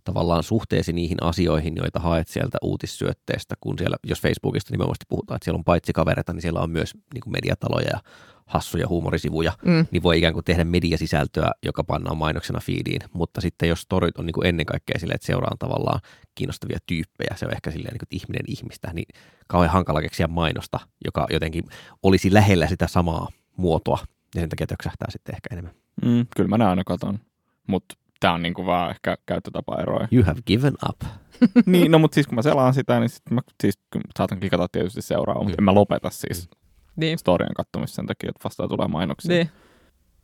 tavallaan 0.06 0.42
suhteesi 0.42 0.92
niihin 0.92 1.18
asioihin, 1.22 1.76
joita 1.76 2.00
haet 2.00 2.28
sieltä 2.28 2.58
uutissyötteestä, 2.62 3.54
kun 3.60 3.78
siellä, 3.78 3.96
jos 4.06 4.20
Facebookista 4.20 4.70
nimenomaan 4.72 4.96
puhutaan, 5.08 5.36
että 5.36 5.44
siellä 5.44 5.58
on 5.58 5.64
paitsi 5.64 5.92
kavereita, 5.92 6.32
niin 6.32 6.42
siellä 6.42 6.60
on 6.60 6.70
myös 6.70 6.94
niin 7.14 7.22
kuin 7.22 7.32
mediataloja 7.32 7.88
ja 7.92 8.00
hassuja 8.46 8.88
huumorisivuja, 8.88 9.52
Mm. 9.64 9.86
niin 9.90 10.02
voi 10.02 10.18
ikään 10.18 10.32
kuin 10.32 10.44
tehdä 10.44 10.64
mediasisältöä, 10.64 11.50
joka 11.62 11.84
pannaan 11.84 12.16
mainoksena 12.16 12.60
feediin, 12.60 13.00
mutta 13.12 13.40
sitten 13.40 13.68
jos 13.68 13.80
storit 13.80 14.18
on 14.18 14.26
niin 14.26 14.34
kuin 14.34 14.46
ennen 14.46 14.66
kaikkea 14.66 14.98
silleen, 14.98 15.14
että 15.14 15.26
seuraan 15.26 15.58
tavallaan 15.58 16.00
kiinnostavia 16.34 16.78
tyyppejä, 16.86 17.36
se 17.36 17.46
on 17.46 17.52
ehkä 17.52 17.70
silleen 17.70 17.92
niin 17.92 17.98
kuin, 17.98 18.06
että 18.06 18.16
ihminen 18.24 18.44
ihmistä, 18.48 18.90
niin 18.92 19.06
kauhean 19.46 19.72
hankala 19.72 20.00
keksiä 20.00 20.26
mainosta, 20.26 20.80
joka 21.04 21.26
jotenkin 21.30 21.64
olisi 22.02 22.34
lähellä 22.34 22.66
sitä 22.66 22.86
samaa 22.86 23.28
muotoa, 23.56 23.98
ja 24.34 24.40
sen 24.40 24.48
takia 24.48 24.66
töksähtää 24.66 25.10
sitten 25.10 25.34
ehkä 25.34 25.48
enemmän. 25.52 25.74
Mm, 26.04 26.26
kyllä 26.36 26.48
mä 26.48 26.58
ne 26.58 26.64
aina 26.66 26.84
katon, 26.84 27.18
mutta 27.66 27.94
tämä 28.20 28.34
on 28.34 28.42
niinku 28.42 28.66
vaan 28.66 28.90
ehkä 28.90 29.16
käyttötapaeroja. 29.26 30.08
You 30.12 30.24
have 30.24 30.40
given 30.46 30.74
up. 30.88 31.00
niin, 31.66 31.92
no 31.92 31.98
mutta 31.98 32.14
siis 32.14 32.26
kun 32.26 32.34
mä 32.34 32.42
selaan 32.42 32.74
sitä, 32.74 33.00
niin 33.00 33.08
sit 33.08 33.30
mä 33.30 33.40
siis, 33.62 33.78
saatan 34.18 34.40
klikata 34.40 34.68
tietysti 34.72 35.02
seuraava, 35.02 35.42
mutta 35.42 35.56
en 35.58 35.64
mä 35.64 35.74
lopeta 35.74 36.10
siis 36.10 36.48
Niin. 36.96 37.18
storien 37.18 37.54
kattomista 37.54 37.94
sen 37.96 38.06
takia, 38.06 38.28
että 38.30 38.44
vastaan 38.44 38.68
tulee 38.68 38.88
mainoksia. 38.88 39.28
Niin. 39.36 39.50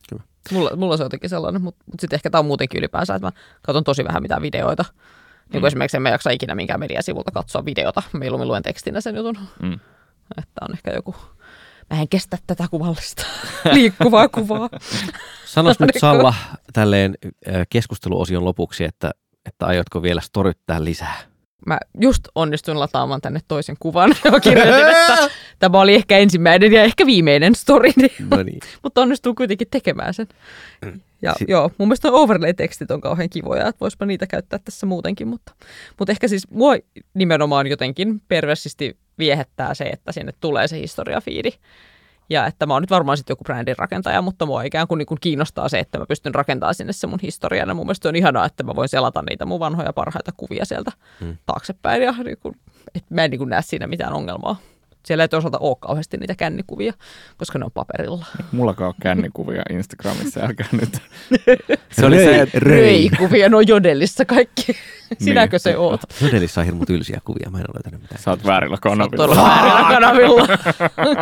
Kyllä. 0.09 0.23
Mulla, 0.53 0.77
mulla 0.77 0.97
se 0.97 1.03
on 1.03 1.05
jotenkin 1.07 1.31
sellainen, 1.31 1.63
mutta 1.63 1.85
mut 1.87 2.01
sitten 2.01 2.17
ehkä 2.17 2.31
tämä 2.31 2.41
on 2.41 2.47
muutenkin 2.47 2.79
ylipäänsä, 2.79 3.15
että 3.15 3.27
mä 3.27 3.33
katson 3.63 3.85
tosi 3.85 4.05
vähän 4.05 4.23
mitään 4.23 4.43
videoita. 4.43 4.85
Niin 4.93 5.51
kuin 5.51 5.63
Mm. 5.63 5.67
esimerkiksi 5.67 5.97
en 5.97 6.03
mä 6.03 6.09
jaksa 6.11 6.31
ikinä 6.31 6.55
minkään 6.55 6.81
mediasivulta 6.81 7.31
katsoa 7.31 7.65
videota. 7.65 8.03
Mieluummin 8.13 8.49
luen 8.49 8.63
tekstinä 8.63 9.01
sen 9.01 9.17
jutun. 9.17 9.39
Mm. 9.63 9.73
Että 10.39 10.61
on 10.69 10.73
ehkä 10.73 10.91
joku... 10.91 11.15
Mä 11.93 12.01
en 12.01 12.09
kestä 12.09 12.39
tätä 12.47 12.65
kuvallista 12.71 13.27
liikkuvaa 13.73 14.29
kuvaa. 14.29 14.71
Sanois 15.45 15.81
nyt? 15.81 15.91
Salla 15.99 16.35
tälleen 16.73 17.15
keskusteluosion 17.71 18.45
lopuksi, 18.45 18.85
että, 18.85 19.11
että 19.47 19.67
aiotko 19.67 20.03
vielä 20.03 20.21
storyttää 20.21 20.85
lisää? 20.85 21.21
Mä 21.67 21.79
just 22.01 22.23
onnistuin 22.35 22.81
lataamaan 22.81 23.21
tänne 23.21 23.41
toisen 23.49 23.77
kuvan 23.81 24.11
ja 24.33 24.41
kirjoitin, 24.41 24.89
että 24.89 25.31
tämä 25.59 25.81
oli 25.81 25.95
ehkä 25.95 26.19
ensimmäinen 26.19 26.73
ja 26.73 26.83
ehkä 26.83 27.07
viimeinen 27.07 27.55
story, 27.55 27.91
No 28.31 28.43
niin. 28.43 28.61
mutta 28.83 29.01
onnistuu 29.01 29.35
kuitenkin 29.35 29.69
tekemään 29.71 30.15
sen. 30.15 30.27
Ja 31.23 31.35
Si- 31.39 31.45
joo, 31.49 31.71
mun 31.79 31.89
mielestä 31.89 32.13
overlay-tekstit 32.13 32.91
on 32.91 33.01
kauhean 33.01 33.31
kivoja, 33.31 33.69
että 33.69 33.81
voispa 33.81 34.07
niitä 34.07 34.27
käyttää 34.27 34.59
tässä 34.65 34.87
muutenkin, 34.87 35.29
mutta, 35.29 35.53
mutta 35.99 36.13
ehkä 36.13 36.29
siis 36.29 36.51
mua 36.51 36.75
nimenomaan 37.15 37.67
jotenkin 37.67 38.23
perversisti 38.29 38.97
viehättää 39.19 39.75
se, 39.75 39.85
että 39.85 40.13
sinne 40.13 40.33
tulee 40.41 40.69
se 40.69 40.79
historiafiidi. 40.79 41.51
Ja 42.31 42.47
että 42.47 42.67
mä 42.67 42.73
oon 42.73 42.83
nyt 42.83 42.91
varmaan 42.91 43.17
sitten 43.17 43.33
joku 43.33 43.45
brändin 43.45 43.79
rakentaja, 43.79 44.23
mutta 44.23 44.47
mua 44.47 44.63
ikään 44.63 44.89
kuin, 44.89 44.99
niin 44.99 45.07
kuin 45.07 45.19
kiinnostaa 45.21 45.69
se, 45.69 45.79
että 45.79 45.99
mä 45.99 46.07
pystyn 46.07 46.35
rakentamaan 46.35 46.75
sinne 46.75 46.93
se 46.93 47.07
mun 47.07 47.19
historian. 47.23 47.69
Ja 47.69 47.75
mun 47.75 47.87
mielestä 47.87 48.09
on 48.09 48.17
ihanaa, 48.17 48.47
että 48.47 48.63
mä 48.63 48.77
voin 48.77 48.89
selata 48.89 49.23
niitä 49.31 49.45
mun 49.45 49.61
vanhoja 49.61 49.93
parhaita 49.93 50.33
kuvia 50.37 50.65
sieltä 50.65 50.93
mm. 51.21 51.37
taaksepäin. 51.47 52.03
Ja 52.03 52.13
niin 52.13 52.39
kuin, 52.43 52.55
että 52.95 53.15
mä 53.15 53.25
en 53.25 53.31
niin 53.31 53.39
kuin 53.39 53.51
näe 53.51 53.63
siinä 53.63 53.87
mitään 53.87 54.13
ongelmaa. 54.13 54.57
Siellä 55.05 55.25
ei 55.25 55.29
toisaalta 55.29 55.59
ole 55.59 55.77
kauheasti 55.81 56.17
niitä 56.17 56.35
kännikuvia, 56.35 56.93
koska 57.37 57.59
ne 57.59 57.65
on 57.65 57.71
paperilla. 57.73 58.27
Mullakaan 58.53 58.89
on 58.89 58.95
kännikuvia 59.03 59.63
Instagramissa, 59.71 60.41
älkää 60.41 60.67
nyt. 60.73 60.99
Se 61.93 62.07
oli 62.07 62.17
se, 62.17 62.41
että 62.41 62.59
Röi-kuvia, 62.59 63.49
no 63.49 63.61
jodellissa 63.61 64.25
kaikki. 64.25 64.77
Sinäkö 65.21 65.59
se 65.59 65.71
Niin. 65.71 65.79
oot? 65.79 66.01
Todellissa 66.21 66.61
on 66.61 66.65
hirmu 66.65 66.87
tylsiä 66.87 67.21
kuvia, 67.25 67.51
mä 67.51 67.59
en 67.59 67.65
ole 67.69 67.75
löytänyt 67.75 68.03
mitään. 68.03 68.23
sä 68.23 68.31
oot 68.31 68.47
väärillä 68.47 68.77
Sä 68.77 68.89
oot 68.89 68.99
kanavilla. 68.99 69.27
todella 69.27 69.45
väärillä 69.49 69.89
kanavilla. 69.89 70.47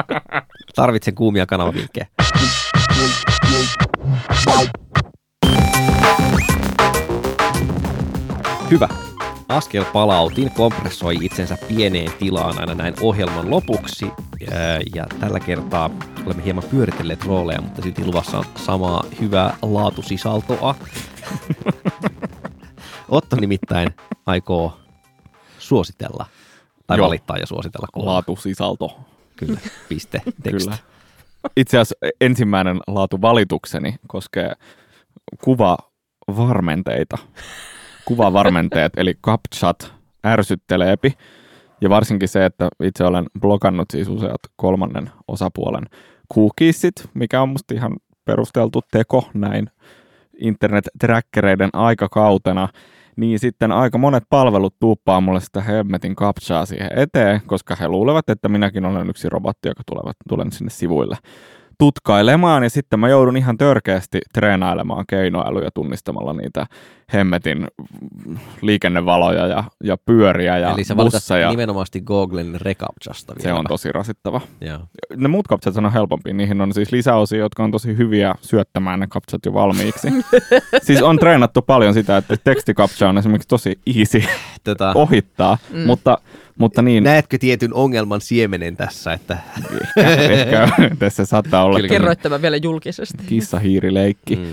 Tarvitsen 0.77 1.14
kuumia 1.14 1.47
kanavavinkkejä. 1.47 2.07
Hyvä. 8.71 8.88
Askel 9.50 9.84
palautin 9.92 10.50
kompressoi 10.50 11.18
itsensä 11.20 11.58
pieneen 11.68 12.12
tilaan 12.18 12.60
aina 12.60 12.74
näin 12.74 12.94
ohjelman 13.00 13.50
lopuksi. 13.50 14.06
Ja 14.94 15.06
tällä 15.20 15.40
kertaa 15.40 15.90
olemme 16.26 16.44
hieman 16.44 16.64
pyöritelleet 16.70 17.24
rooleja, 17.24 17.60
mutta 17.60 17.82
silti 17.82 18.04
luvassa 18.04 18.38
on 18.38 18.44
samaa 18.56 19.04
hyvää 19.20 19.56
laatusisältöä. 19.62 20.58
Otto 23.08 23.36
nimittäin 23.36 23.88
aikoo 24.26 24.80
suositella, 25.58 26.26
tai 26.86 26.98
Joo. 26.98 27.06
valittaa 27.06 27.36
ja 27.36 27.46
suositella 27.46 27.86
kolme. 27.92 28.10
Laatusisalto. 28.10 29.00
Kyllä, 29.36 29.60
piste, 29.88 30.22
teksti. 30.42 30.64
Kyllä. 30.64 30.78
Itse 31.56 31.78
asiassa 31.78 31.94
ensimmäinen 32.20 32.80
laatuvalitukseni 32.86 33.94
koskee 34.07 34.53
kuvavarmenteita. 35.44 37.18
Kuvavarmenteet, 38.11 38.92
eli 38.96 39.14
CapChat 39.26 39.94
ärsytteleepi. 40.26 41.12
Ja 41.80 41.90
varsinkin 41.90 42.28
se, 42.28 42.44
että 42.44 42.68
itse 42.82 43.04
olen 43.04 43.26
blokannut 43.40 43.86
siis 43.92 44.08
useat 44.08 44.40
kolmannen 44.56 45.11
osapuolen 45.28 45.84
cookiesit, 46.34 46.92
mikä 47.14 47.42
on 47.42 47.48
musta 47.48 47.74
ihan 47.74 47.96
perusteltu 48.24 48.82
teko 48.92 49.28
näin 49.34 49.70
internet-trackereiden 50.40 51.70
aikakautena, 51.72 52.68
niin 53.16 53.38
sitten 53.38 53.72
aika 53.72 53.98
monet 53.98 54.24
palvelut 54.30 54.74
tuuppaa 54.80 55.20
mulle 55.20 55.40
sitä 55.40 55.61
hemmetin 55.61 56.16
captchaa 56.16 56.66
siihen 56.66 56.90
eteen, 56.96 57.40
koska 57.46 57.76
he 57.80 57.88
luulevat, 57.88 58.30
että 58.30 58.48
minäkin 58.48 58.84
olen 58.84 59.11
yksi 59.11 59.28
robotti, 59.28 59.68
joka 59.68 59.82
tulevat, 59.86 60.16
tulen 60.28 60.52
sinne 60.52 60.70
sivuille 60.70 61.16
tutkailemaan 61.80 62.62
ja 62.62 62.70
sitten 62.70 63.00
mä 63.00 63.08
joudun 63.08 63.36
ihan 63.36 63.58
törkeästi 63.58 64.20
treenailemaan 64.34 65.04
keinoälyä 65.08 65.68
tunnistamalla 65.74 66.32
niitä 66.32 66.66
hemmetin 67.12 67.68
liikennevaloja 68.62 69.46
ja, 69.46 69.64
ja 69.84 69.96
pyöriä 69.96 70.58
ja 70.58 70.70
Eli 70.70 70.84
sä 70.84 70.94
busseja. 70.94 71.50
nimenomaan 71.50 71.86
Googlen 72.04 72.61
recaptchasta 72.61 73.34
Se 73.38 73.52
on 73.52 73.64
tosi 73.68 73.92
rasittava. 73.92 74.40
Joo. 74.61 74.78
Ne 75.16 75.28
muut 75.28 75.48
kapsat 75.48 75.76
on 75.76 75.92
helpompi. 75.92 76.32
Niihin 76.32 76.61
on 76.61 76.74
siis 76.74 76.92
lisäosia, 76.92 77.38
jotka 77.38 77.64
on 77.64 77.70
tosi 77.70 77.96
hyviä 77.96 78.34
syöttämään 78.40 79.00
ne 79.00 79.06
kapsat 79.06 79.46
jo 79.46 79.52
valmiiksi. 79.52 80.08
siis 80.86 81.02
on 81.02 81.18
treenattu 81.18 81.62
paljon 81.62 81.94
sitä, 81.94 82.16
että 82.16 82.36
tekstikapsa 82.44 83.08
on 83.08 83.18
esimerkiksi 83.18 83.48
tosi 83.48 83.78
easy 83.98 84.22
Tota, 84.64 84.92
ohittaa, 84.94 85.58
mm. 85.72 85.80
mutta, 85.86 86.18
mutta 86.58 86.82
niin, 86.82 87.04
Näetkö 87.04 87.38
tietyn 87.38 87.74
ongelman 87.74 88.20
siemenen 88.20 88.76
tässä, 88.76 89.12
että 89.12 89.38
ehkä, 89.96 90.62
ehkä 90.62 90.68
tässä 90.98 91.24
saattaa 91.24 91.64
olla 91.64 91.88
Kerroit 91.88 92.22
tämän 92.22 92.42
vielä 92.42 92.56
julkisesti. 92.56 93.24
kissahiirileikki. 93.26 94.36
mm. 94.36 94.46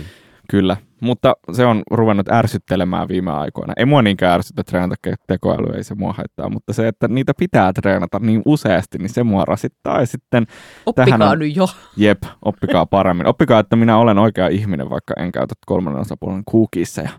Kyllä, 0.50 0.78
mutta 1.02 1.34
se 1.52 1.66
on 1.66 1.84
ruvennut 1.92 2.30
ärsyttelemään 2.32 3.08
viime 3.08 3.32
aikoina. 3.32 3.74
Ei 3.78 3.86
mua 3.86 4.02
niinkään 4.02 4.34
ärsytä 4.34 4.64
treenata 4.64 4.96
tekoälyä, 5.28 5.78
ei 5.78 5.84
se 5.84 5.96
mua 5.96 6.14
haittaa, 6.14 6.50
mutta 6.50 6.74
se, 6.74 6.88
että 6.88 7.08
niitä 7.08 7.34
pitää 7.38 7.74
treenata 7.74 8.20
niin 8.20 8.42
useasti, 8.46 8.98
niin 8.98 9.10
se 9.10 9.24
mua 9.24 9.46
rasittaa. 9.46 10.00
Ja 10.00 10.06
sitten, 10.06 10.48
Oppikaa 10.86 11.06
tähän 11.18 11.32
on- 11.32 11.40
nyt 11.40 11.56
jo. 11.56 11.66
jep, 11.98 12.24
oppikaa 12.46 12.86
paremmin. 12.86 13.28
Oppikaa, 13.28 13.60
että 13.60 13.76
minä 13.76 13.98
olen 13.98 14.18
oikea 14.18 14.48
ihminen, 14.48 14.90
vaikka 14.90 15.14
en 15.18 15.32
käytä 15.32 15.56
kolmannen 15.66 16.02
osapuolen 16.02 16.44
cookiesseja. 16.52 17.10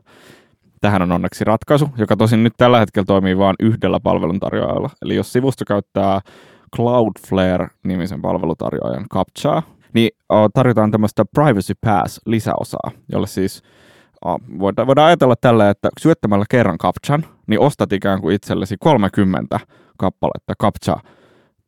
Tähän 0.80 1.02
on 1.02 1.12
onneksi 1.12 1.44
ratkaisu, 1.44 1.88
joka 1.96 2.16
tosin 2.16 2.44
nyt 2.44 2.52
tällä 2.56 2.78
hetkellä 2.78 3.06
toimii 3.06 3.38
vain 3.38 3.56
yhdellä 3.60 4.00
palveluntarjoajalla. 4.00 4.90
Eli 5.02 5.16
jos 5.16 5.32
sivusto 5.32 5.64
käyttää 5.64 6.20
Cloudflare-nimisen 6.76 8.22
palvelutarjoajan 8.22 9.06
CAPTCHaa, 9.14 9.62
niin 9.94 10.10
uh, 10.32 10.38
tarjotaan 10.54 10.90
tämmöistä 10.90 11.24
Privacy 11.34 11.74
Pass-lisäosaa, 11.86 12.90
jolle 13.12 13.26
siis 13.26 13.62
uh, 14.26 14.58
voidaan, 14.58 14.86
voidaan 14.86 15.06
ajatella 15.06 15.34
tällä, 15.40 15.70
että 15.70 15.88
syöttämällä 16.00 16.44
kerran 16.50 16.78
CAPTCHan, 16.78 17.24
niin 17.46 17.60
ostat 17.60 17.92
ikään 17.92 18.20
kuin 18.20 18.34
itsellesi 18.34 18.76
30 18.80 19.60
kappaletta 19.96 20.54
CAPTCHA 20.62 21.00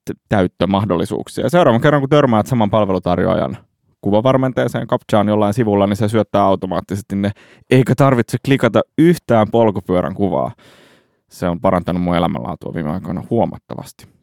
t- 0.04 0.18
täyttömahdollisuuksia. 0.28 1.44
Ja 1.44 1.50
seuraavan 1.50 1.80
kerran, 1.80 2.02
kun 2.02 2.08
törmäät 2.08 2.46
saman 2.46 2.70
palvelutarjoajan 2.70 3.56
kuvavarmenteeseen 4.00 4.86
CAPTCHaan 4.86 5.28
jollain 5.28 5.54
sivulla, 5.54 5.86
niin 5.86 5.96
se 5.96 6.08
syöttää 6.08 6.42
automaattisesti 6.42 7.16
ne, 7.16 7.30
eikä 7.70 7.94
tarvitse 7.94 8.38
klikata 8.44 8.80
yhtään 8.98 9.46
polkupyörän 9.50 10.14
kuvaa. 10.14 10.52
Se 11.28 11.48
on 11.48 11.60
parantanut 11.60 12.02
mun 12.02 12.16
elämänlaatua 12.16 12.74
viime 12.74 12.90
aikoina 12.90 13.22
huomattavasti. 13.30 14.19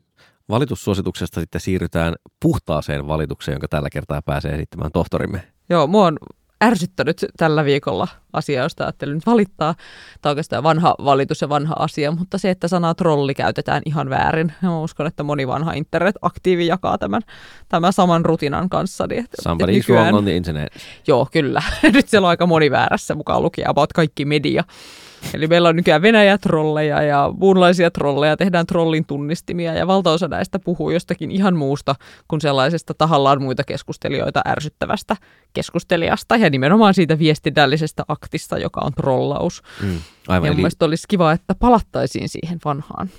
Valitussuosituksesta 0.49 1.39
sitten 1.39 1.61
siirrytään 1.61 2.15
puhtaaseen 2.41 3.07
valitukseen, 3.07 3.53
jonka 3.53 3.67
tällä 3.67 3.89
kertaa 3.89 4.21
pääsee 4.21 4.53
esittämään 4.53 4.91
tohtorimme. 4.91 5.43
Joo, 5.69 5.87
mua 5.87 6.05
on 6.05 6.17
ärsyttänyt 6.63 7.25
tällä 7.37 7.65
viikolla 7.65 8.07
asia, 8.33 8.63
josta 8.63 8.83
ajattelin 8.83 9.15
nyt 9.15 9.25
valittaa. 9.25 9.75
Tämä 10.21 10.29
on 10.29 10.31
oikeastaan 10.31 10.63
vanha 10.63 10.95
valitus 11.05 11.41
ja 11.41 11.49
vanha 11.49 11.75
asia, 11.79 12.11
mutta 12.11 12.37
se, 12.37 12.49
että 12.49 12.67
sanaa 12.67 12.95
trolli 12.95 13.33
käytetään 13.33 13.81
ihan 13.85 14.09
väärin. 14.09 14.53
Ja 14.63 14.69
mä 14.69 14.81
uskon, 14.81 15.07
että 15.07 15.23
moni 15.23 15.47
vanha 15.47 15.73
internet-aktiivi 15.73 16.67
jakaa 16.67 16.97
tämän, 16.97 17.21
tämän 17.69 17.93
saman 17.93 18.25
rutinan 18.25 18.69
kanssa. 18.69 19.07
Niin, 19.07 19.23
että, 19.23 19.37
Somebody 19.41 19.71
että 19.71 19.79
is 19.79 19.89
wrong 19.89 20.17
on 20.17 20.23
the 20.23 20.35
internet. 20.35 20.73
Joo, 21.07 21.27
kyllä. 21.31 21.63
Nyt 21.93 22.09
siellä 22.09 22.25
on 22.25 22.29
aika 22.29 22.45
moni 22.45 22.71
väärässä 22.71 23.15
mukaan 23.15 23.43
lukien 23.43 23.69
about 23.69 23.93
kaikki 23.93 24.25
media. 24.25 24.63
Eli 25.33 25.47
meillä 25.47 25.69
on 25.69 25.75
nykyään 25.75 26.01
Venäjä-trolleja 26.01 27.01
ja 27.01 27.33
muunlaisia 27.39 27.91
trolleja, 27.91 28.37
tehdään 28.37 28.65
trollin 28.65 29.05
tunnistimia 29.05 29.73
ja 29.73 29.87
valtaosa 29.87 30.27
näistä 30.27 30.59
puhuu 30.59 30.89
jostakin 30.89 31.31
ihan 31.31 31.55
muusta 31.55 31.95
kuin 32.27 32.41
sellaisesta 32.41 32.93
tahallaan 32.93 33.41
muita 33.41 33.63
keskustelijoita 33.63 34.41
ärsyttävästä 34.47 35.15
keskustelijasta 35.53 36.35
ja 36.35 36.49
nimenomaan 36.49 36.93
siitä 36.93 37.19
viestinnällisestä 37.19 38.03
aktista, 38.07 38.57
joka 38.57 38.81
on 38.83 38.91
trollaus. 38.93 39.61
Mm. 39.81 39.97
Aivan, 40.27 40.45
ja 40.47 40.51
eli 40.51 40.55
mielestä 40.55 40.85
olisi 40.85 41.05
kiva, 41.07 41.31
että 41.31 41.55
palattaisiin 41.55 42.29
siihen 42.29 42.59
vanhaan 42.65 43.09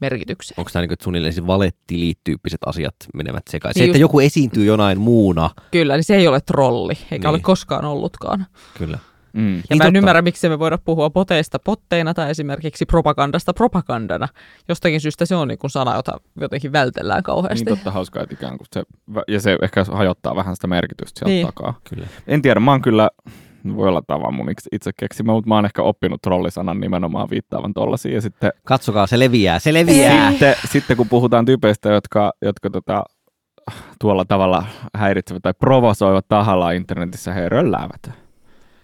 merkitykseen. 0.00 0.54
onko 0.60 0.70
tämä 0.72 0.82
niin, 0.82 0.92
että 0.92 1.04
suunnilleen 1.04 1.32
siis 1.32 1.46
valettiliittyyppiset 1.46 2.60
asiat 2.66 2.94
menevät 3.14 3.42
sekaisin? 3.50 3.80
Niin 3.80 3.86
Se, 3.86 3.90
että 3.90 3.96
just- 3.98 4.00
joku 4.00 4.20
esiintyy 4.20 4.64
jonain 4.64 5.00
muuna, 5.00 5.50
Kyllä, 5.70 5.96
niin 5.96 6.04
se 6.04 6.16
ei 6.16 6.28
ole 6.28 6.40
trolli, 6.40 6.92
eikä 7.10 7.14
Niin. 7.28 7.34
ole 7.34 7.40
koskaan 7.40 7.84
ollutkaan. 7.84 8.46
kyllä. 8.78 8.98
Ja 9.34 9.40
Mm. 9.40 9.46
niin 9.46 9.56
mä 9.58 9.62
totta. 9.70 9.84
en 9.86 9.96
ymmärrä, 9.96 10.22
miksi 10.22 10.48
me 10.48 10.58
voida 10.58 10.78
puhua 10.78 11.10
poteista 11.10 11.58
potteina 11.58 12.14
tai 12.14 12.30
esimerkiksi 12.30 12.86
propagandasta 12.86 13.52
propagandana. 13.54 14.28
Jostakin 14.68 15.00
syystä 15.00 15.26
se 15.26 15.36
on 15.36 15.48
niin 15.48 15.58
kuin 15.58 15.70
sana, 15.70 15.96
jota 15.96 16.12
jotenkin 16.40 16.72
vältellään 16.72 17.16
Niin 17.18 17.22
kauheasti. 17.24 17.64
totta 17.64 17.90
hauskaa, 17.90 18.22
että 18.22 18.34
ikään 18.34 18.58
kuin 18.58 18.66
se, 18.72 18.82
ja 19.28 19.40
se 19.40 19.58
ehkä 19.62 19.84
hajottaa 19.92 20.36
vähän 20.36 20.54
sitä 20.56 20.66
merkitystä 20.66 21.18
sieltä 21.18 21.30
Niin. 21.30 21.46
takaa. 21.46 21.80
Kyllä. 21.90 22.06
En 22.26 22.42
tiedä, 22.42 22.60
mä 22.60 22.70
oon 22.70 22.82
kyllä, 22.82 23.10
voi 23.76 23.88
olla 23.88 24.02
tavan 24.06 24.34
mun 24.34 24.50
itse- 24.50 24.68
itse 24.72 24.90
keksimä, 24.96 25.32
mutta 25.32 25.48
mä 25.48 25.54
oon 25.54 25.64
ehkä 25.64 25.82
oppinut 25.82 26.22
trollisanan 26.22 26.80
nimenomaan 26.80 27.30
viittaavan 27.30 27.74
tollasia. 27.74 28.14
Ja 28.14 28.20
sitten, 28.20 28.52
Katsokaa, 28.64 29.06
se 29.06 29.18
leviää, 29.18 29.58
se 29.58 29.74
leviää. 29.74 30.30
sitten, 30.30 30.54
sitten 30.72 30.96
kun 30.96 31.08
puhutaan 31.08 31.44
tyypeistä, 31.44 31.88
jotka, 31.88 32.32
jotka 32.42 32.70
tota, 32.70 33.04
tuolla 34.00 34.24
tavalla 34.24 34.64
häiritsevät 34.96 35.42
tai 35.42 35.54
provosoivat 35.54 36.28
tahallaan 36.28 36.74
internetissä, 36.74 37.32
he 37.32 37.48
rölläävät. 37.48 38.10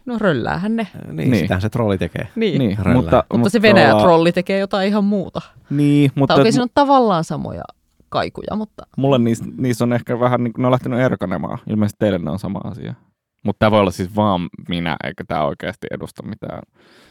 No 0.06 0.18
rölläähän 0.18 0.76
ne. 0.76 0.86
Niin, 1.06 1.16
Niin. 1.16 1.30
niin. 1.30 1.40
sitähän 1.42 1.60
se 1.60 1.68
trolli 1.68 1.98
tekee. 1.98 2.28
Niin. 2.36 2.58
Niin, 2.58 2.78
Röllää. 2.78 3.02
mutta, 3.02 3.24
Mutta 3.32 3.50
se 3.50 3.60
tavallaan- 3.60 3.86
Venäjä-trolli 3.86 4.32
tekee 4.32 4.58
jotain 4.58 4.88
ihan 4.88 5.04
muuta. 5.04 5.40
Niin, 5.70 6.10
mutta 6.14 6.34
Tai 6.34 6.42
okei, 6.42 6.52
siinä 6.52 6.62
on 6.62 6.68
tavallaan 6.74 7.24
samoja 7.24 7.62
kaikuja, 8.08 8.56
mutta 8.56 8.86
mulle 8.96 9.18
niissä, 9.18 9.44
niissä 9.56 9.84
on 9.84 9.92
ehkä 9.92 10.20
vähän, 10.20 10.44
niin 10.44 10.52
ne 10.58 10.66
on 10.66 10.70
lähtenyt 10.72 11.00
erkanemaan. 11.00 11.58
Ilmeisesti 11.70 11.96
teille 11.98 12.18
ne 12.18 12.30
on 12.30 12.38
sama 12.38 12.60
asia. 12.64 12.94
Mutta 13.42 13.58
tämä 13.58 13.70
voi 13.70 13.80
olla 13.80 13.90
siis 13.90 14.16
vaan 14.16 14.48
minä, 14.68 14.96
eikä 15.04 15.24
tämä 15.28 15.44
oikeasti 15.44 15.86
edusta 15.90 16.22
mitään. 16.22 16.62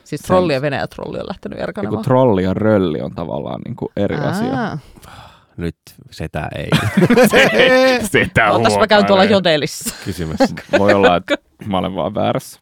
siis 0.04 0.22
trolli 0.22 0.54
ja 0.54 0.62
Venäjä-trolli 0.62 1.20
on 1.20 1.28
lähtenyt 1.28 1.58
Joku 1.60 1.64
erkanemaan. 1.70 2.04
trolli 2.04 2.44
ja 2.44 2.54
rölli 2.54 3.02
on 3.02 3.12
tavallaan 3.16 3.62
niin 3.66 3.76
kuin 3.76 3.90
eri 3.98 4.16
asia. 4.16 4.54
Aa. 4.64 4.78
Nyt 5.58 5.76
sitä 6.12 6.48
ei 6.56 6.70
Sitä 8.12 8.48
Ootas 8.52 8.78
mä 8.78 8.88
käyn 8.88 9.06
tuolla 9.06 9.24
jodelissa. 9.24 9.96
kysymys. 10.06 10.38
Voi 10.80 10.94
olla, 10.94 11.16
että 11.16 11.36
mä 11.72 11.78
olen 11.78 11.96
vaan 11.96 12.16
väärässä. 12.16 12.60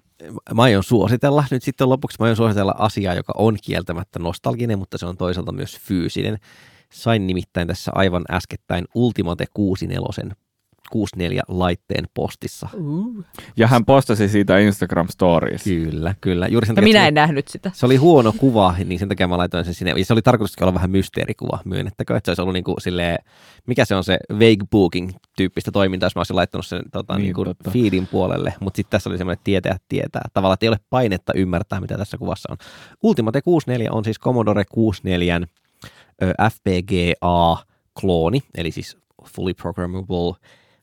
Mä 0.53 0.61
aion 0.61 0.83
suositella, 0.83 1.45
nyt 1.51 1.63
sitten 1.63 1.89
lopuksi 1.89 2.17
mä 2.19 2.23
aion 2.23 2.35
suositella 2.35 2.75
asiaa, 2.77 3.13
joka 3.13 3.33
on 3.37 3.57
kieltämättä 3.63 4.19
nostalginen, 4.19 4.79
mutta 4.79 4.97
se 4.97 5.05
on 5.05 5.17
toisaalta 5.17 5.51
myös 5.51 5.79
fyysinen. 5.79 6.37
Sain 6.91 7.27
nimittäin 7.27 7.67
tässä 7.67 7.91
aivan 7.95 8.23
äskettäin 8.31 8.85
Ultimate 8.95 9.45
64 9.53 10.33
64 10.93 11.41
laitteen 11.47 12.05
postissa. 12.13 12.69
Uh. 12.73 13.23
Ja 13.57 13.67
hän 13.67 13.85
postasi 13.85 14.29
siitä 14.29 14.57
Instagram 14.57 15.07
Stories. 15.09 15.63
Kyllä, 15.63 16.15
kyllä. 16.21 16.47
Juuri 16.47 16.67
sen 16.67 16.73
Ja 16.73 16.75
takia, 16.75 16.87
minä 16.87 16.99
että 16.99 17.07
en 17.07 17.13
nähnyt 17.13 17.47
sitä. 17.47 17.71
se 17.73 17.85
oli 17.85 17.95
huono 17.95 18.33
kuva, 18.37 18.75
niin 18.85 18.99
sen 18.99 19.09
takia 19.09 19.27
mä 19.27 19.37
laitoin 19.37 19.65
sen 19.65 19.73
sinne. 19.73 19.93
Ja 19.97 20.05
se 20.05 20.13
oli 20.13 20.21
tarkoitus 20.21 20.55
olla 20.61 20.73
vähän 20.73 20.89
mysteerikuva, 20.91 21.59
myönnettäkö, 21.65 22.17
että 22.17 22.27
se 22.27 22.31
olisi 22.31 22.41
ollut 22.41 22.53
niin 22.53 22.63
kuin 22.63 22.81
silleen, 22.81 23.17
mikä 23.67 23.85
se 23.85 23.95
on 23.95 24.03
se 24.03 24.17
vague 24.31 24.67
booking 24.71 25.09
tyyppistä 25.37 25.71
toimintaa, 25.71 26.05
jos 26.07 26.15
mä 26.15 26.19
olisin 26.19 26.35
laittanut 26.35 26.65
sen 26.65 26.81
tota, 26.91 27.17
Niin, 27.17 27.23
niin, 27.35 27.45
totta. 27.45 27.71
feedin 27.71 28.07
puolelle, 28.07 28.53
mutta 28.59 28.77
sitten 28.77 28.91
tässä 28.91 29.09
oli 29.09 29.17
semmoinen 29.17 29.43
tietää 29.43 29.77
tietää. 29.89 30.21
Tavallaan, 30.33 30.53
että 30.53 30.65
ei 30.65 30.69
ole 30.69 30.79
painetta 30.89 31.33
ymmärtää, 31.35 31.81
mitä 31.81 31.97
tässä 31.97 32.17
kuvassa 32.17 32.49
on. 32.51 32.57
Ultimate 33.03 33.41
64 33.41 33.91
on 33.91 34.03
siis 34.03 34.19
Commodore 34.19 34.63
64 34.71 35.41
ö, 36.23 36.33
FPGA-klooni, 36.49 38.39
eli 38.57 38.71
siis 38.71 38.97
Fully 39.35 39.53
Programmable 39.53 40.33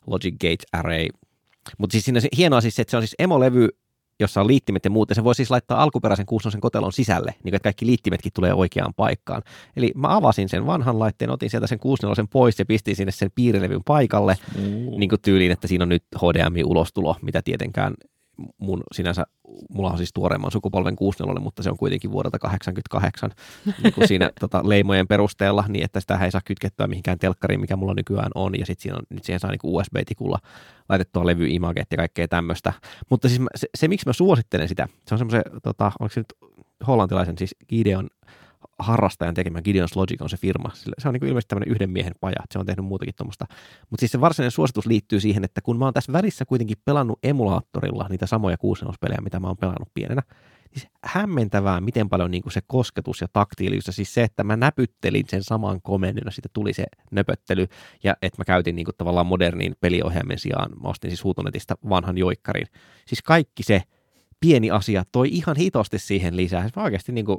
Logic 0.06 0.34
Gate 0.40 0.64
Array. 0.72 1.06
Mutta 1.78 1.92
siis 1.92 2.04
siinä 2.04 2.20
se, 2.20 2.28
hienoa 2.36 2.60
siis 2.60 2.74
se, 2.74 2.82
että 2.82 2.90
se 2.90 2.96
on 2.96 3.02
siis 3.02 3.14
emolevy, 3.18 3.68
jossa 4.20 4.40
on 4.40 4.46
liittimet 4.46 4.84
ja 4.84 4.90
muut, 4.90 5.08
ja 5.08 5.14
se 5.14 5.24
voi 5.24 5.34
siis 5.34 5.50
laittaa 5.50 5.82
alkuperäisen 5.82 6.26
64 6.26 6.60
kotelon 6.60 6.92
sisälle, 6.92 7.34
niin 7.44 7.54
että 7.54 7.66
kaikki 7.66 7.86
liittimetkin 7.86 8.32
tulee 8.34 8.54
oikeaan 8.54 8.94
paikkaan. 8.94 9.42
Eli 9.76 9.92
mä 9.94 10.16
avasin 10.16 10.48
sen 10.48 10.66
vanhan 10.66 10.98
laitteen, 10.98 11.30
otin 11.30 11.50
sieltä 11.50 11.66
sen 11.66 11.78
64 11.78 12.28
pois 12.32 12.58
ja 12.58 12.66
pistin 12.66 12.96
sinne 12.96 13.12
sen 13.12 13.30
piirilevyn 13.34 13.84
paikalle, 13.84 14.36
Mm. 14.56 14.62
niin 14.98 15.08
kuin 15.08 15.20
tyyliin, 15.22 15.52
että 15.52 15.68
siinä 15.68 15.82
on 15.82 15.88
nyt 15.88 16.04
HDMI-ulostulo, 16.16 17.16
mitä 17.22 17.42
tietenkään 17.42 17.94
mun 18.58 18.82
sinänsä, 18.92 19.24
mulla 19.70 19.90
on 19.90 19.96
siis 19.96 20.12
tuoreemman 20.12 20.50
sukupolven 20.50 20.96
64, 20.96 21.40
mutta 21.42 21.62
se 21.62 21.70
on 21.70 21.76
kuitenkin 21.76 22.12
vuodelta 22.12 22.38
88 22.38 23.30
niin 23.82 23.94
kuin 23.94 24.08
siinä 24.08 24.30
tota, 24.40 24.62
leimojen 24.64 25.08
perusteella, 25.08 25.64
niin 25.68 25.84
että 25.84 26.00
sitä 26.00 26.18
ei 26.24 26.30
saa 26.30 26.40
kytkettyä 26.44 26.86
mihinkään 26.86 27.18
telkkariin, 27.18 27.60
mikä 27.60 27.76
mulla 27.76 27.94
nykyään 27.94 28.30
on, 28.34 28.58
ja 28.58 28.66
sitten 28.66 28.94
on, 28.94 29.02
nyt 29.10 29.24
siihen 29.24 29.40
saa 29.40 29.50
niin 29.50 29.60
USB-tikulla 29.64 30.38
laitettua 30.88 31.26
levyimaget 31.26 31.86
ja 31.90 31.96
kaikkea 31.96 32.28
tämmöistä. 32.28 32.72
Mutta 33.10 33.28
siis 33.28 33.40
mä, 33.40 33.48
se, 33.54 33.68
se, 33.74 33.88
miksi 33.88 34.08
mä 34.08 34.12
suosittelen 34.12 34.68
sitä, 34.68 34.88
se 35.06 35.14
on 35.14 35.18
semmoisen, 35.18 35.42
tota, 35.62 35.92
onko 36.00 36.08
se 36.08 36.20
nyt 36.20 36.34
hollantilaisen, 36.86 37.38
siis 37.38 37.56
Gideon 37.68 38.08
harrastajan 38.78 39.34
tekemä 39.34 39.58
Gideon's 39.58 39.96
Logic 39.96 40.22
on 40.22 40.30
se 40.30 40.36
firma. 40.36 40.70
Se 40.74 41.08
on 41.08 41.14
niin 41.14 41.26
ilmeisesti 41.26 41.48
tämmöinen 41.48 41.72
yhden 41.72 41.90
miehen 41.90 42.12
paja, 42.20 42.36
se 42.50 42.58
on 42.58 42.66
tehnyt 42.66 42.84
muutakin 42.84 43.14
tuommoista. 43.16 43.46
Mutta 43.90 44.00
siis 44.00 44.12
se 44.12 44.20
varsinainen 44.20 44.50
suositus 44.50 44.86
liittyy 44.86 45.20
siihen, 45.20 45.44
että 45.44 45.60
kun 45.60 45.78
mä 45.78 45.84
oon 45.84 45.94
tässä 45.94 46.12
välissä 46.12 46.44
kuitenkin 46.44 46.76
pelannut 46.84 47.18
emulaattorilla 47.22 48.06
niitä 48.10 48.26
samoja 48.26 48.58
6 48.58 48.84
pelejä, 49.00 49.20
mitä 49.20 49.40
mä 49.40 49.46
oon 49.46 49.56
pelannut 49.56 49.88
pienenä, 49.94 50.22
Siis 50.72 50.88
hämmentävää, 51.04 51.80
miten 51.80 52.08
paljon 52.08 52.30
niin 52.30 52.42
kuin 52.42 52.52
se 52.52 52.60
kosketus 52.66 53.20
ja 53.20 53.28
taktiilius, 53.32 53.86
ja 53.86 53.92
siis 53.92 54.14
se, 54.14 54.22
että 54.22 54.44
mä 54.44 54.56
näpyttelin 54.56 55.24
sen 55.28 55.42
saman 55.42 55.82
komendin, 55.82 56.22
ja 56.24 56.30
sitten 56.30 56.50
tuli 56.52 56.72
se 56.72 56.84
nöpöttely, 57.10 57.66
ja 58.02 58.16
että 58.22 58.40
mä 58.40 58.44
käytin 58.44 58.76
niin 58.76 58.84
kuin 58.84 58.94
tavallaan 58.98 59.26
modernin 59.26 59.76
peliohjelmen 59.80 60.38
sijaan, 60.38 60.70
mä 60.82 60.88
ostin 60.88 61.10
siis 61.10 61.24
Huutonetista 61.24 61.74
vanhan 61.88 62.18
joikkarin. 62.18 62.66
Siis 63.06 63.22
kaikki 63.22 63.62
se 63.62 63.82
pieni 64.40 64.70
asia 64.70 65.04
toi 65.12 65.28
ihan 65.28 65.56
hitosti 65.56 65.98
siihen 65.98 66.36
lisää. 66.36 66.60
Siis 66.60 66.76
mä 66.76 66.82
oikeasti 66.82 67.12
niin 67.12 67.26
kuin, 67.26 67.38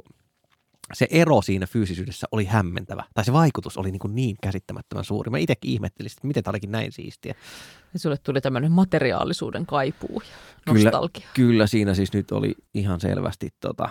se 0.92 1.06
ero 1.10 1.42
siinä 1.42 1.66
fyysisyydessä 1.66 2.26
oli 2.32 2.44
hämmentävä. 2.44 3.04
Tai 3.14 3.24
se 3.24 3.32
vaikutus 3.32 3.76
oli 3.76 3.90
niin, 3.90 3.98
kuin 3.98 4.14
niin 4.14 4.36
käsittämättömän 4.42 5.04
suuri. 5.04 5.30
Mä 5.30 5.38
itsekin 5.38 5.70
ihmettelin, 5.70 6.12
että 6.12 6.26
miten 6.26 6.42
tämä 6.42 6.52
olikin 6.52 6.72
näin 6.72 6.92
siistiä. 6.92 7.34
Ja 7.92 7.98
sulle 7.98 8.16
tuli 8.16 8.40
tämmöinen 8.40 8.72
materiaalisuuden 8.72 9.66
kaipuu 9.66 10.22
ja 10.66 10.72
Kyllä, 10.72 10.84
nostalgia. 10.90 11.28
kyllä 11.34 11.66
siinä 11.66 11.94
siis 11.94 12.12
nyt 12.12 12.32
oli 12.32 12.54
ihan 12.74 13.00
selvästi 13.00 13.48
tota, 13.60 13.88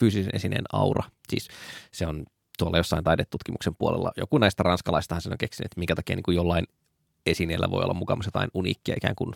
fyysisen 0.00 0.36
esineen 0.36 0.64
aura. 0.72 1.04
Siis 1.28 1.48
se 1.92 2.06
on 2.06 2.24
tuolla 2.58 2.76
jossain 2.76 3.04
taidetutkimuksen 3.04 3.74
puolella. 3.78 4.12
Joku 4.16 4.38
näistä 4.38 4.62
ranskalaistahan 4.62 5.22
sen 5.22 5.32
on 5.32 5.38
keksinyt, 5.38 5.66
että 5.66 5.78
minkä 5.80 5.94
takia 5.94 6.16
niin 6.16 6.22
kuin 6.22 6.34
jollain 6.36 6.64
esineellä 7.26 7.70
voi 7.70 7.82
olla 7.84 7.94
mukana 7.94 8.22
jotain 8.24 8.50
uniikkia 8.54 8.94
ikään 8.96 9.14
kuin 9.16 9.34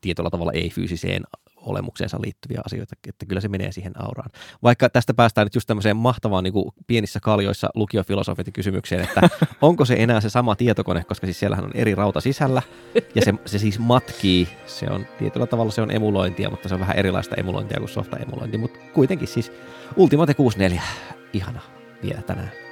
tietyllä 0.00 0.30
tavalla 0.30 0.52
ei-fyysiseen 0.52 1.22
olemukseensa 1.66 2.20
liittyviä 2.20 2.60
asioita, 2.66 2.96
että 3.08 3.26
kyllä 3.26 3.40
se 3.40 3.48
menee 3.48 3.72
siihen 3.72 4.02
auraan. 4.02 4.30
Vaikka 4.62 4.88
tästä 4.90 5.14
päästään 5.14 5.46
nyt 5.46 5.54
just 5.54 5.66
tämmöiseen 5.66 5.96
mahtavaan 5.96 6.44
niin 6.44 6.52
kuin 6.52 6.70
pienissä 6.86 7.20
kaljoissa 7.20 7.70
lukiofilosofit 7.74 8.46
kysymykseen, 8.52 9.00
että 9.00 9.28
onko 9.62 9.84
se 9.84 9.94
enää 9.98 10.20
se 10.20 10.30
sama 10.30 10.56
tietokone, 10.56 11.04
koska 11.04 11.26
siis 11.26 11.40
siellähän 11.40 11.64
on 11.64 11.70
eri 11.74 11.94
rauta 11.94 12.20
sisällä 12.20 12.62
ja 13.14 13.22
se, 13.24 13.34
se 13.44 13.58
siis 13.58 13.78
matkii, 13.78 14.48
se 14.66 14.86
on 14.90 15.06
tietyllä 15.18 15.46
tavalla 15.46 15.72
se 15.72 15.82
on 15.82 15.90
emulointia, 15.90 16.50
mutta 16.50 16.68
se 16.68 16.74
on 16.74 16.80
vähän 16.80 16.96
erilaista 16.96 17.34
emulointia 17.36 17.78
kuin 17.78 17.88
softa 17.88 18.16
emulointi, 18.16 18.58
mutta 18.58 18.78
kuitenkin 18.94 19.28
siis 19.28 19.52
Ultimate 19.96 20.34
64, 20.34 20.82
ihana 21.32 21.60
vielä 22.02 22.22
tänään. 22.22 22.63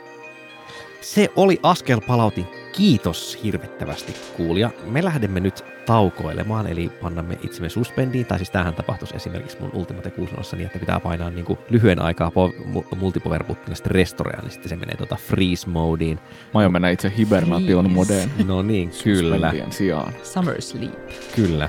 Se 1.03 1.29
oli 1.37 1.61
askel 1.63 2.01
palautin. 2.07 2.47
Kiitos 2.73 3.39
hirvittävästi 3.45 4.15
kuulija. 4.37 4.71
Me 4.85 5.05
lähdemme 5.05 5.41
nyt 5.41 5.65
taukoilemaan, 5.87 6.67
eli 6.67 6.89
pannamme 6.89 7.39
itsemme 7.43 7.69
suspendiin, 7.69 8.27
tai 8.27 8.39
siis 8.39 8.51
tämähän 8.51 8.75
tapahtuisi 8.75 9.17
esimerkiksi 9.17 9.57
mun 9.61 9.71
Ultimate 9.75 10.11
6 10.11 10.35
niin, 10.57 10.67
että 10.67 10.79
pitää 10.79 11.01
painaa 11.01 11.31
niin 11.31 11.45
kuin 11.45 11.59
lyhyen 11.71 12.03
aikaa 12.03 12.29
po- 12.31 12.97
multipower 12.97 13.45
buttonilla 13.45 13.75
sitten 13.75 13.93
restorea, 13.93 14.41
niin 14.43 14.51
sitten 14.51 14.69
se 14.69 14.77
menee 14.77 14.97
tota 14.97 15.17
freeze 15.17 15.69
modeen. 15.69 16.21
Mä 16.55 16.61
aion 16.61 16.73
mennä 16.73 16.91
itse 16.91 17.13
hibernation 17.19 17.91
modeen. 17.91 18.31
No 18.47 18.63
niin, 18.63 18.91
kyllä, 19.05 19.53
sijaan. 19.71 20.13
Summer 20.23 20.63
Sleep. 20.63 21.09
kyllä. 21.37 21.69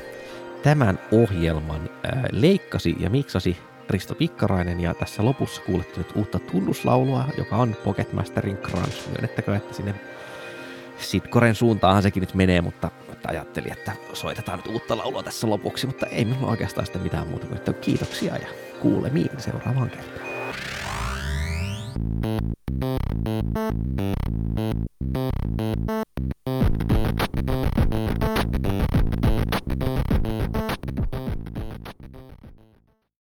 Tämän 0.64 1.00
ohjelman 1.12 1.82
äh, 2.06 2.24
leikkasi 2.32 2.96
ja 3.00 3.10
miksasi 3.10 3.58
Risto 3.90 4.16
Pikkarainen 4.16 4.80
ja 4.80 4.94
tässä 4.94 5.26
lopussa 5.26 5.62
kuulette 5.62 5.98
nyt 5.98 6.16
uutta 6.16 6.40
tunnuslaulua, 6.40 7.26
joka 7.38 7.56
on 7.58 7.76
Pocketmasterin 7.84 8.58
Crunch. 8.58 9.08
Myönnettäkö, 9.08 9.56
että 9.56 9.74
sinne 9.74 9.96
Sitkoren 10.98 11.56
suuntaan 11.56 12.04
sekin 12.04 12.22
nyt 12.22 12.34
menee, 12.34 12.62
mutta, 12.62 12.92
mutta 13.10 13.30
ajattelin, 13.30 13.72
että 13.72 13.92
soitetaan 14.14 14.60
nyt 14.60 14.68
uutta 14.68 14.98
laulua 14.98 15.24
tässä 15.24 15.50
lopuksi, 15.50 15.88
mutta 15.88 16.06
ei 16.06 16.26
minulla 16.26 16.48
oikeastaan 16.48 16.86
sitä 16.86 17.00
mitään 17.00 17.28
muuta 17.28 17.46
kuin 17.46 17.58
että 17.58 17.74
kiitoksia 17.74 18.38
ja 18.38 18.48
kuulemiin 18.80 19.30
seuraavaan 19.38 19.90
kertaan. 19.90 20.34